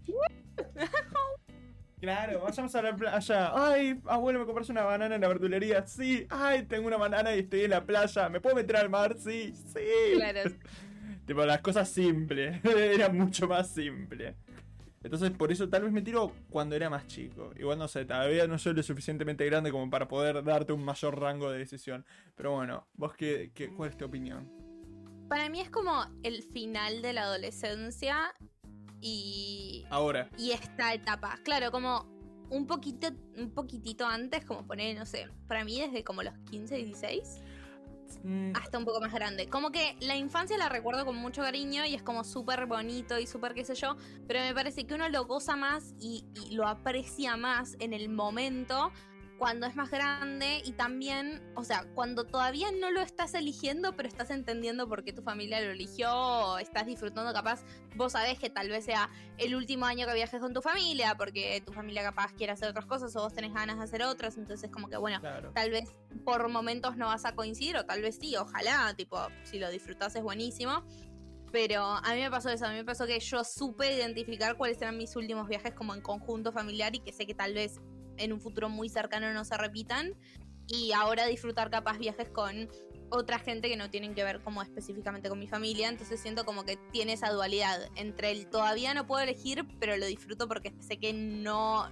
Claro, 2.01 2.41
vayamos 2.41 2.75
a 2.75 2.83
la 2.83 2.97
playa. 2.97 3.53
Ay, 3.55 4.01
abuelo, 4.07 4.41
¿me 4.41 4.45
compras 4.45 4.69
una 4.71 4.83
banana 4.83 5.15
en 5.15 5.21
la 5.21 5.29
verdulería? 5.29 5.87
Sí. 5.87 6.27
Ay, 6.31 6.65
tengo 6.65 6.89
una 6.89 6.97
banana 6.97 7.33
y 7.37 7.39
estoy 7.41 7.61
en 7.61 7.71
la 7.71 7.85
playa. 7.85 8.29
¿Me 8.29 8.41
puedo 8.41 8.57
meter 8.57 8.77
al 8.77 8.91
mar? 8.91 9.15
Sí, 9.17 9.53
sí. 9.55 10.17
Claro. 10.17 10.41
Tipo, 11.27 11.47
las 11.47 11.61
cosas 11.61 11.89
simples. 11.89 12.61
era 12.65 13.09
mucho 13.09 13.47
más 13.47 13.69
simple. 13.71 14.35
Entonces, 15.05 15.31
por 15.31 15.53
eso 15.53 15.69
tal 15.69 15.83
vez 15.85 15.93
me 15.93 16.03
tiro 16.03 16.33
cuando 16.51 16.75
era 16.75 16.91
más 16.91 17.07
chico. 17.07 17.53
Igual 17.57 17.79
no 17.79 17.87
sé, 17.87 18.05
todavía 18.05 18.49
no 18.49 18.59
soy 18.59 18.75
lo 18.75 18.83
suficientemente 18.83 19.47
grande 19.47 19.71
como 19.71 19.89
para 19.89 20.09
poder 20.09 20.43
darte 20.43 20.73
un 20.73 20.85
mayor 20.85 21.21
rango 21.21 21.53
de 21.53 21.59
decisión. 21.59 22.05
Pero 22.35 22.51
bueno, 22.51 22.89
¿vos 22.95 23.15
qué, 23.15 23.53
qué, 23.55 23.69
cuál 23.69 23.91
es 23.91 23.97
tu 23.97 24.07
opinión? 24.07 24.51
Para 25.33 25.49
mí 25.49 25.63
es 25.63 25.71
como 25.71 26.05
el 26.23 26.43
final 26.43 27.01
de 27.01 27.15
la 27.15 27.23
adolescencia 27.23 28.35
y, 29.01 29.87
Ahora. 29.89 30.29
y 30.37 30.51
esta 30.51 30.93
etapa. 30.93 31.39
Claro, 31.43 31.71
como 31.71 32.05
un 32.51 32.67
poquito, 32.67 33.09
un 33.39 33.51
poquitito 33.51 34.07
antes, 34.07 34.45
como 34.45 34.67
poner, 34.67 34.95
no 34.95 35.07
sé, 35.07 35.31
para 35.49 35.65
mí 35.65 35.81
desde 35.81 36.05
como 36.05 36.23
los 36.23 36.35
15, 36.51 36.77
16 36.77 37.41
mm, 38.23 38.53
hasta 38.57 38.77
un 38.77 38.85
poco 38.85 39.01
más 39.01 39.15
grande. 39.15 39.49
Como 39.49 39.71
que 39.71 39.97
la 40.01 40.17
infancia 40.17 40.59
la 40.59 40.69
recuerdo 40.69 41.07
con 41.07 41.17
mucho 41.17 41.41
cariño 41.41 41.87
y 41.87 41.95
es 41.95 42.03
como 42.03 42.25
súper 42.25 42.67
bonito 42.67 43.19
y 43.19 43.27
súper 43.27 43.55
qué 43.55 43.65
sé 43.65 43.75
yo, 43.75 43.97
pero 44.29 44.41
me 44.41 44.53
parece 44.53 44.87
que 44.87 44.93
uno 44.93 45.09
lo 45.09 45.25
goza 45.25 45.57
más 45.57 45.95
y, 45.99 46.27
y 46.35 46.55
lo 46.55 46.69
aprecia 46.69 47.39
más 47.39 47.75
en 47.81 47.95
el 47.95 48.11
momento 48.11 48.93
cuando 49.43 49.67
es 49.67 49.75
más 49.75 49.91
grande 49.91 50.63
y 50.65 50.71
también, 50.71 51.43
o 51.57 51.65
sea, 51.65 51.85
cuando 51.97 52.23
todavía 52.25 52.69
no 52.71 52.93
lo 52.93 53.01
estás 53.01 53.35
eligiendo, 53.35 53.97
pero 53.97 54.09
estás 54.09 54.31
entendiendo 54.31 54.89
por 54.89 55.03
qué 55.03 55.13
tu 55.13 55.21
familia 55.25 55.61
lo 55.61 55.73
eligió, 55.73 56.15
o 56.15 56.59
estás 56.59 56.87
disfrutando, 56.87 57.33
capaz 57.33 57.65
vos 57.97 58.13
sabés 58.13 58.39
que 58.39 58.51
tal 58.51 58.69
vez 58.69 58.85
sea 58.85 59.11
el 59.39 59.57
último 59.57 59.85
año 59.85 60.07
que 60.07 60.15
viajes 60.15 60.41
con 60.41 60.53
tu 60.55 60.63
familia, 60.63 61.17
porque 61.17 61.61
tu 61.67 61.73
familia 61.73 62.05
capaz 62.05 62.33
quiere 62.35 62.53
hacer 62.53 62.69
otras 62.69 62.87
cosas 62.87 63.17
o 63.17 63.23
vos 63.23 63.35
tenés 63.35 63.53
ganas 63.53 63.79
de 63.79 63.83
hacer 63.83 64.05
otras, 64.05 64.39
entonces 64.39 64.71
como 64.71 64.89
que 64.89 64.97
bueno, 64.97 65.19
Claro. 65.19 65.51
tal 65.53 65.71
vez 65.73 65.93
por 66.25 66.49
momentos 66.49 66.97
no 66.97 67.07
vas 67.07 67.25
a 67.25 67.35
coincidir, 67.35 67.77
o 67.79 67.85
tal 67.85 68.01
vez 68.01 68.19
sí, 68.21 68.37
ojalá, 68.37 68.95
tipo, 68.97 69.19
si 69.43 69.59
lo 69.59 69.69
disfrutás 69.71 70.15
es 70.15 70.23
buenísimo. 70.23 70.85
Pero 71.51 71.83
a 71.85 72.15
mí 72.15 72.21
me 72.21 72.31
pasó 72.31 72.49
eso, 72.49 72.65
a 72.65 72.71
mí 72.71 72.77
me 72.77 72.85
pasó 72.85 73.07
que 73.07 73.21
yo 73.21 73.45
supe 73.45 73.95
identificar 73.95 74.57
cuáles 74.57 74.81
eran 74.81 74.97
mis 74.97 75.15
últimos 75.17 75.49
viajes 75.49 75.75
como 75.75 75.95
en 75.95 76.01
conjunto 76.01 76.51
familiar 76.51 76.95
y 76.95 77.01
que 77.01 77.13
sé 77.13 77.27
que 77.27 77.35
tal 77.35 77.53
vez 77.53 77.79
en 78.17 78.33
un 78.33 78.41
futuro 78.41 78.69
muy 78.69 78.89
cercano 78.89 79.33
no 79.33 79.45
se 79.45 79.57
repitan. 79.57 80.15
Y 80.69 80.93
ahora 80.93 81.27
disfrutar 81.27 81.71
capaz 81.71 81.99
viajes 81.99 82.29
con 82.29 82.69
otra 83.11 83.39
gente 83.39 83.69
que 83.69 83.77
no 83.77 83.91
tienen 83.91 84.15
que 84.15 84.25
ver 84.25 84.41
como 84.43 84.63
específicamente 84.63 85.29
con 85.29 85.39
mi 85.39 85.47
familia. 85.47 85.89
Entonces 85.89 86.21
siento 86.21 86.45
como 86.45 86.65
que 86.65 86.79
tiene 86.93 87.13
esa 87.15 87.31
dualidad 87.31 87.79
entre 87.97 88.31
el 88.31 88.49
todavía 88.49 88.95
no 88.95 89.07
puedo 89.07 89.23
elegir, 89.23 89.67
pero 89.79 89.97
lo 89.97 90.07
disfruto 90.07 90.49
porque 90.49 90.73
sé 90.81 90.99
que 90.99 91.13
no... 91.13 91.91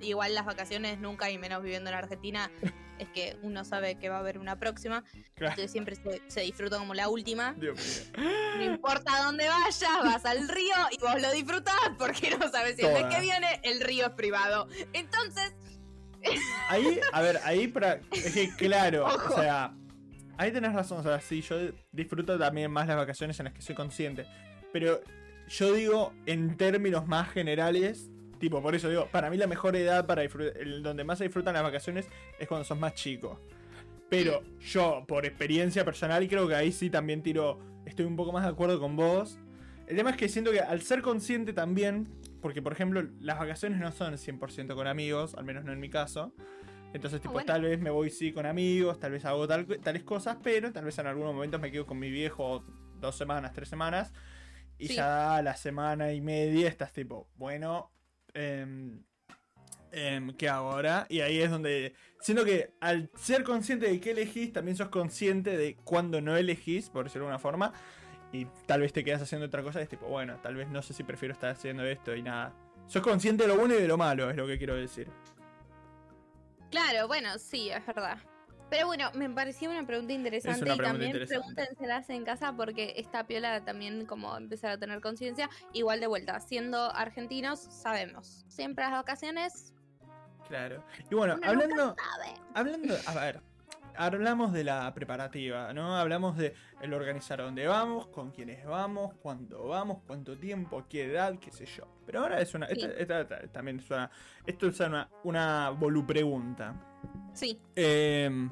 Igual 0.00 0.34
las 0.34 0.44
vacaciones 0.44 0.98
nunca 0.98 1.30
y 1.30 1.38
menos 1.38 1.62
viviendo 1.62 1.88
en 1.88 1.96
Argentina 1.96 2.50
es 2.98 3.08
que 3.08 3.36
uno 3.42 3.64
sabe 3.64 3.96
que 3.96 4.08
va 4.08 4.16
a 4.16 4.20
haber 4.20 4.38
una 4.38 4.58
próxima. 4.58 5.02
Claro. 5.34 5.52
Entonces 5.52 5.70
siempre 5.70 5.96
se, 5.96 6.22
se 6.28 6.40
disfruta 6.42 6.78
como 6.78 6.94
la 6.94 7.08
última. 7.08 7.54
Dios 7.54 8.10
mío. 8.16 8.30
No 8.56 8.62
importa 8.64 9.22
dónde 9.24 9.48
vayas, 9.48 9.82
vas 10.04 10.24
al 10.24 10.48
río 10.48 10.74
y 10.90 11.00
vos 11.00 11.20
lo 11.20 11.30
disfrutás 11.32 11.74
porque 11.98 12.36
no 12.38 12.48
sabes 12.50 12.76
si 12.76 12.82
el 12.82 12.92
mes 12.92 13.02
Toda. 13.02 13.14
que 13.14 13.20
viene 13.20 13.60
el 13.62 13.80
río 13.80 14.06
es 14.06 14.12
privado. 14.12 14.68
Entonces, 14.92 15.54
Ahí, 16.68 16.98
a 17.12 17.20
ver, 17.20 17.38
ahí 17.44 17.68
para. 17.68 18.00
Es 18.12 18.32
que 18.32 18.50
claro, 18.56 19.06
Ojo. 19.06 19.34
o 19.34 19.40
sea. 19.40 19.74
Ahí 20.36 20.50
tenés 20.50 20.72
razón, 20.72 20.98
o 20.98 21.02
sea, 21.02 21.20
sí, 21.20 21.42
yo 21.42 21.56
disfruto 21.92 22.36
también 22.38 22.70
más 22.70 22.88
las 22.88 22.96
vacaciones 22.96 23.38
en 23.38 23.44
las 23.44 23.52
que 23.54 23.62
soy 23.62 23.74
consciente. 23.74 24.26
Pero 24.72 25.00
yo 25.48 25.72
digo, 25.72 26.12
en 26.26 26.56
términos 26.56 27.06
más 27.06 27.30
generales, 27.30 28.10
tipo, 28.38 28.60
por 28.62 28.74
eso 28.74 28.88
digo, 28.88 29.08
para 29.10 29.30
mí 29.30 29.36
la 29.36 29.46
mejor 29.46 29.76
edad 29.76 30.06
para 30.06 30.22
el 30.22 30.82
donde 30.82 31.04
más 31.04 31.18
se 31.18 31.24
disfrutan 31.24 31.54
las 31.54 31.62
vacaciones 31.62 32.08
es 32.38 32.48
cuando 32.48 32.64
sos 32.64 32.78
más 32.78 32.94
chico. 32.94 33.40
Pero 34.10 34.42
yo, 34.60 35.04
por 35.08 35.24
experiencia 35.26 35.84
personal, 35.84 36.26
creo 36.28 36.46
que 36.46 36.54
ahí 36.54 36.72
sí 36.72 36.90
también 36.90 37.22
tiro, 37.22 37.58
estoy 37.86 38.04
un 38.04 38.16
poco 38.16 38.32
más 38.32 38.44
de 38.44 38.50
acuerdo 38.50 38.78
con 38.78 38.96
vos. 38.96 39.38
El 39.86 39.96
tema 39.96 40.10
es 40.10 40.16
que 40.16 40.28
siento 40.28 40.50
que 40.52 40.60
al 40.60 40.82
ser 40.82 41.02
consciente 41.02 41.52
también, 41.52 42.08
porque 42.40 42.62
por 42.62 42.72
ejemplo 42.72 43.02
las 43.20 43.38
vacaciones 43.38 43.78
no 43.80 43.90
son 43.92 44.14
100% 44.14 44.74
con 44.74 44.86
amigos, 44.86 45.34
al 45.34 45.44
menos 45.44 45.64
no 45.64 45.72
en 45.72 45.80
mi 45.80 45.88
caso. 45.90 46.32
Entonces, 46.92 47.20
tipo, 47.20 47.32
bueno. 47.32 47.46
tal 47.46 47.62
vez 47.62 47.80
me 47.80 47.90
voy 47.90 48.08
sí 48.08 48.30
con 48.32 48.46
amigos, 48.46 49.00
tal 49.00 49.10
vez 49.12 49.24
hago 49.24 49.48
tal- 49.48 49.66
tales 49.82 50.04
cosas, 50.04 50.36
pero 50.42 50.72
tal 50.72 50.84
vez 50.84 50.96
en 50.98 51.06
algunos 51.08 51.34
momentos 51.34 51.60
me 51.60 51.72
quedo 51.72 51.86
con 51.86 51.98
mi 51.98 52.08
viejo 52.10 52.64
dos 53.00 53.16
semanas, 53.16 53.52
tres 53.52 53.68
semanas. 53.68 54.12
Y 54.78 54.88
Sí. 54.88 54.94
ya 54.94 55.36
a 55.36 55.42
la 55.42 55.56
semana 55.56 56.12
y 56.12 56.20
media 56.20 56.68
estás 56.68 56.92
tipo, 56.92 57.28
bueno, 57.36 57.90
em, 58.34 59.02
em, 59.92 60.36
¿qué 60.36 60.48
hago 60.48 60.70
ahora? 60.70 61.06
Y 61.08 61.20
ahí 61.20 61.40
es 61.40 61.50
donde. 61.50 61.94
Siento 62.20 62.44
que 62.44 62.72
al 62.80 63.10
ser 63.16 63.44
consciente 63.44 63.86
de 63.86 64.00
qué 64.00 64.12
elegís, 64.12 64.52
también 64.52 64.76
sos 64.76 64.88
consciente 64.88 65.56
de 65.56 65.76
cuándo 65.76 66.20
no 66.20 66.36
elegís, 66.36 66.90
por 66.90 67.04
decirlo 67.04 67.26
de 67.26 67.32
alguna 67.32 67.38
forma. 67.38 67.72
Y 68.32 68.46
tal 68.66 68.80
vez 68.80 68.92
te 68.92 69.04
quedas 69.04 69.22
haciendo 69.22 69.46
otra 69.46 69.62
cosa 69.62 69.80
y 69.80 69.84
es 69.84 69.88
tipo, 69.88 70.06
bueno, 70.06 70.38
tal 70.42 70.56
vez 70.56 70.68
no 70.68 70.82
sé 70.82 70.92
si 70.92 71.04
prefiero 71.04 71.34
estar 71.34 71.50
haciendo 71.50 71.84
esto 71.84 72.16
y 72.16 72.22
nada. 72.22 72.52
Sos 72.86 73.02
consciente 73.02 73.44
de 73.44 73.48
lo 73.48 73.56
bueno 73.56 73.74
y 73.74 73.80
de 73.80 73.88
lo 73.88 73.96
malo, 73.96 74.28
es 74.28 74.36
lo 74.36 74.46
que 74.46 74.58
quiero 74.58 74.74
decir. 74.74 75.08
claro, 76.70 77.06
bueno, 77.06 77.38
sí, 77.38 77.70
es 77.70 77.86
verdad. 77.86 78.18
Pero 78.74 78.88
bueno, 78.88 79.08
me 79.14 79.30
pareció 79.30 79.70
una 79.70 79.86
pregunta 79.86 80.12
interesante 80.14 80.64
una 80.64 80.74
y 80.74 80.78
también 80.78 81.10
interesante. 81.12 81.54
pregúntenselas 81.54 82.10
en 82.10 82.24
casa 82.24 82.52
porque 82.56 82.94
esta 82.96 83.24
piola 83.24 83.64
también 83.64 84.04
como 84.04 84.36
empezar 84.36 84.72
a 84.72 84.78
tener 84.78 85.00
conciencia. 85.00 85.48
Igual 85.72 86.00
de 86.00 86.08
vuelta, 86.08 86.40
siendo 86.40 86.90
argentinos, 86.92 87.60
sabemos. 87.60 88.44
Siempre 88.48 88.82
las 88.84 88.94
vacaciones, 88.94 89.72
Claro. 90.48 90.84
Y 91.08 91.14
bueno, 91.14 91.36
uno 91.38 91.46
hablando. 91.48 91.96
Hablando, 92.52 92.94
a 93.06 93.14
ver, 93.14 93.40
hablamos 93.96 94.52
de 94.52 94.64
la 94.64 94.92
preparativa, 94.92 95.72
¿no? 95.72 95.96
Hablamos 95.96 96.36
de 96.36 96.52
el 96.80 96.92
organizar 96.94 97.38
dónde 97.38 97.68
vamos, 97.68 98.08
con 98.08 98.32
quiénes 98.32 98.66
vamos, 98.66 99.14
cuándo 99.22 99.68
vamos, 99.68 100.02
cuánto 100.04 100.36
tiempo, 100.36 100.84
qué 100.88 101.04
edad, 101.04 101.38
qué 101.38 101.52
sé 101.52 101.64
yo. 101.64 101.86
Pero 102.04 102.22
ahora 102.22 102.40
es 102.40 102.52
una, 102.54 102.66
esta, 102.66 102.88
Sí. 102.88 102.92
esta- 102.98 103.20
esta 103.20 103.38
también 103.52 103.78
es 103.78 103.88
una, 103.88 104.10
esto 104.44 104.66
es 104.66 104.80
una, 104.80 105.08
una 105.22 105.70
volupregunta. 105.70 106.74
Sí, 107.32 107.58
Eh, 107.76 108.48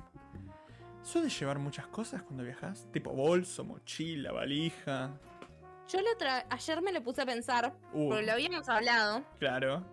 ¿Sos 1.02 1.22
de 1.24 1.28
llevar 1.30 1.58
muchas 1.58 1.86
cosas 1.88 2.22
cuando 2.22 2.44
viajas? 2.44 2.86
Tipo 2.92 3.10
bolso, 3.12 3.64
mochila, 3.64 4.32
valija. 4.32 5.10
yo 5.88 6.00
la 6.00 6.12
otra, 6.12 6.46
ayer 6.48 6.80
me 6.80 6.92
lo 6.92 7.02
puse 7.02 7.22
a 7.22 7.26
pensar, 7.26 7.74
Uh, 7.92 8.08
porque 8.08 8.24
lo 8.26 8.32
habíamos 8.32 8.68
hablado, 8.68 9.24
claro. 9.38 9.84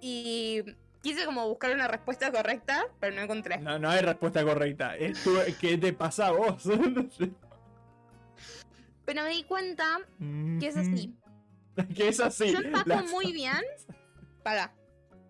y 0.00 0.62
quise 1.02 1.24
como 1.24 1.48
buscar 1.48 1.72
una 1.72 1.86
respuesta 1.88 2.30
correcta, 2.32 2.84
pero 2.98 3.14
no 3.14 3.22
encontré. 3.22 3.58
No, 3.58 3.78
no 3.78 3.88
hay 3.88 4.00
respuesta 4.02 4.44
correcta. 4.44 4.96
Es 4.96 5.22
tu- 5.22 5.38
¿Qué 5.60 5.78
te 5.78 5.92
pasa 5.92 6.26
a 6.28 6.30
vos? 6.32 6.64
Pero 9.06 9.22
me 9.24 9.30
di 9.30 9.42
cuenta 9.44 9.98
que 10.60 10.66
es 10.68 10.76
así. 10.76 11.14
que 11.96 12.08
es 12.08 12.20
así. 12.20 12.52
Yo 12.52 12.58
empaco 12.60 12.88
Las- 12.88 13.10
muy 13.10 13.32
bien. 13.32 13.60
Para. 14.44 14.72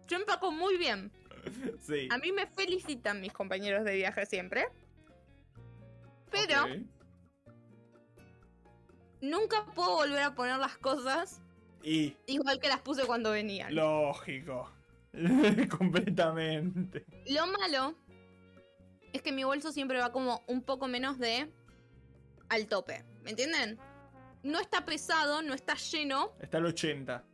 Yo 0.06 0.16
empaco 0.18 0.50
muy 0.52 0.76
bien. 0.76 1.10
Sí. 1.80 2.06
A 2.10 2.18
mí 2.18 2.30
me 2.32 2.46
felicitan 2.46 3.20
mis 3.22 3.32
compañeros 3.32 3.84
de 3.84 3.94
viaje 3.94 4.26
siempre. 4.26 4.68
Pero 6.30 6.66
nunca 9.20 9.64
puedo 9.74 9.96
volver 9.96 10.22
a 10.22 10.34
poner 10.34 10.58
las 10.58 10.78
cosas 10.78 11.40
Y 11.82 12.16
igual 12.26 12.58
que 12.60 12.68
las 12.68 12.80
puse 12.80 13.06
cuando 13.06 13.30
venían. 13.30 13.74
lógico. 13.74 14.70
Completamente. 15.78 17.04
Lo 17.26 17.46
malo 17.46 17.94
es 19.12 19.22
que 19.22 19.32
mi 19.32 19.42
bolso 19.44 19.72
siempre 19.72 19.98
va 19.98 20.12
como 20.12 20.42
un 20.46 20.62
poco 20.62 20.86
menos 20.86 21.18
de 21.18 21.50
al 22.48 22.66
tope. 22.68 23.04
¿Me 23.22 23.30
entienden? 23.30 23.78
No 24.42 24.60
está 24.60 24.84
pesado, 24.84 25.42
no 25.42 25.52
está 25.52 25.74
lleno. 25.74 26.32
Está 26.40 26.58
el 26.58 26.66
80. 26.66 27.24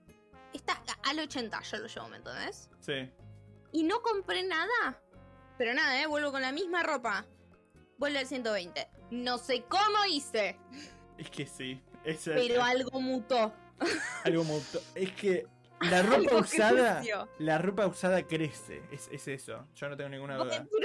Está 0.52 0.82
al 1.04 1.18
80, 1.20 1.60
yo 1.60 1.76
lo 1.78 1.86
llevo, 1.86 2.08
¿me 2.08 2.16
entendés? 2.16 2.70
Sí. 2.80 3.10
Y 3.72 3.82
no 3.82 4.00
compré 4.00 4.42
nada. 4.42 5.00
Pero 5.58 5.74
nada, 5.74 6.00
¿eh? 6.00 6.06
Vuelvo 6.06 6.32
con 6.32 6.40
la 6.42 6.52
misma 6.52 6.82
ropa. 6.82 7.26
Vuelvo 7.98 8.18
al 8.18 8.26
120. 8.26 8.88
No 9.10 9.38
sé 9.38 9.64
cómo 9.68 10.04
hice, 10.08 10.58
Es 11.18 11.30
que 11.30 11.46
sí. 11.46 11.80
Es 12.04 12.22
pero 12.24 12.62
algo 12.62 13.00
mutó. 13.00 13.52
algo 14.24 14.44
muy- 14.44 14.62
Es 14.94 15.12
que 15.12 15.46
la 15.80 16.02
ropa 16.02 16.36
usada. 16.36 17.02
La 17.38 17.58
ropa 17.58 17.86
usada 17.86 18.22
crece. 18.22 18.82
Es, 18.92 19.08
es 19.12 19.26
eso. 19.28 19.66
Yo 19.74 19.88
no 19.88 19.96
tengo 19.96 20.10
ninguna 20.10 20.36
duda. 20.36 20.66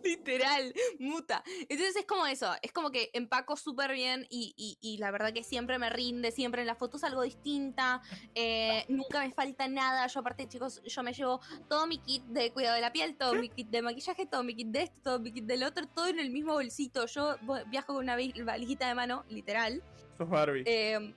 Literal, 0.04 0.72
muta. 0.98 1.42
Entonces 1.68 1.96
es 1.96 2.06
como 2.06 2.26
eso, 2.26 2.50
es 2.62 2.72
como 2.72 2.90
que 2.90 3.10
empaco 3.12 3.56
súper 3.56 3.92
bien 3.92 4.26
y, 4.30 4.54
y- 4.56 4.78
y 4.80 4.98
la 4.98 5.10
verdad 5.10 5.32
que 5.32 5.44
siempre 5.44 5.78
me 5.78 5.90
rinde, 5.90 6.30
siempre 6.32 6.62
en 6.62 6.66
las 6.66 6.78
fotos 6.78 7.04
algo 7.04 7.22
distinta, 7.22 8.00
eh, 8.34 8.84
nunca 8.88 9.20
me 9.20 9.30
falta 9.32 9.68
nada. 9.68 10.06
Yo 10.06 10.20
aparte 10.20 10.48
chicos, 10.48 10.80
yo 10.84 11.02
me 11.02 11.12
llevo 11.12 11.40
todo 11.68 11.86
mi 11.86 11.98
kit 12.02 12.24
de 12.26 12.52
cuidado 12.52 12.76
de 12.76 12.80
la 12.82 12.92
piel, 12.92 13.16
todo 13.16 13.34
mi 13.34 13.50
kit 13.50 13.68
de 13.68 13.82
maquillaje, 13.82 14.26
todo 14.26 14.42
mi 14.42 14.54
kit 14.56 14.68
de 14.68 14.82
esto, 14.82 15.00
todo 15.02 15.20
mi 15.20 15.32
kit 15.32 15.44
del 15.44 15.62
otro, 15.62 15.86
todo 15.94 16.06
en 16.08 16.18
el 16.18 16.30
mismo 16.30 16.52
bolsito. 16.54 17.06
Yo 17.06 17.36
viajo 17.68 17.94
con 17.94 18.04
una 18.04 18.16
valijita 18.44 18.88
de 18.88 18.94
mano, 18.94 19.24
literal. 19.28 19.82
Sos 20.16 20.28
Barbie. 20.28 20.64
Eh, 20.66 21.14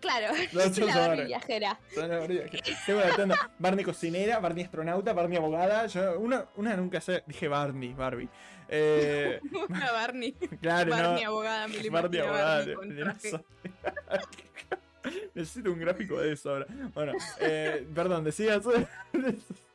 claro, 0.00 0.34
sos 0.52 0.78
la 0.86 1.08
Barbie 1.08 1.24
viajera. 1.24 1.78
La 1.96 2.06
Barbie 2.06 2.44
Tengo 2.86 3.00
adaptando 3.00 3.34
Barney 3.58 3.84
cocinera, 3.84 4.38
Barney 4.38 4.64
astronauta, 4.64 5.12
Barney 5.12 5.38
abogada. 5.38 5.86
Yo, 5.86 6.18
una, 6.18 6.46
una 6.56 6.76
nunca 6.76 7.00
sé. 7.00 7.22
Dije 7.26 7.48
Barney, 7.48 7.94
Barbie. 7.94 8.28
Eh, 8.68 9.40
Una 9.68 9.92
Barney. 9.92 10.32
claro, 10.60 10.90
Barney 10.90 11.24
no. 11.24 11.30
abogada, 11.30 11.68
me 11.68 11.90
Barney 11.90 12.20
abogada. 12.20 12.66
Barney. 12.76 13.02
Necesito 15.34 15.72
un 15.72 15.80
gráfico 15.80 16.20
de 16.20 16.32
eso 16.32 16.50
ahora. 16.50 16.66
Bueno, 16.94 17.12
eh, 17.40 17.86
perdón, 17.94 18.22
decías. 18.22 18.62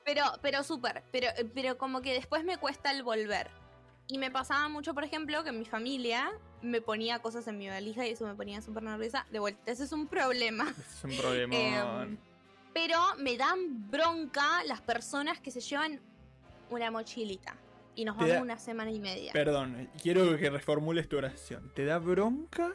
Pero, 0.05 0.23
pero 0.41 0.63
súper, 0.63 1.03
pero, 1.11 1.27
pero 1.53 1.77
como 1.77 2.01
que 2.01 2.13
después 2.13 2.43
me 2.43 2.57
cuesta 2.57 2.91
el 2.91 3.03
volver. 3.03 3.47
Y 4.07 4.17
me 4.19 4.29
pasaba 4.29 4.69
mucho, 4.69 4.93
por 4.93 5.03
ejemplo, 5.03 5.43
que 5.43 5.51
mi 5.51 5.65
familia 5.65 6.31
me 6.61 6.79
ponía 6.81 7.19
cosas 7.19 7.47
en 7.47 7.57
mi 7.57 7.67
valija 7.67 8.05
y 8.07 8.11
eso 8.11 8.25
me 8.27 8.35
ponía 8.35 8.61
súper 8.61 8.83
nerviosa. 8.83 9.25
De 9.31 9.39
vuelta, 9.39 9.71
ese 9.71 9.83
es 9.83 9.91
un 9.91 10.07
problema. 10.07 10.73
es 10.77 11.03
un 11.03 11.17
problema. 11.17 11.55
Em, 12.03 12.17
pero 12.73 12.99
me 13.17 13.37
dan 13.37 13.89
bronca 13.89 14.63
las 14.65 14.81
personas 14.81 15.39
que 15.39 15.49
se 15.51 15.61
llevan 15.61 15.99
una 16.69 16.91
mochilita. 16.91 17.55
Y 17.95 18.03
nos 18.03 18.17
vamos 18.17 18.33
da- 18.33 18.41
una 18.41 18.59
semana 18.59 18.91
y 18.91 18.99
media. 18.99 19.31
Perdón, 19.31 19.89
quiero 20.01 20.37
que 20.37 20.49
reformules 20.49 21.07
tu 21.07 21.17
oración. 21.17 21.71
¿Te 21.73 21.85
da 21.85 21.97
bronca 21.97 22.73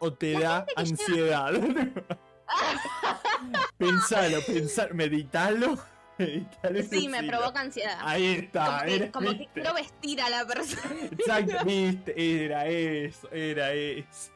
o 0.00 0.12
te 0.12 0.32
da 0.32 0.66
que 0.66 0.74
lleva- 0.74 0.90
ansiedad? 0.90 1.52
pensalo, 3.78 4.38
pensalo, 4.46 4.94
meditalo. 4.94 5.78
Sí, 6.90 7.08
me 7.08 7.22
provoca 7.24 7.60
ansiedad. 7.60 7.98
Ahí 8.02 8.26
está, 8.26 8.64
como 8.64 8.84
que, 8.84 8.94
era, 8.94 9.12
como 9.12 9.30
que 9.30 9.48
quiero 9.54 9.74
vestir 9.74 10.20
a 10.20 10.30
la 10.30 10.46
persona. 10.46 10.94
Exacto, 11.12 11.64
viste, 11.64 12.44
era 12.44 12.66
eso, 12.66 13.30
era 13.30 13.72
eso. 13.72 14.32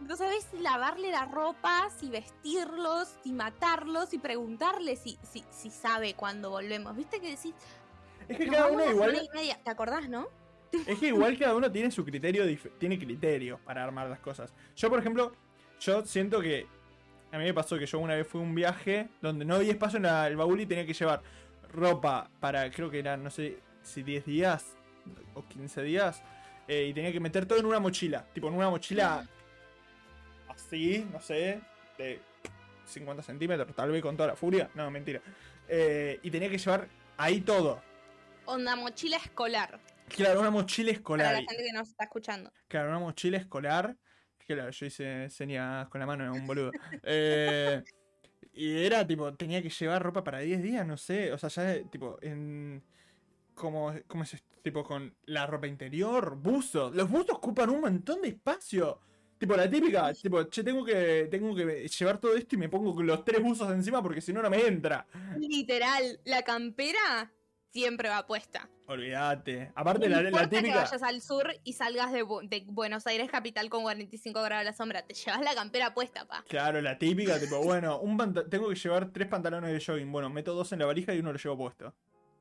No 0.00 0.16
sabes 0.16 0.46
si 0.50 0.58
lavarle 0.58 1.10
la 1.10 1.26
ropa, 1.26 1.88
si 1.98 2.10
vestirlos, 2.10 3.16
si 3.22 3.32
matarlos, 3.32 4.14
y 4.14 4.18
preguntarle 4.18 4.96
si, 4.96 5.18
si, 5.22 5.44
si 5.50 5.70
sabe 5.70 6.14
cuándo 6.14 6.50
volvemos. 6.50 6.96
¿Viste 6.96 7.20
que 7.20 7.30
decís? 7.36 7.54
Es 8.28 8.38
que 8.38 8.46
"Nos 8.46 8.56
cada 8.56 8.68
uno 8.68 8.90
igual, 8.90 9.10
semana 9.10 9.30
y 9.32 9.36
media"? 9.36 9.60
¿Te 9.62 9.70
acordás, 9.70 10.08
no? 10.08 10.28
es 10.86 10.98
que 10.98 11.08
igual 11.08 11.36
cada 11.36 11.54
uno 11.56 11.70
tiene 11.70 11.90
su 11.90 12.04
criterio, 12.04 12.44
tiene 12.78 12.98
criterio 12.98 13.58
para 13.64 13.82
armar 13.82 14.08
las 14.08 14.20
cosas. 14.20 14.54
Yo, 14.76 14.88
por 14.88 15.00
ejemplo, 15.00 15.32
yo 15.80 16.04
siento 16.06 16.40
que 16.40 16.66
a 17.32 17.38
mí 17.38 17.44
me 17.44 17.54
pasó 17.54 17.78
que 17.78 17.86
yo 17.86 17.98
una 17.98 18.14
vez 18.16 18.26
fui 18.26 18.40
a 18.40 18.44
un 18.44 18.54
viaje 18.54 19.08
donde 19.22 19.44
no 19.44 19.54
había 19.56 19.72
espacio 19.72 19.98
en 19.98 20.04
la- 20.04 20.26
el 20.26 20.36
baúl 20.36 20.60
y 20.60 20.66
tenía 20.66 20.84
que 20.86 20.92
llevar 20.94 21.22
ropa 21.72 22.28
para, 22.40 22.70
creo 22.70 22.90
que 22.90 22.98
eran, 22.98 23.22
no 23.22 23.30
sé 23.30 23.58
si 23.82 24.02
10 24.02 24.24
días 24.26 24.76
o 25.34 25.44
15 25.46 25.82
días, 25.82 26.22
eh, 26.68 26.86
y 26.88 26.92
tenía 26.94 27.12
que 27.12 27.20
meter 27.20 27.46
todo 27.46 27.58
en 27.58 27.66
una 27.66 27.78
mochila, 27.80 28.24
tipo 28.34 28.48
en 28.48 28.54
una 28.54 28.68
mochila 28.70 29.26
así, 30.48 31.06
no 31.12 31.20
sé, 31.20 31.60
de 31.98 32.20
50 32.86 33.22
centímetros, 33.22 33.74
tal 33.74 33.90
vez 33.90 34.02
con 34.02 34.16
toda 34.16 34.28
la 34.30 34.36
furia, 34.36 34.70
no, 34.74 34.90
mentira. 34.90 35.20
Eh, 35.68 36.18
y 36.22 36.30
tenía 36.30 36.50
que 36.50 36.58
llevar 36.58 36.88
ahí 37.16 37.40
todo. 37.40 37.80
Onda 38.46 38.74
mochila 38.76 39.16
escolar. 39.16 39.78
Claro, 40.08 40.40
una 40.40 40.50
mochila 40.50 40.88
Para 40.88 40.96
escolar. 40.98 41.32
la 41.34 41.38
gente 41.38 41.56
que 41.64 41.72
nos 41.72 41.88
está 41.88 42.04
escuchando. 42.04 42.52
Claro, 42.66 42.88
una 42.88 42.98
mochila 42.98 43.38
escolar. 43.38 43.96
Claro, 44.54 44.70
yo 44.72 44.86
hice 44.86 45.30
señas 45.30 45.88
con 45.88 46.00
la 46.00 46.06
mano, 46.06 46.24
era 46.24 46.32
un 46.32 46.44
boludo. 46.46 46.72
Eh, 47.04 47.82
y 48.52 48.84
era 48.84 49.06
tipo, 49.06 49.32
tenía 49.34 49.62
que 49.62 49.70
llevar 49.70 50.02
ropa 50.02 50.24
para 50.24 50.40
10 50.40 50.62
días, 50.62 50.86
no 50.86 50.96
sé. 50.96 51.32
O 51.32 51.38
sea, 51.38 51.48
ya 51.48 51.84
tipo, 51.88 52.18
en. 52.20 52.82
¿Cómo, 53.54 53.94
cómo 54.06 54.24
es 54.24 54.34
esto? 54.34 54.56
Tipo, 54.62 54.82
con 54.82 55.14
la 55.26 55.46
ropa 55.46 55.66
interior, 55.66 56.36
buzos. 56.36 56.94
Los 56.94 57.08
buzos 57.08 57.36
ocupan 57.36 57.70
un 57.70 57.80
montón 57.82 58.22
de 58.22 58.28
espacio. 58.28 59.00
Tipo, 59.38 59.56
la 59.56 59.70
típica, 59.70 60.12
tipo, 60.12 60.42
che, 60.44 60.64
tengo 60.64 60.84
que, 60.84 61.28
tengo 61.30 61.54
que 61.54 61.88
llevar 61.88 62.18
todo 62.18 62.34
esto 62.36 62.56
y 62.56 62.58
me 62.58 62.68
pongo 62.68 63.00
los 63.02 63.24
tres 63.24 63.40
buzos 63.40 63.70
encima 63.72 64.02
porque 64.02 64.20
si 64.20 64.32
no, 64.32 64.42
no 64.42 64.50
me 64.50 64.66
entra. 64.66 65.06
Literal, 65.38 66.20
la 66.24 66.42
campera 66.42 67.32
siempre 67.72 68.08
va 68.08 68.26
puesta. 68.26 68.68
Olvídate. 68.86 69.70
Aparte, 69.74 70.08
No 70.08 70.16
la, 70.16 70.22
la 70.22 70.28
importa 70.30 70.48
que 70.50 70.56
típica. 70.58 70.82
vayas 70.82 71.02
al 71.02 71.20
sur 71.22 71.54
y 71.64 71.72
salgas 71.74 72.12
de, 72.12 72.24
Bu- 72.24 72.46
de 72.48 72.64
Buenos 72.66 73.06
Aires 73.06 73.30
capital 73.30 73.70
con 73.70 73.82
45 73.82 74.42
grados 74.42 74.60
a 74.62 74.64
la 74.64 74.72
sombra. 74.72 75.02
Te 75.02 75.14
llevas 75.14 75.40
la 75.42 75.54
campera 75.54 75.94
puesta, 75.94 76.26
pa. 76.26 76.42
Claro, 76.48 76.80
la 76.80 76.98
típica, 76.98 77.38
tipo, 77.38 77.62
bueno, 77.62 78.00
un 78.00 78.16
tengo 78.50 78.68
que 78.68 78.74
llevar 78.74 79.12
tres 79.12 79.28
pantalones 79.28 79.72
de 79.72 79.80
jogging. 79.84 80.10
Bueno, 80.10 80.28
meto 80.30 80.54
dos 80.54 80.72
en 80.72 80.80
la 80.80 80.86
valija 80.86 81.14
y 81.14 81.20
uno 81.20 81.32
lo 81.32 81.38
llevo 81.38 81.56
puesto. 81.56 81.94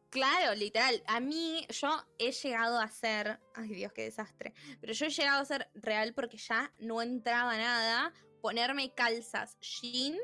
Claro, 0.09 0.55
literal. 0.55 1.03
A 1.05 1.19
mí, 1.19 1.67
yo 1.69 2.03
he 2.17 2.31
llegado 2.31 2.79
a 2.79 2.87
ser. 2.87 3.39
Ay, 3.53 3.69
Dios, 3.69 3.93
qué 3.93 4.03
desastre. 4.05 4.53
Pero 4.81 4.93
yo 4.93 5.05
he 5.05 5.09
llegado 5.11 5.39
a 5.41 5.45
ser 5.45 5.69
real 5.75 6.13
porque 6.15 6.37
ya 6.37 6.71
no 6.79 7.01
entraba 7.03 7.55
nada. 7.57 8.11
Ponerme 8.41 8.91
calzas 8.95 9.55
jean. 9.59 10.17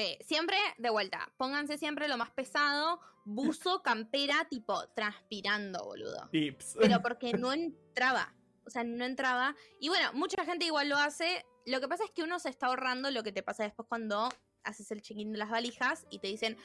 Eh, 0.00 0.16
siempre, 0.24 0.56
de 0.78 0.90
vuelta, 0.90 1.28
pónganse 1.38 1.76
siempre 1.76 2.06
lo 2.06 2.16
más 2.16 2.30
pesado. 2.30 3.00
Buzo, 3.24 3.82
campera, 3.82 4.46
tipo 4.48 4.86
transpirando, 4.94 5.84
boludo. 5.84 6.28
Tips. 6.30 6.76
Pero 6.78 7.02
porque 7.02 7.32
no 7.32 7.52
entraba. 7.52 8.32
O 8.64 8.70
sea, 8.70 8.84
no 8.84 9.04
entraba. 9.04 9.56
Y 9.80 9.88
bueno, 9.88 10.12
mucha 10.12 10.44
gente 10.44 10.66
igual 10.66 10.88
lo 10.88 10.96
hace. 10.96 11.44
Lo 11.66 11.80
que 11.80 11.88
pasa 11.88 12.04
es 12.04 12.12
que 12.12 12.22
uno 12.22 12.38
se 12.38 12.48
está 12.48 12.66
ahorrando 12.66 13.10
lo 13.10 13.24
que 13.24 13.32
te 13.32 13.42
pasa 13.42 13.64
después 13.64 13.88
cuando 13.88 14.28
haces 14.62 14.88
el 14.92 15.02
check-in 15.02 15.32
de 15.32 15.38
las 15.38 15.50
valijas 15.50 16.06
y 16.10 16.20
te 16.20 16.28
dicen. 16.28 16.56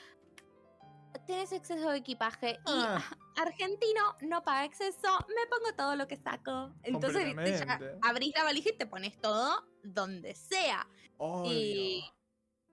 Tienes 1.25 1.51
exceso 1.53 1.89
de 1.89 1.97
equipaje 1.97 2.59
y 2.67 2.71
Ah. 2.71 3.01
argentino 3.37 4.15
no 4.21 4.43
paga 4.43 4.65
exceso, 4.65 5.25
me 5.27 5.47
pongo 5.49 5.73
todo 5.75 5.95
lo 5.95 6.07
que 6.07 6.17
saco. 6.17 6.73
Entonces, 6.83 7.35
viste, 7.35 7.65
ya 7.65 7.79
abrís 8.03 8.33
la 8.35 8.43
valija 8.43 8.69
y 8.69 8.77
te 8.77 8.85
pones 8.85 9.19
todo 9.19 9.63
donde 9.83 10.35
sea. 10.35 10.87
Obvio. 11.17 11.51
Y, 11.51 12.03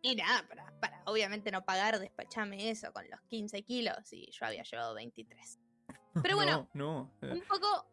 y 0.03 0.17
nada, 0.17 0.47
para, 0.49 0.73
para 0.81 1.03
obviamente 1.07 1.51
no 1.51 1.65
pagar, 1.65 1.99
despachame 1.99 2.71
eso 2.71 2.93
con 2.93 3.09
los 3.11 3.21
15 3.23 3.63
kilos 3.63 4.13
y 4.13 4.31
yo 4.31 4.47
había 4.47 4.63
llevado 4.63 4.95
23. 4.95 5.59
Pero 6.23 6.37
bueno, 6.37 6.69
No, 6.75 7.13
no. 7.21 7.33
un 7.33 7.41
poco 7.43 7.87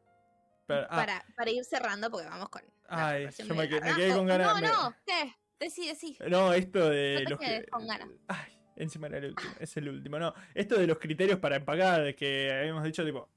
pero- 0.65 0.87
ah, 0.89 0.95
para, 0.95 1.25
para 1.35 1.51
ir 1.51 1.63
cerrando, 1.63 2.09
porque 2.11 2.27
vamos 2.27 2.49
con. 2.49 2.61
Ay, 2.89 3.27
yo 3.45 3.55
me 3.55 3.67
quedé 3.69 4.13
con 4.13 4.25
ganas, 4.25 4.47
No, 4.47 4.61
me- 4.61 4.67
no, 4.67 4.95
¿qué? 5.05 5.33
Decí, 5.59 5.87
decí. 5.87 6.17
no, 6.29 6.53
esto 6.53 6.89
de 6.89 7.21
No 7.23 7.29
los 7.31 7.39
que- 7.39 7.65
con 7.69 7.87
ganas. 7.87 8.09
Ay, 8.27 8.53
encima 8.75 9.07
era 9.07 9.17
el 9.17 9.25
último, 9.29 9.51
es 9.59 9.77
el 9.77 9.89
último, 9.89 10.19
no. 10.19 10.33
Esto 10.53 10.77
de 10.79 10.87
los 10.87 10.97
criterios 10.99 11.39
para 11.39 11.55
empacar, 11.57 12.15
que 12.15 12.51
habíamos 12.53 12.83
dicho, 12.83 13.03
tipo. 13.05 13.29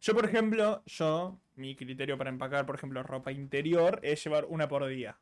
Yo, 0.00 0.14
por 0.14 0.24
ejemplo, 0.24 0.82
yo, 0.86 1.40
mi 1.56 1.76
criterio 1.76 2.16
para 2.16 2.30
empacar, 2.30 2.64
por 2.66 2.76
ejemplo, 2.76 3.02
ropa 3.02 3.30
interior, 3.32 4.00
es 4.02 4.22
llevar 4.24 4.44
una 4.46 4.66
por 4.68 4.86
día. 4.86 5.18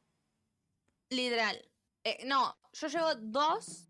Literal. 1.11 1.65
Eh, 2.05 2.25
no, 2.27 2.57
yo 2.81 2.89
llevo 2.89 3.15
dos. 3.17 3.89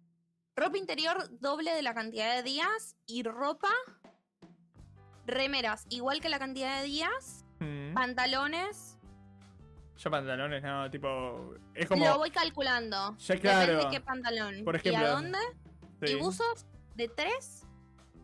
Ropa 0.57 0.77
interior 0.77 1.29
doble 1.41 1.73
de 1.73 1.83
la 1.83 1.95
cantidad 1.95 2.35
de 2.37 2.43
días 2.43 2.97
y 3.07 3.23
ropa. 3.23 3.69
Remeras 5.27 5.87
igual 5.91 6.21
que 6.21 6.29
la 6.29 6.39
cantidad 6.39 6.81
de 6.81 6.87
días. 6.87 7.45
Mm. 7.61 7.95
Pantalones. 7.95 8.97
Yo 9.97 10.11
pantalones, 10.11 10.63
no, 10.63 10.91
tipo. 10.91 11.55
Es 11.75 11.87
como. 11.89 12.05
Lo 12.05 12.19
voy 12.19 12.31
calculando. 12.31 13.17
Ya, 13.19 13.35
Depende 13.35 13.41
claro. 13.67 13.85
de 13.85 13.91
qué 13.91 14.01
pantalón. 14.01 14.65
Por 14.65 14.75
¿Y 14.77 14.79
ejemplo, 14.79 15.07
a 15.07 15.11
dónde? 15.11 15.39
sí. 16.03 16.13
Y 16.13 16.15
buzos 16.17 16.67
de 16.95 17.09
3 17.09 17.67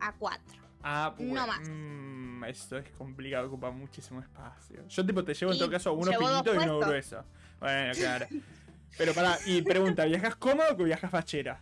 a 0.00 0.12
4. 0.12 0.62
Ah, 0.82 1.14
No 1.18 1.46
más. 1.46 1.60
mm, 1.68 2.44
esto 2.44 2.76
es 2.78 2.90
complicado, 2.92 3.46
ocupa 3.46 3.70
muchísimo 3.70 4.20
espacio. 4.20 4.86
Yo 4.86 5.06
tipo 5.06 5.24
te 5.24 5.34
llevo 5.34 5.52
en 5.52 5.56
Y 5.56 5.58
todo 5.58 5.70
caso 5.70 5.92
uno 5.94 6.12
finito 6.12 6.54
y 6.54 6.58
uno 6.58 6.78
grueso. 6.80 7.24
Bueno, 7.60 7.92
claro. 7.94 8.26
Pero 8.97 9.12
pará, 9.12 9.38
y 9.47 9.62
pregunta, 9.62 10.05
¿viajas 10.05 10.36
cómodo 10.36 10.68
o 10.72 10.76
viajas 10.84 11.11
fachera? 11.11 11.61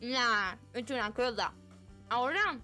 Nah, 0.00 0.54
he 0.74 0.80
hecho 0.80 0.94
una 0.94 1.12
crota. 1.12 1.52
Ahora 2.10 2.58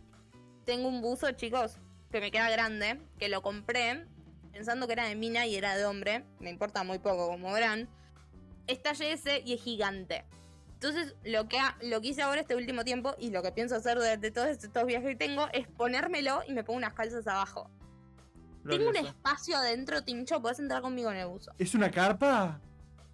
tengo 0.64 0.88
un 0.88 1.00
buzo, 1.00 1.30
chicos, 1.32 1.78
que 2.10 2.20
me 2.20 2.30
queda 2.30 2.50
grande, 2.50 3.00
que 3.18 3.28
lo 3.28 3.42
compré 3.42 4.06
pensando 4.52 4.86
que 4.86 4.94
era 4.94 5.04
de 5.06 5.14
mina 5.14 5.46
y 5.46 5.54
era 5.56 5.76
de 5.76 5.84
hombre. 5.86 6.24
Me 6.40 6.50
importa 6.50 6.82
muy 6.82 6.98
poco, 6.98 7.28
como 7.28 7.52
verán. 7.52 7.88
Es 8.66 8.82
talle 8.82 9.12
S 9.12 9.42
y 9.44 9.54
es 9.54 9.62
gigante. 9.62 10.24
Entonces, 10.74 11.14
lo 11.24 11.48
que, 11.48 11.58
ha- 11.58 11.76
lo 11.82 12.00
que 12.00 12.08
hice 12.08 12.22
ahora 12.22 12.40
este 12.42 12.54
último 12.56 12.84
tiempo 12.84 13.14
y 13.18 13.30
lo 13.30 13.42
que 13.42 13.52
pienso 13.52 13.76
hacer 13.76 13.96
durante 13.98 14.30
todos 14.30 14.48
estos 14.48 14.84
viajes 14.86 15.10
que 15.10 15.16
tengo 15.16 15.48
es 15.52 15.66
ponérmelo 15.68 16.42
y 16.46 16.52
me 16.52 16.62
pongo 16.64 16.76
unas 16.78 16.92
calzas 16.94 17.26
abajo. 17.26 17.70
Tengo 18.68 18.90
un 18.90 18.96
espacio 18.96 19.56
adentro, 19.56 20.02
Tincho, 20.02 20.42
podés 20.42 20.58
entrar 20.58 20.82
conmigo 20.82 21.10
en 21.10 21.16
el 21.18 21.26
buzo. 21.28 21.52
¿Es 21.58 21.74
una 21.74 21.90
carpa? 21.90 22.60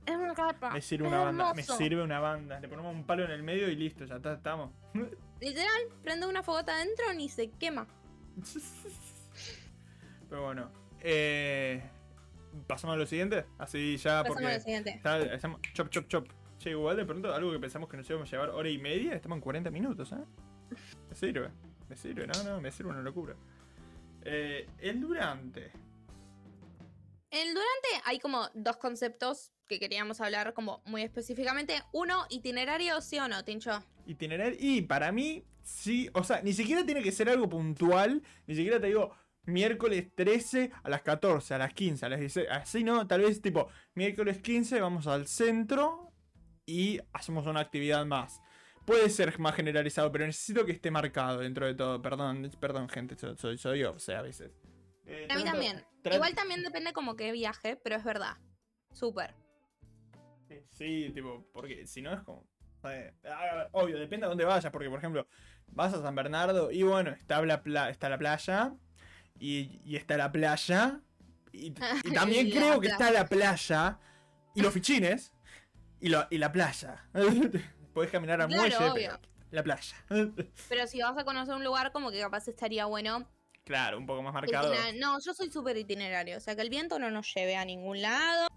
Es 0.07 0.16
una 0.16 0.34
capa. 0.34 0.70
Me 0.70 0.80
sirve 0.82 1.09
una 1.09 1.20
banda, 1.24 1.55
me 1.55 1.62
sirve 1.62 2.02
una 2.02 2.20
banda. 2.20 2.61
Le 2.61 2.68
ponemos 2.68 2.94
un 2.94 3.05
palo 3.05 3.24
en 3.24 3.30
el 3.30 3.42
medio 3.42 3.68
y 3.68 3.76
listo, 3.76 4.05
ya 4.05 4.16
está, 4.16 4.34
estamos. 4.34 4.70
Literal, 5.40 5.82
prende 6.02 6.26
una 6.26 6.42
fogata 6.42 6.74
adentro 6.74 7.12
ni 7.14 7.28
se 7.28 7.50
quema. 7.50 7.86
Pero 10.28 10.42
bueno, 10.44 10.70
eh, 11.00 11.82
pasamos 12.66 12.94
a 12.94 12.98
lo 12.98 13.07
siguiente, 13.07 13.44
así 13.59 13.96
ya 13.96 14.22
Pasamos 14.22 14.28
porque 14.38 14.46
al 14.55 14.61
siguiente. 14.61 14.90
está- 14.90 15.16
hacemos 15.34 15.61
chop 15.74 15.88
chop 15.90 16.09
chop. 16.09 16.28
Che, 16.59 16.70
igual 16.70 16.96
de 16.96 17.05
pronto 17.05 17.34
algo 17.34 17.50
que 17.52 17.59
pensamos 17.59 17.88
que 17.88 17.96
nos 17.96 18.09
íbamos 18.09 18.28
a 18.28 18.30
llevar 18.30 18.50
hora 18.50 18.68
y 18.68 18.78
media, 18.78 19.14
estamos 19.14 19.36
en 19.36 19.42
40 19.42 19.70
minutos, 19.70 20.12
¿eh? 20.12 20.16
Me 21.11 21.14
sirve, 21.16 21.50
me 21.88 21.96
sirve, 21.96 22.26
no, 22.26 22.42
no, 22.44 22.61
me 22.61 22.70
sirve 22.70 22.90
una 22.90 23.02
locura. 23.02 23.34
Eh, 24.22 24.66
el 24.78 25.00
durante. 25.00 25.72
El 27.30 27.48
durante 27.48 27.88
hay 28.05 28.18
como 28.20 28.48
dos 28.55 28.76
conceptos 28.76 29.52
que 29.68 29.78
queríamos 29.80 30.20
hablar 30.20 30.52
como 30.54 30.82
muy 30.84 31.02
específicamente. 31.02 31.82
Uno, 31.92 32.26
itinerario, 32.30 33.00
sí 33.00 33.18
o 33.18 33.28
no, 33.28 33.44
Tincho. 33.44 33.82
Itinerario. 34.06 34.56
Y 34.60 34.82
para 34.82 35.10
mí, 35.12 35.44
sí. 35.62 36.10
O 36.14 36.22
sea, 36.24 36.42
ni 36.42 36.52
siquiera 36.52 36.84
tiene 36.84 37.02
que 37.02 37.12
ser 37.12 37.28
algo 37.28 37.48
puntual. 37.48 38.22
Ni 38.46 38.54
siquiera 38.54 38.80
te 38.80 38.88
digo 38.88 39.14
miércoles 39.46 40.06
13 40.14 40.70
a 40.82 40.88
las 40.88 41.02
14, 41.02 41.54
a 41.54 41.58
las 41.58 41.72
15, 41.74 42.06
a 42.06 42.08
las 42.08 42.20
16. 42.20 42.48
Así 42.50 42.84
no, 42.84 43.06
tal 43.06 43.20
vez 43.22 43.40
tipo 43.42 43.68
miércoles 43.94 44.38
15 44.40 44.80
vamos 44.80 45.06
al 45.06 45.26
centro 45.26 46.12
y 46.66 47.00
hacemos 47.12 47.46
una 47.46 47.60
actividad 47.60 48.04
más. 48.06 48.40
Puede 48.86 49.08
ser 49.08 49.38
más 49.38 49.54
generalizado, 49.54 50.12
pero 50.12 50.26
necesito 50.26 50.66
que 50.66 50.72
esté 50.72 50.90
marcado 50.90 51.38
dentro 51.38 51.66
de 51.66 51.74
todo. 51.74 52.02
Perdón, 52.02 52.50
perdón, 52.60 52.88
gente, 52.90 53.16
soy, 53.16 53.36
soy, 53.36 53.56
soy 53.58 53.78
yo, 53.80 53.92
o 53.92 53.98
sea, 53.98 54.18
a 54.18 54.22
veces. 54.22 54.52
Eh, 55.06 55.26
A 55.30 55.36
mí 55.36 55.42
trato- 55.42 55.44
también. 55.52 55.84
trato- 56.02 56.16
Igual 56.16 56.34
también 56.34 56.62
depende 56.62 56.92
como 56.92 57.16
qué 57.16 57.32
viaje, 57.32 57.76
pero 57.76 57.96
es 57.96 58.04
verdad. 58.04 58.36
Súper. 58.92 59.34
Sí, 60.70 61.11
tipo, 61.14 61.46
porque 61.52 61.86
si 61.86 62.02
no 62.02 62.12
es 62.12 62.22
como. 62.22 62.46
eh, 62.84 63.12
a 63.24 63.68
obvio, 63.72 63.98
depende 63.98 64.26
a 64.26 64.28
dónde 64.28 64.44
vayas, 64.44 64.70
porque 64.72 64.88
por 64.90 64.98
ejemplo, 64.98 65.26
vas 65.68 65.94
a 65.94 66.02
San 66.02 66.14
Bernardo 66.14 66.70
y 66.70 66.82
bueno, 66.82 67.11
está 67.11 67.40
la, 67.42 67.62
pla- 67.62 67.90
está 67.90 68.09
la 68.09 68.18
playa 68.18 68.74
y, 69.38 69.80
y 69.84 69.96
está 69.96 70.16
la 70.16 70.30
playa 70.32 71.00
y, 71.52 71.66
y 72.05 72.12
también 72.12 72.48
Y 72.48 72.50
creo 72.50 72.80
que 72.80 72.88
playa. 72.88 72.92
está 72.92 73.11
la 73.11 73.26
playa 73.28 73.98
y 74.55 74.61
los 74.62 74.72
fichines 74.72 75.32
y, 76.00 76.09
lo- 76.09 76.26
y 76.30 76.38
la 76.38 76.52
playa. 76.52 77.09
Podés 77.94 78.11
caminar 78.11 78.40
al 78.40 78.48
Claro, 78.48 78.61
muelle, 78.61 78.90
pero 78.94 79.20
La 79.50 79.62
playa. 79.62 79.96
Pero 80.68 80.86
si 80.88 81.00
vas 81.00 81.16
a 81.16 81.24
conocer 81.24 81.55
un 81.55 81.62
lugar, 81.64 81.92
como 81.92 82.11
que 82.11 82.20
capaz 82.20 82.48
estaría 82.48 82.86
bueno. 82.86 83.28
claro, 83.64 83.98
un 83.98 84.07
poco 84.07 84.20
más 84.22 84.34
marcado. 84.34 84.74
No, 84.98 85.18
yo 85.24 85.32
soy 85.32 85.48
súper 85.50 85.76
itinerario. 85.76 86.36
O 86.36 86.40
sea, 86.40 86.57
que 86.57 86.62
el 86.62 86.70
viento 86.70 86.98
no 86.98 87.11
nos 87.11 87.32
lleve 87.34 87.55
a 87.57 87.64
ningún 87.64 88.02
lado. 88.02 88.48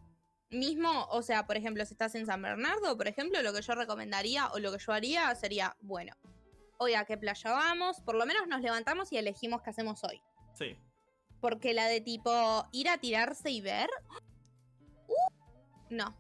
Mismo, 0.50 1.06
o 1.10 1.22
sea, 1.22 1.46
por 1.46 1.58
ejemplo, 1.58 1.86
si 1.86 1.94
estás 1.94 2.16
en 2.16 2.26
San 2.26 2.42
Bernardo, 2.42 2.96
por 2.96 3.08
ejemplo, 3.08 3.42
lo 3.42 3.52
que 3.54 3.62
yo 3.62 3.76
recomendaría 3.76 4.48
o 4.48 4.60
lo 4.60 4.72
que 4.72 4.78
yo 4.80 4.94
haría 4.94 5.34
sería, 5.36 5.76
bueno, 5.82 6.14
hoy 6.78 6.94
a 6.94 7.04
qué 7.06 7.18
playa 7.18 7.52
vamos, 7.52 8.00
por 8.02 8.16
lo 8.16 8.26
menos 8.26 8.48
nos 8.48 8.62
levantamos 8.62 9.12
y 9.12 9.18
elegimos 9.18 9.62
qué 9.62 9.72
hacemos 9.72 10.04
hoy. 10.06 10.22
Sí. 10.54 10.78
Porque 11.42 11.74
la 11.74 11.88
de 11.88 12.00
tipo 12.02 12.66
ir 12.72 12.88
a 12.90 12.98
tirarse 12.98 13.52
y 13.52 13.60
ver. 13.62 13.90
uh, 15.08 15.14
no. 15.90 16.18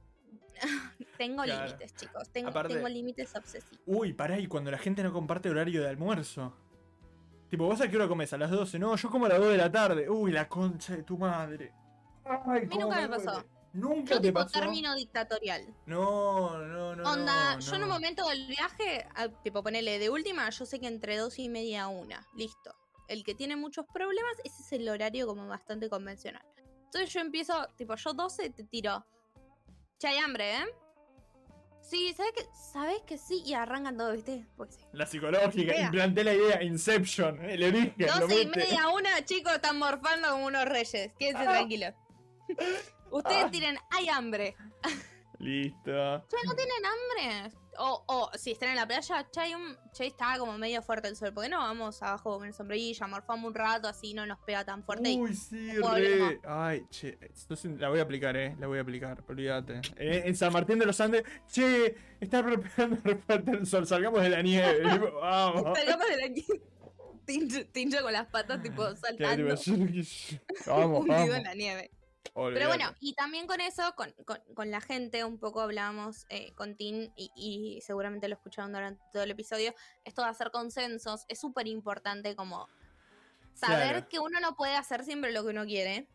tengo 1.17 1.43
Claro. 1.43 1.65
límites, 1.65 1.95
chicos. 1.95 2.29
Tengo, 2.31 2.49
Aparte- 2.49 2.73
tengo 2.75 2.89
límites 2.89 3.33
obsesivos. 3.35 3.79
Uy, 3.85 4.13
pará, 4.13 4.39
y 4.39 4.47
cuando 4.47 4.71
la 4.71 4.77
gente 4.77 5.03
no 5.03 5.13
comparte 5.13 5.49
horario 5.49 5.81
de 5.83 5.89
almuerzo. 5.89 6.53
Tipo, 7.49 7.65
¿vos 7.65 7.79
a 7.79 7.89
qué 7.89 7.95
hora 7.95 8.09
comes? 8.09 8.33
¿A 8.33 8.37
las 8.37 8.51
12? 8.51 8.77
No, 8.77 8.93
yo 8.97 9.09
como 9.09 9.25
a 9.25 9.29
las 9.29 9.39
2 9.39 9.51
de 9.51 9.57
la 9.57 9.71
tarde. 9.71 10.09
Uy, 10.09 10.31
la 10.33 10.49
concha 10.49 10.97
de 10.97 11.03
tu 11.03 11.17
madre. 11.17 11.71
Ay, 12.25 12.61
mí 12.63 12.67
cómo 12.67 12.81
nunca 12.87 12.95
me 13.01 13.07
duele. 13.07 13.23
pasó. 13.25 13.45
Nunca 13.73 14.15
Yo 14.15 14.21
te 14.21 14.27
tipo 14.29 14.39
pasó. 14.39 14.59
término 14.59 14.95
dictatorial. 14.95 15.65
No, 15.85 16.57
no, 16.57 16.95
no. 16.95 17.11
Onda, 17.11 17.55
no, 17.55 17.59
yo 17.59 17.75
en 17.75 17.83
un 17.83 17.89
momento 17.89 18.27
del 18.27 18.47
viaje, 18.47 19.07
a- 19.15 19.29
tipo 19.43 19.61
ponele 19.61 19.99
de 19.99 20.09
última, 20.09 20.49
yo 20.49 20.65
sé 20.65 20.79
que 20.79 20.87
entre 20.87 21.17
dos 21.17 21.37
y 21.37 21.47
media 21.49 21.83
a 21.83 21.87
una. 21.87 22.25
Listo. 22.35 22.73
El 23.07 23.23
que 23.23 23.35
tiene 23.35 23.55
muchos 23.55 23.85
problemas, 23.93 24.33
ese 24.43 24.61
es 24.63 24.71
el 24.73 24.89
horario 24.89 25.27
como 25.27 25.47
bastante 25.47 25.89
convencional. 25.89 26.43
Entonces 26.85 27.13
yo 27.13 27.19
empiezo, 27.19 27.67
tipo, 27.77 27.95
yo 27.95 28.13
12 28.13 28.49
te 28.49 28.63
tiro. 28.63 29.05
Che, 29.99 30.07
hay 30.07 30.17
hambre, 30.17 30.57
¿eh? 30.57 30.65
Sí, 31.81 32.13
¿sabes 32.13 32.33
que 32.33 32.45
¿Sabes 32.73 33.01
que 33.05 33.17
sí? 33.17 33.43
Y 33.45 33.53
arrancan 33.53 33.95
todo, 33.97 34.11
¿viste? 34.11 34.45
Pues 34.57 34.75
sí. 34.75 34.81
La 34.91 35.05
psicológica, 35.05 35.71
Vea. 35.73 35.85
implanté 35.85 36.23
la 36.23 36.33
idea, 36.33 36.61
Inception, 36.63 37.41
el 37.45 37.63
origen. 37.63 37.93
lo 37.97 38.19
12 38.27 38.41
y 38.41 38.45
media 38.47 38.83
a 38.83 38.89
una, 38.89 39.23
chicos, 39.23 39.53
están 39.53 39.77
morfando 39.79 40.29
como 40.31 40.47
unos 40.47 40.65
reyes. 40.65 41.11
Quédense 41.17 41.43
tranquilos. 41.43 41.93
Ustedes 43.11 43.51
tiren, 43.51 43.77
hay 43.91 44.09
hambre. 44.09 44.55
Listo. 45.39 45.91
Che, 46.27 46.37
¿no 46.47 46.55
tienen 46.55 46.83
hambre? 46.83 47.55
O, 47.79 48.03
o 48.07 48.31
si 48.35 48.53
están 48.53 48.69
en 48.69 48.75
la 48.75 48.87
playa, 48.87 49.27
che, 49.29 49.39
hay 49.39 49.53
un, 49.53 49.77
che, 49.93 50.07
está 50.07 50.35
como 50.39 50.57
medio 50.57 50.81
fuerte 50.81 51.07
el 51.09 51.15
sol. 51.15 51.31
¿Por 51.31 51.43
qué 51.43 51.49
no 51.49 51.59
vamos 51.59 52.01
abajo 52.01 52.39
con 52.39 52.47
el 52.47 52.53
sombrilla, 52.55 53.05
morfamos 53.05 53.47
un 53.49 53.53
rato, 53.53 53.87
así 53.87 54.15
no 54.15 54.25
nos 54.25 54.39
pega 54.39 54.65
tan 54.65 54.83
fuerte? 54.83 55.11
y- 55.11 55.19
Uy, 55.19 55.35
sí, 55.35 55.73
re. 55.73 56.39
Ay, 56.43 56.87
che. 56.89 57.19
Entonces 57.21 57.79
la 57.79 57.89
voy 57.89 57.99
a 57.99 58.01
aplicar, 58.01 58.35
eh. 58.35 58.55
La 58.59 58.65
voy 58.65 58.79
a 58.79 58.81
aplicar, 58.81 59.23
olvídate. 59.27 59.81
Eh, 59.97 60.23
en 60.25 60.35
San 60.35 60.51
Martín 60.51 60.79
de 60.79 60.87
los 60.87 60.99
Andes, 60.99 61.23
che, 61.47 61.95
está 62.19 62.41
re- 62.41 62.55
re 62.55 63.15
fuerte 63.17 63.51
el 63.51 63.67
sol, 63.67 63.85
salgamos 63.85 64.23
de 64.23 64.29
la 64.29 64.41
nieve. 64.41 64.81
Vamos. 65.21 65.77
Salgamos 65.77 66.07
de 66.07 66.17
la 66.17 66.57
Tincho, 67.27 67.67
tincho 67.67 68.01
con 68.01 68.13
las 68.13 68.25
patas, 68.27 68.63
tipo, 68.63 68.83
saltando. 68.95 69.43
Vamos, 70.65 71.05
vamos. 71.05 71.35
en 71.35 71.43
la 71.43 71.53
nieve. 71.53 71.91
Pero 72.33 72.67
bueno, 72.67 72.93
y 72.99 73.13
también 73.13 73.47
con 73.47 73.61
eso, 73.61 73.93
con, 73.95 74.11
con- 74.25 74.41
con 74.53 74.71
la 74.71 74.81
gente, 74.81 75.23
un 75.23 75.37
poco 75.39 75.61
hablamos 75.61 76.25
eh, 76.29 76.53
con 76.55 76.75
Tin 76.75 77.11
y, 77.15 77.31
y 77.35 77.81
seguramente 77.81 78.27
lo 78.27 78.35
escucharon 78.35 78.71
durante 78.71 79.01
todo 79.13 79.23
el 79.23 79.31
episodio, 79.31 79.73
esto 80.03 80.21
de 80.23 80.29
hacer 80.29 80.51
consensos 80.51 81.25
es 81.27 81.39
súper 81.39 81.67
importante 81.67 82.35
como 82.35 82.67
saber 83.53 83.89
Claro. 83.91 84.07
que 84.09 84.19
uno 84.19 84.39
no 84.39 84.55
puede 84.55 84.75
hacer 84.75 85.03
siempre 85.03 85.31
lo 85.31 85.43
que 85.43 85.49
uno 85.49 85.65
quiere. 85.65 86.07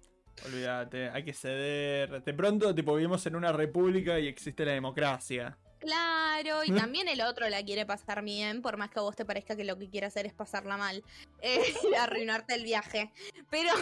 Olvídate, 0.46 1.10
hay 1.10 1.24
que 1.24 1.34
ceder. 1.34 2.22
De 2.22 2.32
pronto, 2.34 2.74
tipo, 2.74 2.94
vivimos 2.94 3.26
en 3.26 3.36
una 3.36 3.52
república 3.52 4.18
y 4.18 4.28
existe 4.28 4.64
la 4.64 4.72
democracia. 4.72 5.58
Claro, 5.82 6.62
y 6.62 6.70
también 6.70 7.08
el 7.08 7.20
otro 7.22 7.48
la 7.48 7.60
quiere 7.64 7.84
pasar 7.84 8.22
bien, 8.22 8.62
por 8.62 8.76
más 8.76 8.88
que 8.90 9.00
a 9.00 9.02
vos 9.02 9.16
te 9.16 9.24
parezca 9.24 9.56
que 9.56 9.64
lo 9.64 9.76
que 9.76 9.90
quiere 9.90 10.06
hacer 10.06 10.26
es 10.26 10.32
pasarla 10.32 10.76
mal, 10.76 11.02
eh, 11.42 11.74
y 11.90 11.94
arruinarte 11.96 12.54
el 12.54 12.62
viaje. 12.62 13.10
Pero, 13.50 13.72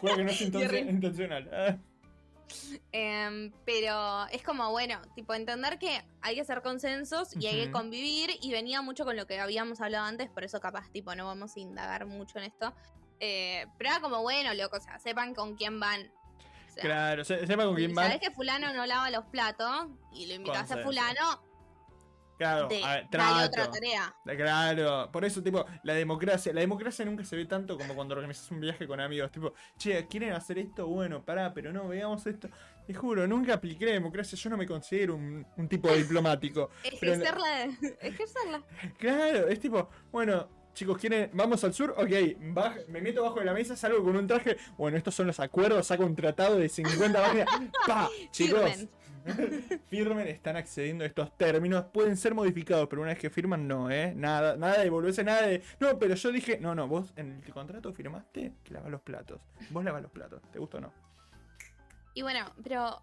que 0.00 0.24
no 0.24 0.30
es 0.30 0.40
intencional. 0.88 1.82
Em, 2.92 3.50
pero 3.64 4.26
es 4.30 4.42
como, 4.42 4.70
bueno, 4.70 5.00
tipo, 5.16 5.34
entender 5.34 5.78
que 5.78 6.04
hay 6.20 6.36
que 6.36 6.42
hacer 6.42 6.62
consensos 6.62 7.34
y 7.40 7.46
hay 7.46 7.64
que 7.64 7.72
convivir, 7.72 8.30
y 8.40 8.52
venía 8.52 8.80
mucho 8.80 9.04
con 9.04 9.16
lo 9.16 9.26
que 9.26 9.40
habíamos 9.40 9.80
hablado 9.80 10.04
antes, 10.04 10.28
por 10.30 10.44
eso 10.44 10.60
capaz, 10.60 10.88
tipo, 10.92 11.14
no 11.16 11.24
vamos 11.24 11.56
a 11.56 11.60
indagar 11.60 12.06
mucho 12.06 12.38
en 12.38 12.44
esto. 12.44 12.72
Eh, 13.18 13.66
pero 13.76 13.90
era 13.90 14.00
como, 14.00 14.22
bueno, 14.22 14.54
loco, 14.54 14.76
o 14.76 14.80
sea, 14.80 15.00
sepan 15.00 15.34
con 15.34 15.56
quién 15.56 15.80
van. 15.80 16.12
Sea, 16.74 16.82
Claro, 16.82 17.24
se- 17.24 17.46
sepa 17.46 17.64
con 17.64 17.74
quién 17.76 17.94
van. 17.94 18.06
sabés 18.06 18.20
que 18.20 18.30
fulano 18.34 18.72
no 18.74 18.84
lava 18.86 19.10
los 19.10 19.24
platos 19.26 19.86
y 20.12 20.26
lo 20.26 20.34
invitas 20.34 20.70
a 20.72 20.78
fulano, 20.78 21.42
Claro, 22.36 22.66
de, 22.66 22.82
a 22.82 22.94
ver, 22.96 23.06
dale 23.12 23.44
otra 23.46 23.70
tarea. 23.70 24.12
Claro, 24.24 25.08
por 25.12 25.24
eso, 25.24 25.40
tipo, 25.40 25.64
la 25.84 25.94
democracia. 25.94 26.52
La 26.52 26.62
democracia 26.62 27.04
nunca 27.04 27.24
se 27.24 27.36
ve 27.36 27.44
tanto 27.46 27.78
como 27.78 27.94
cuando 27.94 28.16
organizas 28.16 28.50
un 28.50 28.58
viaje 28.60 28.88
con 28.88 28.98
amigos. 29.00 29.30
Tipo, 29.30 29.54
che, 29.78 30.08
¿quieren 30.08 30.32
hacer 30.32 30.58
esto? 30.58 30.88
Bueno, 30.88 31.24
pará, 31.24 31.54
pero 31.54 31.72
no, 31.72 31.86
veamos 31.86 32.26
esto. 32.26 32.48
Te 32.88 32.92
juro, 32.92 33.24
nunca 33.28 33.54
apliqué 33.54 33.86
la 33.86 33.92
democracia. 33.92 34.36
Yo 34.36 34.50
no 34.50 34.56
me 34.56 34.66
considero 34.66 35.14
un, 35.14 35.46
un 35.56 35.68
tipo 35.68 35.88
diplomático. 35.94 36.70
Pero- 37.00 37.12
Ejercerla, 37.12 37.64
ejercerla. 38.00 38.62
Claro, 38.98 39.46
es 39.48 39.60
tipo, 39.60 39.88
bueno, 40.10 40.48
chicos, 40.74 40.98
¿quieren? 40.98 41.30
¿Vamos 41.32 41.62
al 41.64 41.72
sur? 41.72 41.90
Ok, 41.96 42.08
baj- 42.52 42.86
me 42.88 43.00
meto 43.00 43.22
bajo 43.22 43.38
de 43.38 43.46
la 43.46 43.54
mesa, 43.54 43.76
salgo 43.76 44.02
con 44.04 44.16
un 44.16 44.26
traje. 44.26 44.56
Bueno, 44.76 44.96
estos 44.96 45.14
son 45.14 45.26
los 45.26 45.40
acuerdos, 45.40 45.86
saco 45.86 46.04
un 46.04 46.14
tratado 46.16 46.56
de 46.58 46.68
50 46.68 47.22
páginas. 47.22 47.46
¡Pa! 47.86 48.08
Chicos, 48.30 48.60
Firmen. 48.60 48.90
firmen, 49.86 50.28
están 50.28 50.56
accediendo 50.56 51.02
a 51.04 51.06
estos 51.06 51.34
términos. 51.38 51.86
Pueden 51.92 52.16
ser 52.16 52.34
modificados, 52.34 52.88
pero 52.88 53.00
una 53.00 53.12
vez 53.12 53.18
que 53.18 53.30
firman, 53.30 53.66
no, 53.66 53.90
¿eh? 53.90 54.12
Nada, 54.14 54.56
nada 54.56 54.80
de 54.80 54.90
volverse, 54.90 55.24
nada 55.24 55.46
de. 55.46 55.62
No, 55.80 55.98
pero 55.98 56.14
yo 56.14 56.30
dije, 56.30 56.58
no, 56.60 56.74
no, 56.74 56.86
vos 56.86 57.12
en 57.16 57.42
el 57.44 57.52
contrato 57.52 57.92
firmaste 57.94 58.52
que 58.62 58.74
lavas 58.74 58.90
los 58.90 59.00
platos. 59.00 59.40
Vos 59.70 59.82
lavas 59.82 60.02
los 60.02 60.10
platos, 60.10 60.42
¿te 60.52 60.58
gusta 60.58 60.76
o 60.78 60.80
no? 60.82 60.92
Y 62.12 62.20
bueno, 62.22 62.44
pero 62.62 63.02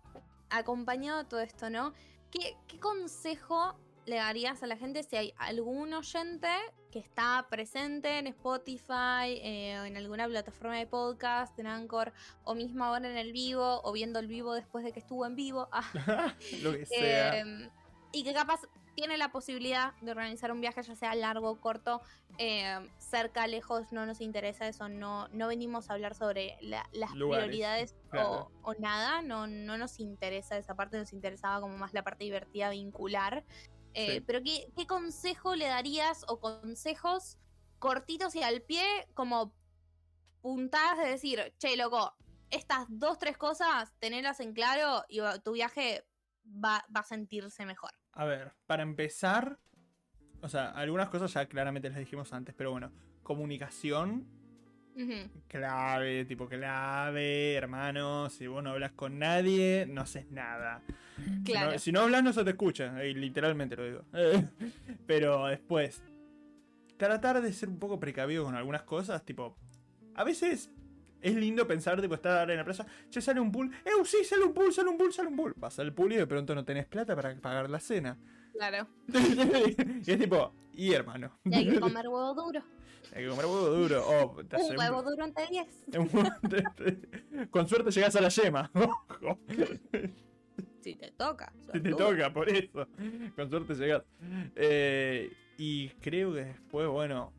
acompañado 0.52 1.24
de 1.24 1.26
todo 1.30 1.40
esto, 1.40 1.70
¿no? 1.70 1.94
¿Qué, 2.30 2.56
qué 2.68 2.80
consejo 2.80 3.76
le 4.06 4.16
darías 4.16 4.62
a 4.64 4.68
la 4.68 4.78
gente 4.78 5.04
si 5.04 5.16
hay 5.16 5.34
algún 5.38 5.94
oyente 5.94 6.50
que 6.92 7.00
está 7.00 7.48
presente 7.50 8.18
en 8.20 8.28
Spotify, 8.28 9.40
eh, 9.42 9.78
o 9.82 9.86
en 9.86 9.96
alguna 9.96 10.28
plataforma 10.28 10.76
de 10.78 10.88
podcast, 10.88 11.58
en 11.60 11.68
Anchor, 11.68 12.12
o 12.44 12.54
mismo 12.56 12.84
ahora 12.84 13.10
en 13.10 13.18
el 13.18 13.32
vivo, 13.32 13.80
o 13.84 13.92
viendo 13.94 14.20
el 14.20 14.28
vivo 14.28 14.54
después 14.54 14.84
de 14.84 14.92
que 14.92 15.00
estuvo 15.00 15.26
en 15.26 15.36
vivo? 15.36 15.70
Ah, 15.72 15.84
Lo 16.62 16.74
que 16.74 16.86
sea. 16.86 17.40
eh, 17.40 17.70
y 18.12 18.24
que 18.24 18.34
capaz 18.34 18.62
tiene 18.94 19.18
la 19.18 19.32
posibilidad 19.32 19.94
de 20.02 20.12
organizar 20.12 20.52
un 20.52 20.60
viaje, 20.60 20.84
ya 20.84 20.96
sea 20.96 21.16
largo 21.16 21.50
o 21.50 21.62
corto, 21.62 22.02
eh, 22.38 22.78
cerca, 22.98 23.48
lejos, 23.48 23.94
no 23.94 24.06
nos 24.06 24.20
interesa 24.20 24.68
eso, 24.68 24.90
no, 24.90 25.30
no 25.30 25.48
venimos 25.48 25.90
a 25.90 25.94
hablar 25.94 26.14
sobre 26.14 26.58
la- 26.60 26.90
las 26.92 27.14
Lugares, 27.16 27.46
prioridades 27.46 27.96
claro. 28.10 28.52
o, 28.64 28.72
o 28.72 28.74
nada, 28.80 29.22
no, 29.22 29.48
no 29.48 29.78
nos 29.78 30.00
interesa 30.02 30.58
esa 30.58 30.76
parte, 30.76 30.98
nos 30.98 31.14
interesaba 31.14 31.62
como 31.62 31.78
más 31.78 31.94
la 31.94 32.04
parte 32.04 32.26
divertida, 32.26 32.70
vincular. 32.70 33.46
Eh, 33.94 34.16
Sí. 34.16 34.22
Pero 34.22 34.42
¿qué, 34.44 34.72
¿qué 34.76 34.88
consejo 34.88 35.56
le 35.56 35.68
darías 35.68 36.24
o 36.28 36.40
consejos 36.40 37.38
cortitos 37.80 38.36
y 38.36 38.44
al 38.44 38.62
pie 38.62 38.84
como 39.14 39.54
puntadas 40.42 40.98
de 41.00 41.10
decir, 41.10 41.54
che, 41.58 41.76
loco, 41.78 42.16
estas 42.50 42.86
dos, 42.90 43.18
tres 43.18 43.38
cosas, 43.38 43.94
tenerlas 44.00 44.40
en 44.40 44.54
claro 44.54 45.04
y 45.10 45.20
tu 45.44 45.54
viaje 45.54 46.06
va, 46.46 46.86
va 46.96 47.02
a 47.02 47.04
sentirse 47.04 47.66
mejor. 47.66 47.92
A 48.14 48.26
ver, 48.26 48.54
para 48.66 48.84
empezar, 48.84 49.60
o 50.42 50.50
sea, 50.50 50.70
algunas 50.72 51.10
cosas 51.10 51.34
ya 51.34 51.46
claramente 51.48 51.90
las 51.90 51.98
dijimos 51.98 52.34
antes, 52.34 52.54
pero 52.56 52.72
bueno, 52.72 52.92
comunicación 53.24 54.28
clave, 55.48 56.26
tipo 56.26 56.48
clave, 56.48 57.56
hermano, 57.56 58.30
si 58.30 58.48
vos 58.48 58.62
no 58.62 58.72
hablas 58.72 58.92
con 58.92 59.18
nadie, 59.18 59.86
no 59.88 60.02
haces 60.02 60.30
nada. 60.30 60.84
Si 61.46 61.52
Claro. 61.52 61.72
no- 61.74 61.80
Si 61.80 61.92
no, 61.92 62.02
hablas 62.02 62.24
no 62.24 62.34
se 62.34 62.44
te 62.44 62.52
escucha, 62.52 63.04
y 63.06 63.14
literalmente 63.14 63.76
lo 63.76 63.86
digo. 63.86 64.04
pero 65.08 65.48
después, 65.48 66.04
tratar 66.98 67.42
de 67.42 67.52
ser 67.54 67.70
un 67.70 67.80
poco 67.80 68.00
precavido 68.00 68.44
con 68.46 68.56
algunas 68.56 68.84
cosas, 68.84 69.24
tipo, 69.26 69.56
a 70.16 70.24
veces... 70.24 70.70
Es 71.22 71.36
lindo 71.36 71.68
pensar, 71.68 72.02
tipo, 72.02 72.16
estar 72.16 72.50
en 72.50 72.58
la 72.58 72.66
plaza, 72.66 72.84
che, 73.12 73.22
sale 73.22 73.40
un 73.40 73.52
pool, 73.52 73.70
¡eh, 73.86 73.92
sí, 74.06 74.24
sale 74.24 74.44
un 74.44 74.56
pool, 74.56 74.74
sale 74.74 74.90
un 74.90 74.98
pool, 74.98 75.14
sale 75.14 75.28
un 75.30 75.36
pool! 75.36 75.54
Vas 75.56 75.78
al 75.78 75.94
pool 75.94 76.14
y 76.14 76.16
de 76.16 76.26
pronto 76.26 76.56
no 76.56 76.66
tenés 76.66 76.88
plata 76.88 77.16
para 77.16 77.36
pagar 77.36 77.70
la 77.70 77.80
cena. 77.80 78.18
Claro. 78.54 78.88
y 80.04 80.12
es 80.12 80.18
tipo, 80.18 80.52
y 80.74 80.94
hermano. 80.94 81.38
Y 81.46 81.54
hay 81.54 81.70
que 81.70 81.80
comer 81.80 82.08
huevo 82.08 82.34
duro. 82.34 82.64
Hay 83.14 83.22
que 83.24 83.30
comer 83.30 83.46
huevo 83.46 83.70
duro. 83.70 84.04
O 84.08 84.44
te 84.44 84.56
hace 84.56 84.72
Un 84.72 84.80
huevo 84.80 85.04
duro 85.04 85.24
entre 85.24 85.46
10. 85.46 85.68
un- 86.00 87.48
Con 87.52 87.68
suerte 87.68 87.92
llegas 87.92 88.16
a 88.16 88.22
la 88.22 88.30
yema. 88.30 88.72
Si 90.82 90.96
te 90.96 91.12
toca. 91.12 91.54
Si 91.72 91.80
te 91.80 91.92
toca, 91.92 92.34
por 92.34 92.50
eso. 92.50 92.88
Con 93.36 93.50
suerte 93.50 93.76
llegas. 93.76 94.04
Eh, 94.56 95.32
y 95.58 95.90
creo 96.02 96.34
que 96.34 96.46
después, 96.46 96.88
bueno, 96.88 97.34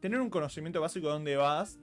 tener 0.00 0.20
un 0.20 0.30
conocimiento 0.30 0.80
básico 0.80 1.06
de 1.06 1.12
dónde 1.12 1.36
vas. 1.36 1.78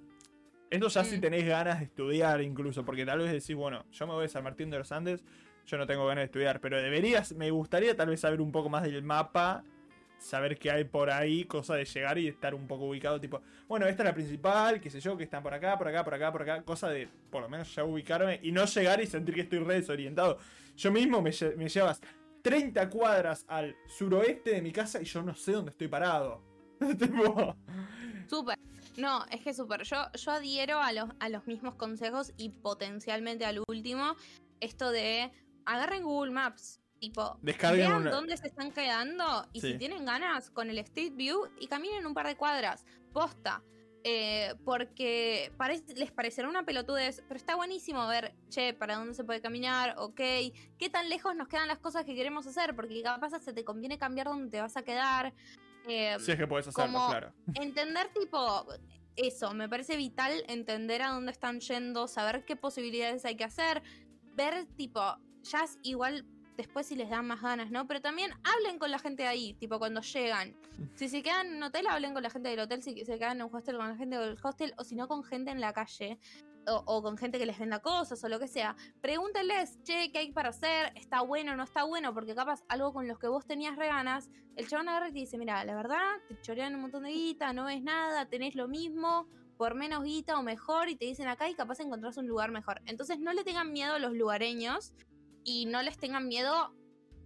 Esto 0.69 0.87
ya 0.87 1.03
si 1.03 1.19
tenés 1.19 1.47
ganas 1.47 1.79
de 1.79 1.85
estudiar 1.85 2.41
incluso, 2.41 2.85
porque 2.85 3.05
tal 3.05 3.19
vez 3.19 3.31
decís, 3.31 3.55
bueno, 3.55 3.85
yo 3.91 4.05
me 4.05 4.13
voy 4.13 4.25
a 4.25 4.27
San 4.29 4.43
Martín 4.43 4.69
de 4.69 4.77
los 4.77 4.91
Andes, 4.91 5.23
yo 5.65 5.77
no 5.79 5.87
tengo 5.87 6.05
ganas 6.05 6.21
de 6.21 6.25
estudiar, 6.25 6.61
pero 6.61 6.79
deberías, 6.79 7.33
me 7.33 7.49
gustaría 7.49 7.95
tal 7.95 8.09
vez 8.09 8.19
saber 8.19 8.39
un 8.39 8.51
poco 8.51 8.69
más 8.69 8.83
del 8.83 9.01
mapa 9.01 9.63
saber 10.19 10.57
qué 10.57 10.71
hay 10.71 10.83
por 10.83 11.09
ahí, 11.09 11.45
cosa 11.45 11.75
de 11.75 11.85
llegar 11.85 12.17
y 12.17 12.27
estar 12.27 12.53
un 12.53 12.67
poco 12.67 12.85
ubicado, 12.85 13.19
tipo, 13.19 13.41
bueno, 13.67 13.87
esta 13.87 14.03
es 14.03 14.07
la 14.07 14.13
principal, 14.13 14.79
qué 14.79 14.89
sé 14.89 14.99
yo, 14.99 15.17
que 15.17 15.23
están 15.23 15.41
por 15.41 15.53
acá, 15.53 15.77
por 15.77 15.87
acá, 15.87 16.03
por 16.03 16.13
acá, 16.13 16.31
por 16.31 16.41
acá, 16.41 16.61
cosa 16.63 16.89
de 16.89 17.07
por 17.31 17.41
lo 17.41 17.49
menos 17.49 17.73
ya 17.73 17.83
ubicarme 17.83 18.39
y 18.43 18.51
no 18.51 18.65
llegar 18.65 19.01
y 19.01 19.07
sentir 19.07 19.35
que 19.35 19.41
estoy 19.41 19.59
re 19.59 19.75
desorientado. 19.75 20.37
Yo 20.75 20.91
mismo 20.91 21.21
me, 21.21 21.31
me 21.57 21.69
llevas 21.69 22.01
30 22.41 22.89
cuadras 22.89 23.45
al 23.47 23.75
suroeste 23.87 24.51
de 24.51 24.61
mi 24.61 24.71
casa 24.71 25.01
y 25.01 25.05
yo 25.05 25.21
no 25.21 25.35
sé 25.35 25.53
dónde 25.53 25.71
estoy 25.71 25.87
parado. 25.87 26.41
tipo, 26.99 27.55
Súper. 28.29 28.57
No, 28.97 29.25
es 29.31 29.41
que 29.41 29.53
súper. 29.53 29.83
Yo, 29.83 29.97
yo 30.13 30.31
adhiero 30.31 30.79
a 30.79 30.91
los, 30.91 31.09
a 31.19 31.29
los 31.29 31.47
mismos 31.47 31.75
consejos 31.75 32.33
y 32.37 32.49
potencialmente 32.49 33.45
al 33.45 33.63
último. 33.67 34.15
Esto 34.59 34.91
de 34.91 35.31
agarren 35.65 36.03
Google 36.03 36.31
Maps. 36.31 36.78
Tipo, 36.99 37.37
Descarguen 37.41 37.87
vean 37.87 38.01
una- 38.01 38.11
dónde 38.11 38.35
se 38.35 38.47
están 38.47 38.71
quedando 38.71 39.47
y 39.53 39.61
Sí. 39.61 39.71
si 39.73 39.77
tienen 39.77 40.05
ganas 40.05 40.49
con 40.49 40.69
el 40.69 40.77
Street 40.79 41.13
View 41.15 41.47
y 41.59 41.67
caminen 41.67 42.05
un 42.05 42.13
par 42.13 42.27
de 42.27 42.35
cuadras. 42.35 42.85
Posta. 43.13 43.63
Eh, 44.05 44.55
porque 44.63 45.51
parece- 45.57 45.93
les 45.95 46.11
parecerá 46.11 46.47
una 46.47 46.63
pelotudez, 46.63 47.21
pero 47.27 47.35
está 47.37 47.55
buenísimo 47.55 48.07
ver, 48.07 48.33
che, 48.49 48.73
para 48.73 48.95
dónde 48.95 49.13
se 49.13 49.25
puede 49.25 49.41
caminar, 49.41 49.95
ok, 49.97 50.15
qué 50.77 50.89
tan 50.89 51.09
lejos 51.09 51.35
nos 51.35 51.49
quedan 51.49 51.67
las 51.67 51.79
cosas 51.79 52.05
que 52.05 52.15
queremos 52.15 52.47
hacer, 52.47 52.75
porque 52.77 53.01
capaz 53.03 53.37
se 53.41 53.51
te 53.51 53.65
conviene 53.65 53.97
cambiar 53.97 54.27
dónde 54.27 54.49
te 54.49 54.61
vas 54.61 54.77
a 54.77 54.83
quedar. 54.83 55.33
Eh, 55.85 56.15
si 56.19 56.31
es 56.31 56.37
que 56.37 56.47
puedes 56.47 56.65
hacerlo, 56.69 56.93
como- 56.93 57.09
claro. 57.09 57.33
entender 57.55 58.07
tipo 58.13 58.67
eso, 59.17 59.53
me 59.53 59.67
parece 59.67 59.97
vital 59.97 60.45
entender 60.47 61.01
a 61.01 61.09
dónde 61.09 61.33
están 61.33 61.59
yendo, 61.59 62.07
saber 62.07 62.45
qué 62.45 62.55
posibilidades 62.55 63.25
hay 63.25 63.35
que 63.35 63.43
hacer, 63.43 63.83
ver 64.35 64.65
tipo, 64.77 65.01
ya 65.43 65.63
es 65.65 65.77
igual 65.83 66.25
después 66.59 66.87
si 66.87 66.95
les 66.97 67.09
dan 67.09 67.25
más 67.25 67.41
ganas, 67.41 67.71
¿no? 67.71 67.87
Pero 67.87 68.01
también 68.01 68.31
hablen 68.43 68.79
con 68.79 68.91
la 68.91 68.99
gente 68.99 69.23
de 69.23 69.29
ahí, 69.29 69.53
tipo 69.53 69.79
cuando 69.79 70.01
llegan. 70.01 70.55
Si 70.95 71.07
se 71.07 71.23
quedan 71.23 71.47
en 71.47 71.55
un 71.55 71.63
hotel, 71.63 71.87
hablen 71.87 72.13
con 72.13 72.23
la 72.23 72.29
gente 72.29 72.49
del 72.49 72.59
hotel, 72.59 72.83
si 72.83 73.05
se 73.05 73.17
quedan 73.17 73.37
en 73.37 73.43
un 73.43 73.55
hostel 73.55 73.77
con 73.77 73.87
la 73.87 73.95
gente 73.95 74.17
del 74.17 74.37
hostel, 74.43 74.73
o 74.77 74.83
si 74.83 74.95
no 74.95 75.07
con 75.07 75.23
gente 75.23 75.51
en 75.51 75.61
la 75.61 75.71
calle. 75.71 76.19
O, 76.67 76.83
o 76.85 77.01
con 77.01 77.17
gente 77.17 77.39
que 77.39 77.45
les 77.45 77.57
venda 77.57 77.79
cosas 77.79 78.21
o 78.23 78.29
lo 78.29 78.37
que 78.37 78.47
sea. 78.47 78.75
Pregúntenles, 79.01 79.81
che, 79.83 80.11
¿qué 80.11 80.19
hay 80.19 80.31
para 80.33 80.49
hacer? 80.49 80.91
¿Está 80.95 81.21
bueno 81.21 81.53
o 81.53 81.55
no 81.55 81.63
está 81.63 81.83
bueno? 81.85 82.13
Porque 82.13 82.35
capaz 82.35 82.63
algo 82.67 82.91
con 82.91 83.07
los 83.07 83.17
que 83.17 83.27
vos 83.27 83.45
tenías 83.47 83.77
re 83.77 83.87
ganas, 83.87 84.29
el 84.57 84.67
chabón 84.67 84.89
agarra 84.89 85.07
y 85.07 85.13
te 85.13 85.19
dice, 85.19 85.37
mira, 85.37 85.63
la 85.63 85.73
verdad, 85.73 86.17
te 86.27 86.39
chorean 86.41 86.75
un 86.75 86.81
montón 86.81 87.03
de 87.03 87.11
guita, 87.11 87.53
no 87.53 87.65
ves 87.65 87.81
nada, 87.81 88.27
tenés 88.27 88.55
lo 88.55 88.67
mismo, 88.67 89.27
por 89.57 89.73
menos 89.73 90.03
guita 90.03 90.37
o 90.37 90.43
mejor, 90.43 90.89
y 90.89 90.95
te 90.95 91.05
dicen 91.05 91.27
acá 91.29 91.49
y 91.49 91.55
capaz 91.55 91.79
encontrás 91.79 92.17
un 92.17 92.27
lugar 92.27 92.51
mejor. 92.51 92.81
Entonces 92.85 93.19
no 93.19 93.33
le 93.33 93.43
tengan 93.43 93.71
miedo 93.71 93.93
a 93.93 93.99
los 93.99 94.13
lugareños 94.13 94.93
y 95.51 95.65
no 95.65 95.81
les 95.81 95.97
tengan 95.97 96.27
miedo 96.27 96.75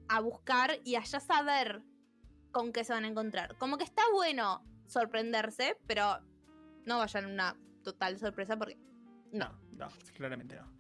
a 0.08 0.20
buscar 0.22 0.80
y 0.86 0.96
a 0.96 1.04
ya 1.04 1.20
saber 1.20 1.84
con 2.52 2.72
qué 2.72 2.86
se 2.86 2.94
van 2.94 3.04
a 3.04 3.08
encontrar. 3.10 3.58
Como 3.58 3.78
que 3.78 3.84
está 3.84 4.02
bueno 4.14 4.64
sorprenderse, 4.88 5.78
pero 5.88 6.20
no 6.86 7.00
vayan 7.00 7.26
una 7.26 7.58
total 7.84 8.18
sorpresa 8.20 8.58
porque 8.58 8.78
no. 9.34 9.60
No, 9.74 9.90
claramente 10.16 10.56
no. 10.56 10.72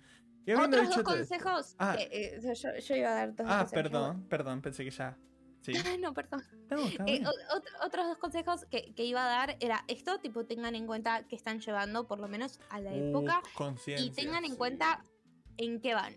Y 0.45 0.53
Otros 0.53 0.95
dos 0.95 1.03
consejos. 1.03 1.75
Ah. 1.79 1.95
que, 1.97 2.03
eh, 2.11 2.53
yo, 2.53 2.77
yo 2.77 2.95
iba 2.95 3.09
a 3.09 3.13
dar 3.15 3.35
dos 3.35 3.47
Ah, 3.49 3.65
perdón, 3.69 4.25
perdón, 4.29 4.61
pensé 4.61 4.85
que 4.85 4.91
ya. 4.91 5.17
Sí. 5.61 5.71
no, 6.01 6.13
perdón. 6.13 6.41
Eh, 6.69 6.97
bien. 7.03 7.25
o- 7.27 7.31
ot- 7.31 7.85
otros 7.85 8.07
dos 8.07 8.17
consejos 8.19 8.65
que, 8.69 8.93
que 8.93 9.03
iba 9.05 9.21
a 9.23 9.27
dar 9.27 9.57
era 9.59 9.83
esto, 9.87 10.19
tipo, 10.19 10.45
tengan 10.45 10.75
en 10.75 10.85
cuenta 10.87 11.23
que 11.27 11.35
están 11.35 11.59
llevando, 11.59 12.07
por 12.07 12.19
lo 12.19 12.27
menos 12.29 12.59
a 12.69 12.79
la 12.79 12.91
Uh, 12.91 13.09
época, 13.09 13.41
y 13.97 14.11
tengan 14.11 14.45
en 14.45 14.55
cuenta 14.55 15.03
en 15.57 15.79
qué 15.81 15.93
van. 15.93 16.15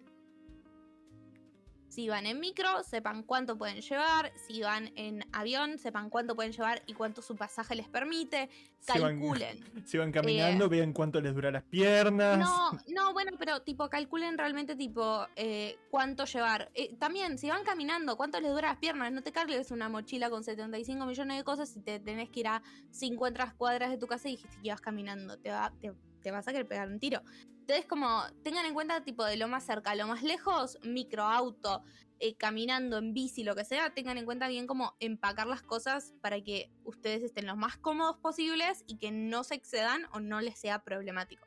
Si 1.96 2.10
van 2.10 2.26
en 2.26 2.38
micro, 2.40 2.82
sepan 2.84 3.22
cuánto 3.22 3.56
pueden 3.56 3.80
llevar. 3.80 4.30
Si 4.46 4.60
van 4.60 4.92
en 4.96 5.24
avión, 5.32 5.78
sepan 5.78 6.10
cuánto 6.10 6.36
pueden 6.36 6.52
llevar 6.52 6.82
y 6.84 6.92
cuánto 6.92 7.22
su 7.22 7.36
pasaje 7.36 7.74
les 7.74 7.88
permite. 7.88 8.50
Si 8.80 8.98
van- 8.98 9.18
Calculen. 9.18 9.64
Si 9.86 9.96
van 9.96 10.12
caminando, 10.12 10.68
vean 10.68 10.92
cuánto 10.92 11.22
les 11.22 11.34
dura 11.34 11.50
las 11.50 11.62
piernas. 11.62 12.36
Eh, 12.36 12.42
No, 12.42 12.72
no, 12.88 13.14
bueno, 13.14 13.32
pero 13.38 13.62
tipo, 13.62 13.88
calculen 13.88 14.36
realmente 14.36 14.76
tipo 14.76 15.26
eh, 15.36 15.78
cuánto 15.90 16.26
llevar. 16.26 16.70
Eh, 16.74 16.94
también, 16.98 17.38
si 17.38 17.48
van 17.48 17.64
caminando, 17.64 18.14
cuánto 18.18 18.42
les 18.42 18.50
dura 18.52 18.68
las 18.68 18.76
piernas. 18.78 19.10
No 19.10 19.22
te 19.22 19.32
cargues 19.32 19.70
una 19.70 19.88
mochila 19.88 20.28
con 20.28 20.44
75 20.44 21.06
millones 21.06 21.38
de 21.38 21.44
cosas 21.44 21.74
y 21.76 21.80
te 21.80 21.98
tenés 21.98 22.28
que 22.28 22.40
ir 22.40 22.48
a 22.48 22.62
50 22.90 23.54
cuadras 23.56 23.88
de 23.88 23.96
tu 23.96 24.06
casa 24.06 24.28
y 24.28 24.32
dijiste 24.32 24.54
que 24.60 24.68
ibas 24.68 24.82
caminando. 24.82 25.38
Te, 25.38 25.48
va, 25.48 25.72
te, 25.80 25.94
te 26.26 26.32
vas 26.32 26.48
a 26.48 26.50
querer 26.50 26.66
pegar 26.66 26.88
un 26.88 26.98
tiro. 26.98 27.22
Entonces, 27.60 27.86
como, 27.86 28.20
tengan 28.42 28.66
en 28.66 28.74
cuenta, 28.74 29.04
tipo, 29.04 29.24
de 29.24 29.36
lo 29.36 29.46
más 29.46 29.64
cerca 29.64 29.92
a 29.92 29.94
lo 29.94 30.08
más 30.08 30.24
lejos, 30.24 30.76
micro, 30.82 31.22
auto, 31.22 31.84
eh, 32.18 32.34
caminando, 32.34 32.98
en 32.98 33.14
bici, 33.14 33.44
lo 33.44 33.54
que 33.54 33.64
sea, 33.64 33.94
tengan 33.94 34.18
en 34.18 34.24
cuenta 34.24 34.48
bien 34.48 34.66
cómo 34.66 34.96
empacar 34.98 35.46
las 35.46 35.62
cosas 35.62 36.14
para 36.22 36.42
que 36.42 36.72
ustedes 36.82 37.22
estén 37.22 37.46
lo 37.46 37.54
más 37.54 37.76
cómodos 37.76 38.16
posibles 38.16 38.82
y 38.88 38.98
que 38.98 39.12
no 39.12 39.44
se 39.44 39.54
excedan 39.54 40.08
o 40.10 40.18
no 40.18 40.40
les 40.40 40.58
sea 40.58 40.82
problemático. 40.82 41.46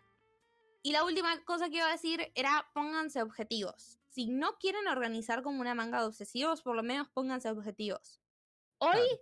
Y 0.81 0.93
la 0.93 1.03
última 1.03 1.43
cosa 1.43 1.69
que 1.69 1.75
iba 1.75 1.89
a 1.89 1.91
decir 1.91 2.31
era 2.35 2.69
pónganse 2.73 3.21
objetivos. 3.21 3.99
Si 4.07 4.27
no 4.27 4.57
quieren 4.59 4.87
organizar 4.87 5.43
como 5.43 5.59
una 5.59 5.75
manga 5.75 5.99
de 5.99 6.07
obsesivos, 6.07 6.61
por 6.61 6.77
lo 6.77 6.83
menos 6.83 7.09
pónganse 7.09 7.49
objetivos. 7.49 8.21
Hoy 8.77 8.91
Claro. 8.91 9.21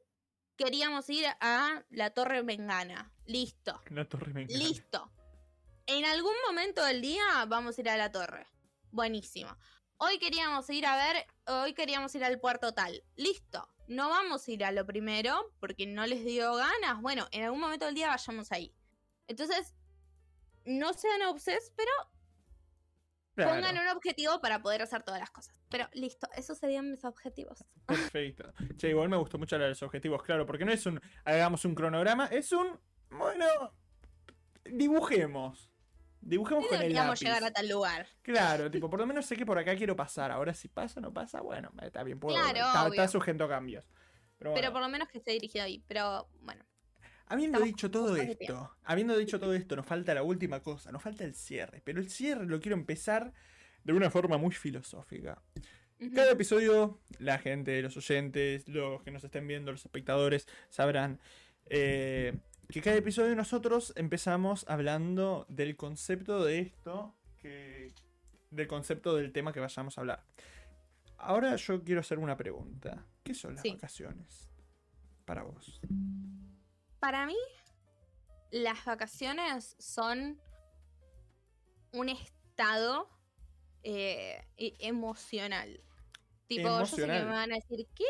queríamos 0.56 1.10
ir 1.10 1.26
a 1.40 1.84
la 1.90 2.12
Torre 2.12 2.44
Mengana. 2.44 3.12
Listo. 3.26 3.82
La 3.90 4.08
torre 4.08 4.34
me 4.34 4.44
encanta. 4.44 4.64
Listo. 4.64 5.17
En 5.90 6.04
algún 6.04 6.34
momento 6.46 6.84
del 6.84 7.02
día 7.02 7.24
vamos 7.48 7.78
a 7.78 7.82
ir 7.82 7.90
a 7.90 7.96
la 7.96 8.12
torre. 8.12 8.46
Buenísimo. 8.92 9.58
Hoy 9.96 10.20
queríamos 10.20 10.70
ir 10.70 10.86
a 10.86 10.98
ver, 10.98 11.26
hoy 11.46 11.74
queríamos 11.74 12.14
ir 12.14 12.26
al 12.26 12.42
puerto 12.42 12.74
tal. 12.74 13.06
Listo. 13.16 13.70
No 13.88 14.10
vamos 14.10 14.46
a 14.46 14.52
ir 14.52 14.66
a 14.66 14.72
lo 14.74 14.86
primero 14.86 15.54
porque 15.62 15.88
no 15.88 16.06
les 16.06 16.26
dio 16.26 16.54
ganas. 16.56 17.02
Bueno, 17.02 17.28
en 17.32 17.46
algún 17.46 17.62
momento 17.62 17.86
del 17.86 17.96
día 17.96 18.10
vayamos 18.10 18.52
ahí. 18.52 18.76
Entonces, 19.28 19.78
no 20.66 20.92
sean 20.92 21.22
obses, 21.22 21.72
pero 21.78 21.92
Claro, 23.34 23.52
pongan 23.52 23.78
un 23.78 23.88
objetivo 23.88 24.42
para 24.42 24.62
poder 24.62 24.82
hacer 24.82 25.04
todas 25.04 25.22
las 25.22 25.32
cosas. 25.32 25.56
Pero 25.70 25.88
listo, 25.94 26.28
esos 26.36 26.58
serían 26.58 26.92
mis 26.92 27.06
objetivos. 27.06 27.64
Perfecto. 27.86 28.52
Che, 28.78 28.90
igual 28.90 29.08
me 29.08 29.16
gustó 29.16 29.38
mucho 29.38 29.58
los 29.58 29.82
objetivos, 29.84 30.22
claro, 30.22 30.46
porque 30.46 30.66
no 30.66 30.74
es 30.74 30.86
un 30.86 31.00
hagamos 31.24 31.64
un 31.64 31.76
cronograma, 31.76 32.26
es 32.26 32.52
un 32.52 32.78
bueno, 33.10 33.46
dibujemos. 34.66 35.72
Dibujemos 36.22 36.68
con 36.68 36.82
el 36.82 36.94
lápiz. 36.94 37.22
llegar 37.22 37.44
a 37.44 37.52
tal 37.52 37.70
lugar. 37.70 38.08
Claro, 38.22 38.70
tipo, 38.70 38.90
por 38.90 39.00
lo 39.00 39.06
menos 39.06 39.26
sé 39.26 39.36
que 39.36 39.46
por 39.46 39.58
acá 39.58 39.76
quiero 39.76 39.96
pasar. 39.96 40.32
Ahora 40.32 40.54
si 40.54 40.68
pasa 40.68 41.00
o 41.00 41.04
no 41.04 41.14
pasa, 41.14 41.42
bueno, 41.42 41.72
está 41.82 42.04
bien, 42.04 42.20
puedo. 42.20 42.36
Claro, 42.36 42.60
está, 42.60 42.88
está 42.88 43.08
sujeto 43.08 43.44
a 43.46 43.50
cambios. 43.50 43.86
Pero, 44.38 44.54
Pero 44.54 44.72
por 44.72 44.82
lo 44.82 44.90
menos 44.90 45.08
que 45.08 45.20
esté 45.20 45.32
dirigido 45.32 45.66
ahí. 45.66 45.84
Pero 45.88 46.30
bueno. 46.42 46.66
Habiendo 47.30 47.58
Estamos 47.58 47.76
dicho 47.76 47.92
todo 47.92 48.16
esto, 48.16 48.78
habiendo 48.86 49.18
dicho 49.18 49.38
todo 49.38 49.54
esto, 49.54 49.76
nos 49.76 49.86
falta 49.86 50.14
la 50.14 50.24
última 50.24 50.62
cosa, 50.62 50.94
nos 50.94 51.02
falta 51.02 51.26
el 51.26 51.36
cierre. 51.36 51.82
Pero 51.84 52.00
el 52.00 52.10
cierre 52.10 52.46
lo 52.46 52.60
quiero 52.62 52.78
empezar 52.78 53.34
de 53.84 53.94
una 53.94 54.10
forma 54.10 54.38
muy 54.38 54.52
filosófica. 54.52 55.42
Cada 56.14 56.32
episodio, 56.32 57.02
la 57.20 57.40
gente, 57.40 57.82
los 57.82 57.98
oyentes, 57.98 58.68
los 58.68 59.02
que 59.02 59.12
nos 59.12 59.24
estén 59.24 59.48
viendo, 59.48 59.72
los 59.72 59.84
espectadores, 59.84 60.48
sabrán 60.70 61.20
eh, 61.66 62.38
que 62.70 62.82
cada 62.82 62.98
episodio 62.98 63.36
nosotros 63.36 63.94
empezamos 63.96 64.66
hablando 64.68 65.46
del 65.50 65.76
concepto 65.78 66.44
de 66.44 66.60
esto, 66.60 67.16
que, 67.40 67.94
del 68.52 68.68
concepto 68.68 69.16
del 69.16 69.32
tema 69.32 69.54
que 69.54 69.60
vayamos 69.60 69.98
a 69.98 70.02
hablar. 70.02 70.24
Ahora 71.18 71.56
yo 71.56 71.84
quiero 71.84 72.02
hacer 72.02 72.20
una 72.20 72.36
pregunta. 72.38 73.06
¿Qué 73.24 73.34
son 73.34 73.56
las 73.56 73.62
Sí. 73.64 73.72
vacaciones 73.72 74.50
para 75.26 75.44
vos? 75.44 75.82
Para 77.00 77.26
mí, 77.26 77.36
las 78.52 78.84
vacaciones 78.86 79.76
son 79.80 80.40
un 81.94 82.10
estado 82.10 83.10
eh, 83.84 84.44
e- 84.58 84.76
emocional. 84.80 85.82
Tipo, 86.48 86.68
yo 86.68 86.86
sé 86.86 86.96
que 86.98 87.02
Emocional. 87.04 87.26
me 87.26 87.32
van 87.32 87.52
a 87.52 87.56
decir, 87.56 87.88
¿qué? 87.96 88.04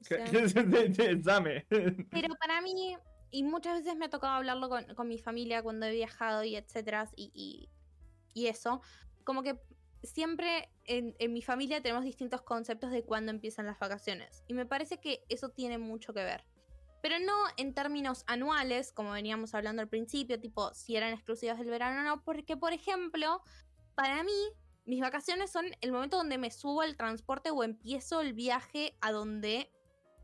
O 0.00 0.30
¿Qué- 0.30 0.48
sea, 0.48 0.62
Dame. 1.22 1.64
pero 2.10 2.34
para 2.38 2.60
mí, 2.60 2.96
y 3.32 3.42
muchas 3.42 3.78
veces 3.78 3.96
me 3.96 4.04
ha 4.04 4.10
tocado 4.10 4.34
hablarlo 4.34 4.68
con, 4.68 4.84
con 4.94 5.08
mi 5.08 5.18
familia 5.18 5.62
cuando 5.62 5.86
he 5.86 5.92
viajado 5.92 6.44
y 6.44 6.54
etcétera, 6.54 7.08
y, 7.16 7.32
y, 7.34 7.70
y 8.34 8.46
eso, 8.46 8.82
como 9.24 9.42
que 9.42 9.58
siempre 10.02 10.70
en, 10.84 11.16
en 11.18 11.32
mi 11.32 11.42
familia 11.42 11.80
tenemos 11.80 12.04
distintos 12.04 12.42
conceptos 12.42 12.90
de 12.90 13.04
cuándo 13.04 13.30
empiezan 13.32 13.66
las 13.66 13.78
vacaciones. 13.78 14.44
Y 14.48 14.54
me 14.54 14.66
parece 14.66 15.00
que 15.00 15.24
eso 15.30 15.48
tiene 15.48 15.78
mucho 15.78 16.12
que 16.12 16.22
ver. 16.22 16.44
Pero 17.00 17.18
no 17.18 17.34
en 17.56 17.74
términos 17.74 18.22
anuales, 18.26 18.92
como 18.92 19.12
veníamos 19.12 19.54
hablando 19.54 19.80
al 19.80 19.88
principio, 19.88 20.38
tipo 20.38 20.72
si 20.74 20.96
eran 20.96 21.14
exclusivas 21.14 21.58
del 21.58 21.70
verano 21.70 22.00
o 22.00 22.04
no, 22.04 22.22
porque 22.22 22.56
por 22.56 22.72
ejemplo, 22.72 23.42
para 23.94 24.22
mí, 24.22 24.52
mis 24.84 25.00
vacaciones 25.00 25.50
son 25.50 25.66
el 25.80 25.90
momento 25.90 26.18
donde 26.18 26.36
me 26.38 26.50
subo 26.50 26.82
al 26.82 26.96
transporte 26.96 27.50
o 27.50 27.64
empiezo 27.64 28.20
el 28.20 28.34
viaje 28.34 28.96
a 29.00 29.10
donde 29.10 29.72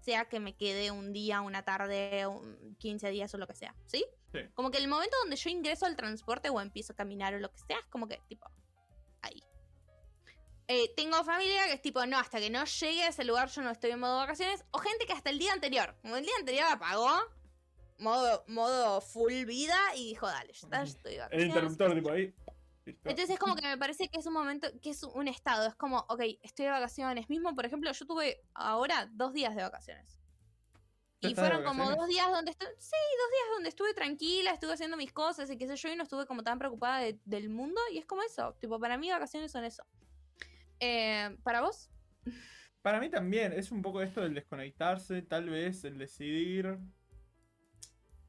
sea 0.08 0.24
que 0.24 0.40
me 0.40 0.56
quede 0.56 0.90
un 0.90 1.12
día, 1.12 1.42
una 1.42 1.66
tarde, 1.66 2.26
un 2.26 2.74
15 2.78 3.10
días 3.10 3.34
o 3.34 3.36
lo 3.36 3.46
que 3.46 3.54
sea, 3.54 3.74
¿sí? 3.84 4.06
Sí. 4.32 4.38
Como 4.54 4.70
que 4.70 4.78
el 4.78 4.88
momento 4.88 5.14
donde 5.20 5.36
yo 5.36 5.50
ingreso 5.50 5.84
al 5.84 5.96
transporte 5.96 6.48
o 6.48 6.62
empiezo 6.62 6.94
a 6.94 6.96
caminar 6.96 7.34
o 7.34 7.38
lo 7.38 7.52
que 7.52 7.58
sea, 7.58 7.78
es 7.78 7.84
como 7.90 8.08
que 8.08 8.18
tipo 8.26 8.50
ahí. 9.20 9.42
Eh, 10.66 10.94
tengo 10.96 11.22
familia 11.24 11.66
que 11.66 11.74
es 11.74 11.82
tipo, 11.82 12.06
no, 12.06 12.18
hasta 12.18 12.40
que 12.40 12.48
no 12.48 12.64
llegue 12.64 13.02
a 13.02 13.08
ese 13.08 13.24
lugar 13.24 13.50
yo 13.50 13.60
no 13.60 13.70
estoy 13.70 13.90
en 13.90 14.00
modo 14.00 14.16
vacaciones. 14.16 14.64
O 14.70 14.78
gente 14.78 15.04
que 15.04 15.12
hasta 15.12 15.28
el 15.28 15.38
día 15.38 15.52
anterior, 15.52 15.94
como 16.00 16.16
el 16.16 16.24
día 16.24 16.36
anterior 16.38 16.68
apagó, 16.70 17.10
modo, 17.98 18.44
modo 18.48 19.02
full 19.02 19.44
vida 19.44 19.78
y 19.94 20.06
dijo, 20.08 20.26
dale, 20.26 20.54
ya 20.54 20.58
está, 20.58 20.82
estoy 20.84 21.12
de 21.12 21.16
El 21.16 21.20
vacaciones. 21.20 21.48
interruptor, 21.48 21.94
tipo 21.94 22.10
ahí. 22.10 22.34
Entonces 23.04 23.30
es 23.30 23.38
como 23.38 23.56
que 23.56 23.66
me 23.66 23.78
parece 23.78 24.08
que 24.08 24.18
es 24.18 24.26
un 24.26 24.32
momento, 24.34 24.68
que 24.82 24.90
es 24.90 25.02
un 25.02 25.28
estado. 25.28 25.66
Es 25.66 25.74
como, 25.74 25.98
ok, 26.08 26.22
estoy 26.42 26.66
de 26.66 26.70
vacaciones. 26.70 27.28
Mismo, 27.28 27.54
por 27.54 27.66
ejemplo, 27.66 27.90
yo 27.92 28.06
tuve 28.06 28.42
ahora 28.54 29.08
dos 29.12 29.32
días 29.32 29.54
de 29.56 29.62
vacaciones. 29.62 30.20
¿Ya 31.20 31.30
Y 31.30 31.34
fueron 31.34 31.64
como 31.64 31.90
dos 31.90 32.06
días 32.06 32.30
donde 32.30 32.52
estuve, 32.52 32.70
sí, 32.78 32.90
dos 32.90 33.30
días 33.30 33.48
donde 33.54 33.68
estuve 33.70 33.92
tranquila, 33.94 34.52
estuve 34.52 34.72
haciendo 34.74 34.96
mis 34.96 35.12
cosas 35.12 35.50
y 35.50 35.58
qué 35.58 35.66
sé 35.66 35.74
yo, 35.76 35.88
y 35.88 35.96
no 35.96 36.04
estuve 36.04 36.26
como 36.26 36.44
tan 36.44 36.58
preocupada 36.60 37.00
de- 37.00 37.18
del 37.24 37.48
mundo. 37.50 37.80
Y 37.92 37.98
es 37.98 38.06
como 38.06 38.22
eso, 38.22 38.54
tipo, 38.60 38.78
para 38.78 38.96
mí 38.98 39.10
vacaciones 39.10 39.50
son 39.50 39.64
eso. 39.64 39.84
Eh, 40.78 41.36
¿Para 41.42 41.60
vos? 41.60 41.90
Para 42.82 43.00
mí 43.00 43.10
también, 43.10 43.52
es 43.52 43.72
un 43.72 43.82
poco 43.82 44.00
esto 44.00 44.20
del 44.20 44.34
desconectarse, 44.34 45.22
tal 45.22 45.50
vez 45.50 45.82
el 45.84 45.98
decidir 45.98 46.78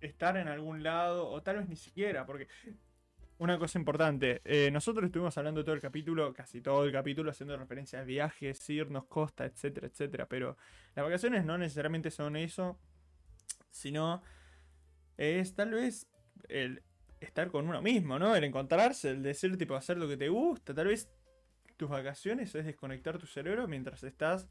estar 0.01 0.37
en 0.37 0.47
algún 0.47 0.81
lado, 0.81 1.27
o 1.29 1.43
tal 1.43 1.57
vez 1.57 1.69
ni 1.69 1.75
siquiera, 1.75 2.25
porque 2.25 2.47
una 3.39 3.57
cosa 3.57 3.79
importante, 3.79 4.41
eh, 4.43 4.69
nosotros 4.69 5.05
estuvimos 5.05 5.37
hablando 5.37 5.63
todo 5.63 5.73
el 5.73 5.81
capítulo, 5.81 6.33
casi 6.33 6.61
todo 6.61 6.83
el 6.83 6.91
capítulo, 6.91 7.31
haciendo 7.31 7.57
referencia 7.57 8.01
a 8.01 8.03
viajes, 8.03 8.69
irnos, 8.69 9.05
costa, 9.05 9.45
etcétera, 9.45 9.87
etcétera, 9.87 10.27
pero 10.27 10.57
las 10.93 11.05
vacaciones 11.05 11.45
no 11.45 11.57
necesariamente 11.57 12.11
son 12.11 12.35
eso, 12.35 12.77
sino 13.71 14.21
es 15.17 15.55
tal 15.55 15.71
vez 15.71 16.07
el 16.49 16.83
estar 17.21 17.49
con 17.49 17.67
uno 17.67 17.81
mismo, 17.81 18.19
¿no? 18.19 18.35
El 18.35 18.43
encontrarse, 18.43 19.11
el 19.11 19.23
decir, 19.23 19.57
tipo, 19.57 19.75
hacer 19.75 19.97
lo 19.97 20.07
que 20.07 20.17
te 20.17 20.27
gusta, 20.27 20.73
tal 20.73 20.87
vez 20.87 21.09
tus 21.77 21.89
vacaciones 21.89 22.53
es 22.55 22.65
desconectar 22.65 23.17
tu 23.17 23.25
cerebro 23.25 23.69
mientras 23.69 24.03
estás 24.03 24.49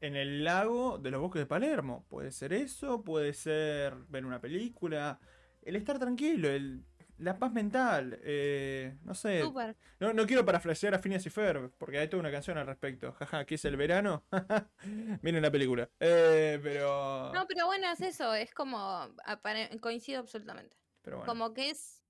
en 0.00 0.16
el 0.16 0.42
lago 0.42 0.96
de 0.98 1.10
los 1.10 1.20
bosques 1.20 1.40
de 1.40 1.46
Palermo. 1.46 2.06
Puede 2.08 2.32
ser 2.32 2.54
eso, 2.54 3.04
puede 3.04 3.34
ser 3.34 3.94
ver 4.08 4.24
una 4.24 4.40
película, 4.40 5.20
el 5.62 5.76
estar 5.76 5.98
tranquilo, 5.98 6.48
el, 6.48 6.84
la 7.22 7.38
paz 7.38 7.52
mental, 7.52 8.18
eh, 8.22 8.96
no 9.04 9.14
sé. 9.14 9.42
Súper. 9.42 9.76
No, 10.00 10.12
no 10.12 10.26
quiero 10.26 10.44
parafrasear 10.44 10.94
a 10.94 10.98
Phineas 10.98 11.24
y 11.24 11.30
Ferb, 11.30 11.72
porque 11.78 11.98
hay 11.98 12.08
toda 12.08 12.20
una 12.20 12.30
canción 12.30 12.58
al 12.58 12.66
respecto. 12.66 13.12
Jaja, 13.12 13.44
¿qué 13.44 13.54
es 13.54 13.64
el 13.64 13.76
verano? 13.76 14.24
Miren 15.22 15.42
la 15.42 15.50
película. 15.50 15.88
Eh, 16.00 16.58
pero... 16.62 17.32
No, 17.32 17.46
pero 17.46 17.66
bueno, 17.66 17.90
es 17.92 18.00
eso, 18.00 18.34
es 18.34 18.52
como, 18.52 19.08
coincido 19.80 20.20
absolutamente. 20.20 20.76
pero 21.02 21.18
bueno. 21.18 21.32
Como 21.32 21.54
que 21.54 21.70
es 21.70 22.02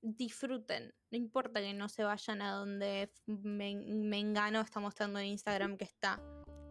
disfruten. 0.00 0.94
No 1.10 1.18
importa 1.18 1.60
que 1.60 1.74
no 1.74 1.88
se 1.88 2.04
vayan 2.04 2.40
a 2.42 2.52
donde 2.52 3.10
Men- 3.26 4.08
Mengano 4.08 4.60
está 4.60 4.80
mostrando 4.80 5.18
en 5.18 5.26
Instagram 5.26 5.76
que 5.76 5.84
está. 5.84 6.20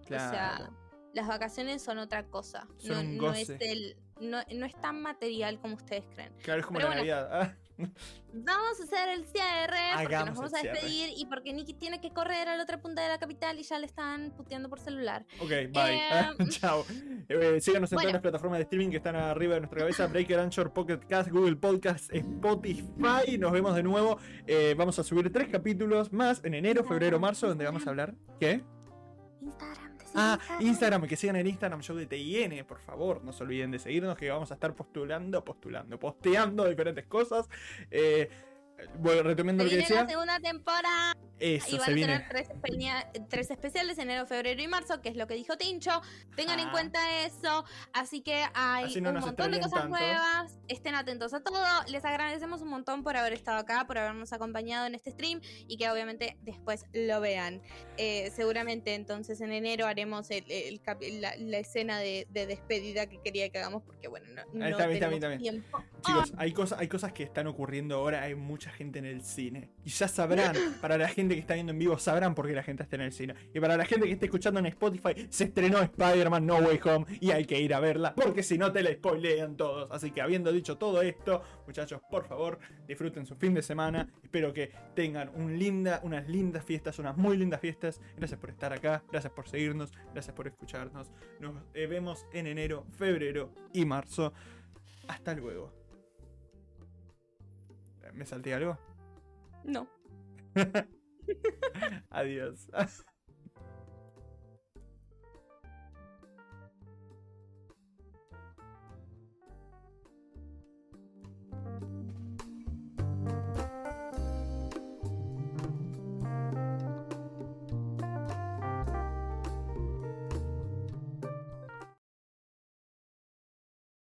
Claro. 0.06 0.26
O 0.26 0.30
sea, 0.30 0.72
las 1.14 1.28
vacaciones 1.28 1.82
son 1.82 1.98
otra 1.98 2.26
cosa. 2.28 2.68
Son 2.78 3.18
no, 3.18 3.34
es 3.34 3.50
el, 3.50 3.98
no, 4.20 4.42
no 4.54 4.66
es 4.66 4.80
tan 4.82 5.02
material 5.02 5.60
como 5.60 5.76
ustedes 5.76 6.06
creen. 6.14 6.34
Claro, 6.44 6.60
es 6.60 6.66
como 6.66 6.80
pero 6.80 6.90
la 6.90 6.96
bueno. 6.96 7.14
Navidad. 7.14 7.58
Vamos 7.78 8.80
a 8.80 8.84
hacer 8.84 9.10
el 9.10 9.26
cierre 9.26 9.80
porque 9.96 10.16
nos 10.16 10.36
vamos 10.36 10.54
a 10.54 10.62
despedir 10.62 11.10
y 11.16 11.26
porque 11.26 11.54
Nikki 11.54 11.74
tiene 11.74 12.02
que 12.02 12.12
correr 12.12 12.50
a 12.50 12.56
la 12.58 12.64
otra 12.64 12.82
punta 12.82 13.02
de 13.02 13.10
la 13.10 13.18
capital 13.18 13.58
y 13.60 13.64
ya 13.64 13.80
le 13.80 13.86
están 13.86 14.32
puteando 14.36 14.70
por 14.70 14.80
celular. 14.80 15.26
ok, 15.40 15.50
bye. 15.72 15.96
Eh, 15.96 16.34
Chao. 16.50 16.86
Eh, 17.30 17.60
síganos 17.62 17.92
en 17.92 17.96
bueno. 17.96 18.10
todas 18.10 18.14
las 18.14 18.22
plataformas 18.22 18.60
de 18.60 18.64
streaming 18.64 18.90
que 18.90 18.98
están 18.98 19.16
arriba 19.16 19.56
de 19.56 19.62
nuestra 19.62 19.80
cabeza. 19.80 20.08
Breaker, 20.08 20.40
Anchor, 20.40 20.74
Pocket 20.74 21.00
Cast, 21.08 21.30
Google 21.30 21.56
Podcast, 21.56 22.14
Spotify. 22.14 23.38
Nos 23.40 23.52
vemos 23.52 23.76
de 23.76 23.84
nuevo. 23.84 24.18
Eh, 24.48 24.76
vamos 24.78 25.00
a 25.00 25.04
subir 25.04 25.32
tres 25.32 25.48
capítulos 25.50 26.12
más 26.12 26.44
en 26.44 26.54
enero, 26.56 26.84
febrero, 26.84 27.20
marzo, 27.20 27.48
donde 27.48 27.66
vamos 27.66 27.88
a 27.88 27.90
hablar... 27.90 28.16
¿Qué? 28.40 28.64
Instagram, 29.42 29.85
Ah, 30.16 30.40
Instagram, 30.62 31.08
que 31.08 31.16
sigan 31.16 31.36
el 31.36 31.48
Instagram 31.48 31.82
Show 31.82 31.98
de 31.98 32.06
TIN, 32.06 32.64
por 32.66 32.80
favor, 32.80 33.24
no 33.24 33.34
se 33.34 33.44
olviden 33.44 33.72
de 33.72 33.80
seguirnos, 33.80 34.18
que 34.18 34.30
vamos 34.30 34.50
a 34.52 34.54
estar 34.54 34.74
postulando, 34.74 35.44
postulando, 35.44 36.00
posteando 36.00 36.66
diferentes 36.70 37.06
cosas. 37.06 37.50
Eh, 37.92 38.30
bueno, 39.00 39.24
retomando 39.24 39.64
lo 39.64 39.70
que 39.70 39.76
viene 39.78 39.90
la 39.90 40.02
decía, 40.02 40.10
segunda 40.14 40.40
temporada. 40.40 41.16
eso 41.40 41.68
y 41.68 41.72
se 41.72 41.78
van 41.78 41.90
a 41.90 41.94
viene. 41.94 42.14
tener 42.14 42.30
tres, 42.30 42.50
espeña- 42.50 43.12
tres 43.30 43.52
especiales, 43.52 43.98
enero, 43.98 44.26
febrero 44.26 44.62
y 44.62 44.68
marzo, 44.68 45.02
que 45.02 45.10
es 45.10 45.16
lo 45.16 45.28
que 45.28 45.34
dijo 45.34 45.58
Tincho. 45.58 46.02
Tengan 46.36 46.60
en 46.60 46.70
cuenta 46.70 47.24
eso. 47.26 47.66
Así 47.94 48.22
que 48.22 48.46
hay 48.54 48.86
Así 48.86 49.02
no 49.02 49.10
un 49.12 49.20
montón 49.20 49.52
de 49.52 49.58
cosas 49.60 49.82
tanto. 49.82 49.90
nuevas. 49.98 50.58
Estén 50.68 50.96
atentos 50.96 51.34
a 51.34 51.42
todo. 51.42 51.64
Les 51.90 52.04
agradecemos 52.06 52.62
un 52.62 52.70
montón 52.70 53.04
por 53.04 53.18
haber 53.18 53.34
estado 53.34 53.58
acá, 53.60 53.86
por 53.88 53.98
habernos 53.98 54.32
acompañado 54.34 54.86
en 54.88 54.96
este 54.96 55.12
stream 55.12 55.42
y 55.68 55.78
que 55.78 55.90
obviamente 55.90 56.38
después 56.42 56.86
lo 56.94 57.20
vean. 57.22 57.62
Eh, 57.98 58.32
seguramente 58.36 58.94
entonces 58.96 59.42
en 59.42 59.52
enero 59.52 59.88
haremos 59.88 60.30
el- 60.32 60.46
la, 61.22 61.36
la 61.38 61.58
escena 61.58 62.00
de, 62.00 62.28
de 62.30 62.46
despedida 62.48 63.08
que 63.08 63.20
quería 63.22 63.50
que 63.50 63.58
hagamos 63.60 63.84
porque 63.84 64.08
bueno, 64.08 64.28
no, 64.30 64.42
no 64.54 64.66
está, 64.66 64.84
está, 64.84 65.08
tenemos 65.08 65.16
está. 65.16 65.38
tiempo. 65.38 65.84
Chicos, 66.06 66.34
hay 66.38 66.52
cosas, 66.52 66.80
hay 66.80 66.88
cosas 66.88 67.14
que 67.14 67.24
están 67.24 67.48
ocurriendo 67.48 67.96
ahora, 67.96 68.22
hay 68.24 68.36
mucha 68.36 68.72
gente 68.72 69.00
en 69.00 69.06
el 69.06 69.22
cine. 69.22 69.70
Y 69.84 69.90
ya 69.90 70.08
sabrán, 70.08 70.56
para 70.82 70.98
la 70.98 71.08
gente 71.08 71.36
que 71.36 71.42
está 71.42 71.56
viendo 71.56 71.72
en 71.72 71.80
vivo, 71.80 71.98
sabrán 71.98 72.36
por 72.36 72.48
qué 72.48 72.54
la 72.54 72.64
gente 72.64 72.84
está 72.84 72.96
en 72.96 73.04
el 73.04 73.12
cine. 73.12 73.36
Y 73.54 73.60
para 73.60 73.78
la 73.78 73.86
gente 73.86 74.06
que 74.06 74.14
está 74.14 74.26
escuchando 74.26 74.60
en 74.60 74.68
Spotify, 74.68 75.28
se 75.30 75.46
estrenó 75.46 75.80
Spider-Man 75.80 76.46
No 76.46 76.58
Way 76.58 76.80
Home 76.86 77.06
y 77.20 77.32
hay 77.32 77.46
que 77.46 77.60
ir 77.60 77.74
a 77.74 77.80
verla, 77.80 78.14
porque 78.16 78.44
si 78.44 78.58
no 78.58 78.72
te 78.72 78.84
la 78.84 78.92
spoilean 78.92 79.56
todos. 79.56 79.90
Así 79.92 80.12
que 80.12 80.22
habiendo 80.22 80.52
dicho 80.52 80.78
todo 80.78 81.02
esto, 81.02 81.42
muchachos, 81.66 82.02
por 82.10 82.26
favor, 82.26 82.60
disfruten 82.88 83.26
su 83.26 83.36
fin 83.36 83.54
de 83.54 83.62
semana. 83.62 84.08
Espero 84.24 84.54
que 84.54 84.72
tengan 84.94 85.32
un 85.36 85.58
linda, 85.58 86.00
unas 86.04 86.28
lindas 86.28 86.64
fiestas, 86.64 87.00
unas 87.00 87.18
muy 87.18 87.38
lindas 87.38 87.62
fiestas. 87.62 88.00
Gracias 88.18 88.40
por 88.40 88.50
estar 88.50 88.74
acá, 88.74 89.04
gracias 89.12 89.34
por 89.34 89.48
seguirnos, 89.48 89.92
gracias 90.14 90.36
por 90.36 90.48
escucharnos. 90.48 91.12
Nos 91.40 91.56
eh, 91.74 91.88
vemos 91.88 92.26
en 92.34 92.48
enero, 92.48 92.86
febrero 92.98 93.52
y 93.74 93.86
marzo. 93.86 94.34
Hasta 95.08 95.34
luego. 95.34 95.85
¿Me 98.16 98.26
salté 98.26 98.54
algo? 98.54 98.78
No. 99.64 99.88
Adiós. 102.10 102.70